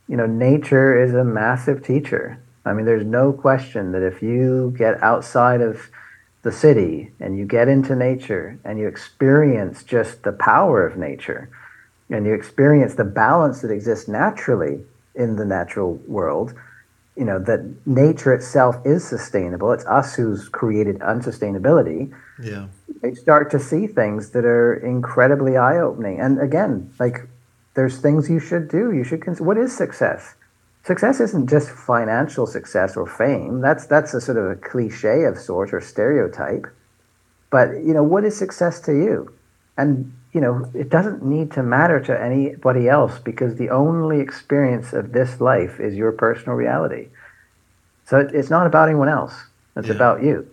[0.08, 2.38] you know, nature is a massive teacher.
[2.64, 5.90] I mean, there's no question that if you get outside of
[6.42, 11.48] the city and you get into nature and you experience just the power of nature
[12.10, 14.80] and you experience the balance that exists naturally
[15.14, 16.54] in the natural world,
[17.16, 19.72] you know, that nature itself is sustainable.
[19.72, 22.12] It's us who's created unsustainability.
[22.42, 22.66] Yeah.
[23.02, 26.20] You start to see things that are incredibly eye opening.
[26.20, 27.26] And again, like
[27.74, 28.92] there's things you should do.
[28.92, 30.34] You should consider what is success.
[30.84, 33.60] Success isn't just financial success or fame.
[33.60, 36.66] That's that's a sort of a cliche of sorts or stereotype.
[37.50, 39.32] But you know, what is success to you?
[39.76, 44.92] And you know, it doesn't need to matter to anybody else because the only experience
[44.92, 47.08] of this life is your personal reality.
[48.06, 49.34] So it's not about anyone else.
[49.76, 49.94] It's yeah.
[49.94, 50.46] about you.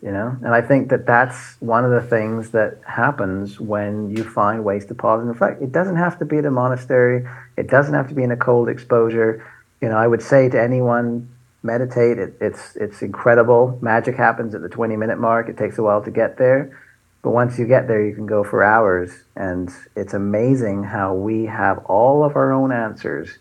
[0.00, 0.36] You know?
[0.42, 4.86] And i think that that's one of the things that happens when you find ways
[4.86, 5.60] to pause and reflect.
[5.60, 7.28] It doesn't have to be at a monastery.
[7.56, 9.44] It doesn't have to be in a cold exposure.
[9.80, 11.28] You know i would say to anyone
[11.62, 12.18] meditate.
[12.18, 13.78] It, it's it's incredible.
[13.80, 15.48] Magic happens at the 20 minute mark.
[15.48, 16.78] It takes a while to get there.
[17.22, 19.10] But once you get there you can go for hours.
[19.36, 23.38] And it's amazing how we have all of our own answers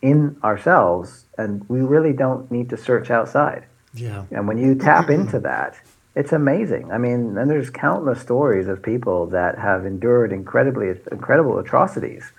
[0.00, 1.24] in ourselves.
[1.36, 4.24] And we really don't need to search outside Yeah.
[4.30, 5.22] and when you tap mm-hmm.
[5.22, 5.76] into that,
[6.14, 6.90] it's amazing.
[6.90, 12.32] I mean, and there's countless stories of people that have endured incredibly incredible atrocities,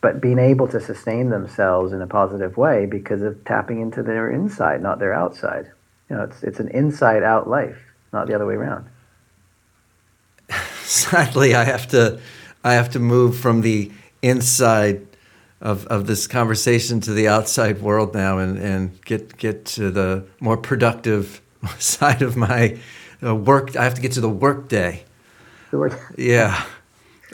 [0.00, 4.30] but being able to sustain themselves in a positive way because of tapping into their
[4.30, 5.70] inside, not their outside.
[6.08, 7.78] You know, it's it's an inside out life,
[8.12, 8.86] not the other way around.
[10.82, 12.20] Sadly, I have to
[12.62, 13.92] I have to move from the
[14.22, 15.06] inside
[15.64, 20.24] of, of this conversation to the outside world now and, and get get to the
[20.38, 21.40] more productive
[21.78, 22.78] side of my
[23.22, 23.74] uh, work.
[23.74, 25.04] I have to get to the work day.
[25.70, 26.64] The word- Yeah,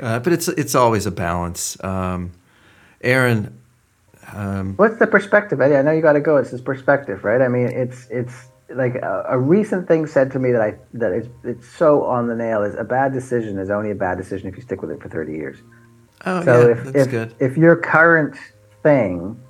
[0.00, 1.76] uh, but it's it's always a balance.
[1.84, 2.30] Um,
[3.02, 3.58] Aaron,
[4.32, 5.60] um, What's the perspective?
[5.60, 5.74] Eddie?
[5.76, 6.36] I know you got to go.
[6.36, 7.42] It's this perspective, right?
[7.42, 11.12] I mean, it's it's like a, a recent thing said to me that I that
[11.12, 14.48] is it's so on the nail is a bad decision is only a bad decision
[14.48, 15.58] if you stick with it for thirty years.
[16.26, 17.34] Oh So yeah, if that's if, good.
[17.40, 18.36] if your current
[18.82, 19.40] thing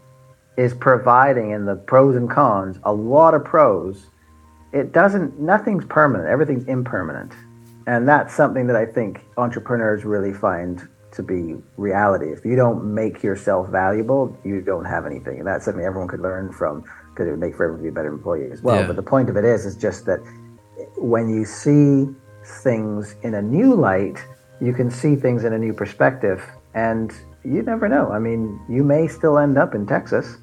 [0.56, 4.06] is providing in the pros and cons a lot of pros,
[4.72, 5.38] it doesn't.
[5.40, 6.28] Nothing's permanent.
[6.28, 7.32] Everything's impermanent,
[7.86, 12.30] and that's something that I think entrepreneurs really find to be reality.
[12.30, 16.20] If you don't make yourself valuable, you don't have anything, and that's something everyone could
[16.20, 18.76] learn from because it would make for everyone to be a better employee as well.
[18.76, 18.86] Yeah.
[18.86, 20.20] But the point of it is, is just that
[20.96, 22.06] when you see
[22.62, 24.18] things in a new light,
[24.60, 26.44] you can see things in a new perspective.
[26.74, 27.12] And
[27.44, 28.10] you never know.
[28.10, 30.38] I mean, you may still end up in Texas.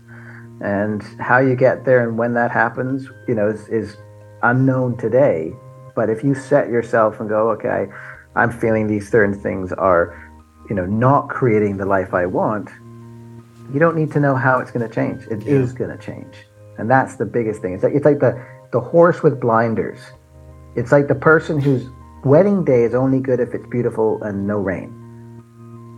[0.59, 3.95] And how you get there and when that happens, you know, is, is
[4.41, 5.53] unknown today.
[5.95, 7.87] But if you set yourself and go, okay,
[8.35, 10.15] I'm feeling these certain things are,
[10.69, 12.69] you know, not creating the life I want,
[13.71, 15.23] you don't need to know how it's going to change.
[15.29, 15.77] It is Yeah.
[15.77, 16.35] going to change.
[16.79, 17.73] And that's the biggest thing.
[17.73, 19.99] It's like, it's like the, the horse with blinders.
[20.75, 21.87] It's like the person whose
[22.23, 24.91] wedding day is only good if it's beautiful and no rain.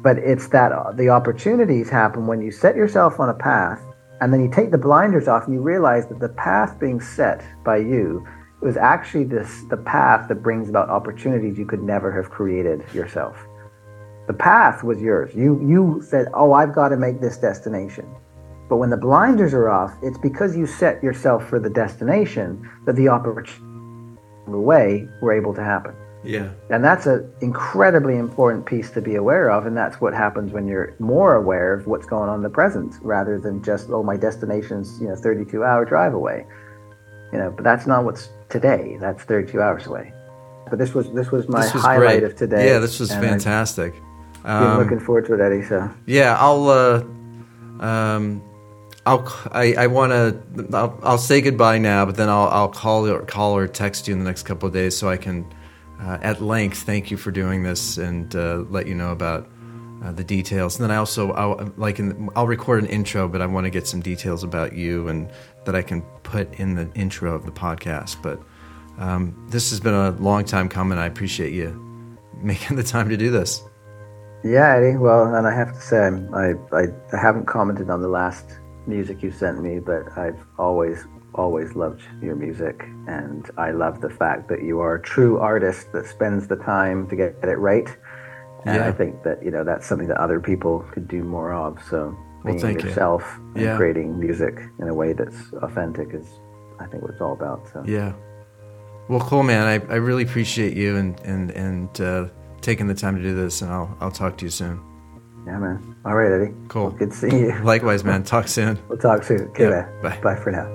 [0.01, 3.81] But it's that uh, the opportunities happen when you set yourself on a path
[4.21, 7.43] and then you take the blinders off and you realize that the path being set
[7.63, 8.25] by you
[8.61, 13.37] was actually this the path that brings about opportunities you could never have created yourself.
[14.27, 15.33] The path was yours.
[15.33, 18.05] You you said, "Oh, I've got to make this destination."
[18.67, 22.95] But when the blinders are off, it's because you set yourself for the destination that
[22.95, 23.65] the opportunity
[24.51, 25.93] the way were able to happen.
[26.23, 29.65] Yeah, And that's an incredibly important piece to be aware of.
[29.65, 32.95] And that's what happens when you're more aware of what's going on in the present
[33.01, 36.45] rather than just, oh, my destination's, you know, 32 hour drive away.
[37.31, 38.97] You know, but that's not what's today.
[38.99, 40.11] That's 32 hours away.
[40.69, 42.23] But this was this was my this was highlight great.
[42.23, 42.67] of today.
[42.69, 43.93] Yeah, this was fantastic.
[43.93, 45.63] been Um, looking forward to it, Eddie.
[45.63, 46.69] So Yeah, I'll.
[46.69, 47.03] Uh,
[47.79, 48.41] um,
[49.05, 49.27] I'll.
[49.51, 50.67] I, I want to.
[50.75, 52.47] I'll, I'll say goodbye now, but then I'll.
[52.49, 55.17] I'll call or call or text you in the next couple of days so I
[55.17, 55.45] can,
[55.99, 59.49] uh, at length, thank you for doing this and uh, let you know about
[60.03, 60.79] uh, the details.
[60.79, 63.69] And then I also, I'll, like, in, I'll record an intro, but I want to
[63.69, 65.29] get some details about you and
[65.65, 68.21] that I can put in the intro of the podcast.
[68.21, 68.41] But
[68.97, 70.97] um, this has been a long time coming.
[70.97, 71.85] I appreciate you
[72.41, 73.61] making the time to do this.
[74.43, 74.97] yeah, Eddie.
[74.97, 75.97] Well, and I have to say,
[76.33, 78.45] I, I I haven't commented on the last
[78.87, 81.05] music you sent me, but I've always
[81.43, 85.91] always loved your music, and I love the fact that you are a true artist
[85.93, 87.89] that spends the time to get it right.
[88.65, 88.87] And Yeah.
[88.89, 91.71] I think that you know that's something that other people could do more of.
[91.91, 91.99] So
[92.43, 92.87] Well, being you.
[92.87, 93.23] yourself
[93.55, 93.77] and Yeah.
[93.77, 96.27] creating music in a way that's authentic is,
[96.83, 97.61] I think, what it's all about.
[97.73, 98.11] So Yeah.
[99.09, 99.63] Well, cool, man.
[99.73, 102.25] I, I really appreciate you and and and uh,
[102.61, 104.77] taking the time to do this, and I'll I'll talk to you soon.
[105.47, 105.77] yeah, man.
[106.05, 106.53] All right, Eddie.
[106.67, 106.87] Cool.
[106.87, 107.53] Well, good seeing you.
[107.73, 108.23] Likewise, man.
[108.23, 108.77] Talk soon.
[108.89, 109.41] We'll talk soon.
[109.51, 110.19] Okay, Yeah, bye.
[110.21, 110.67] Bye for now.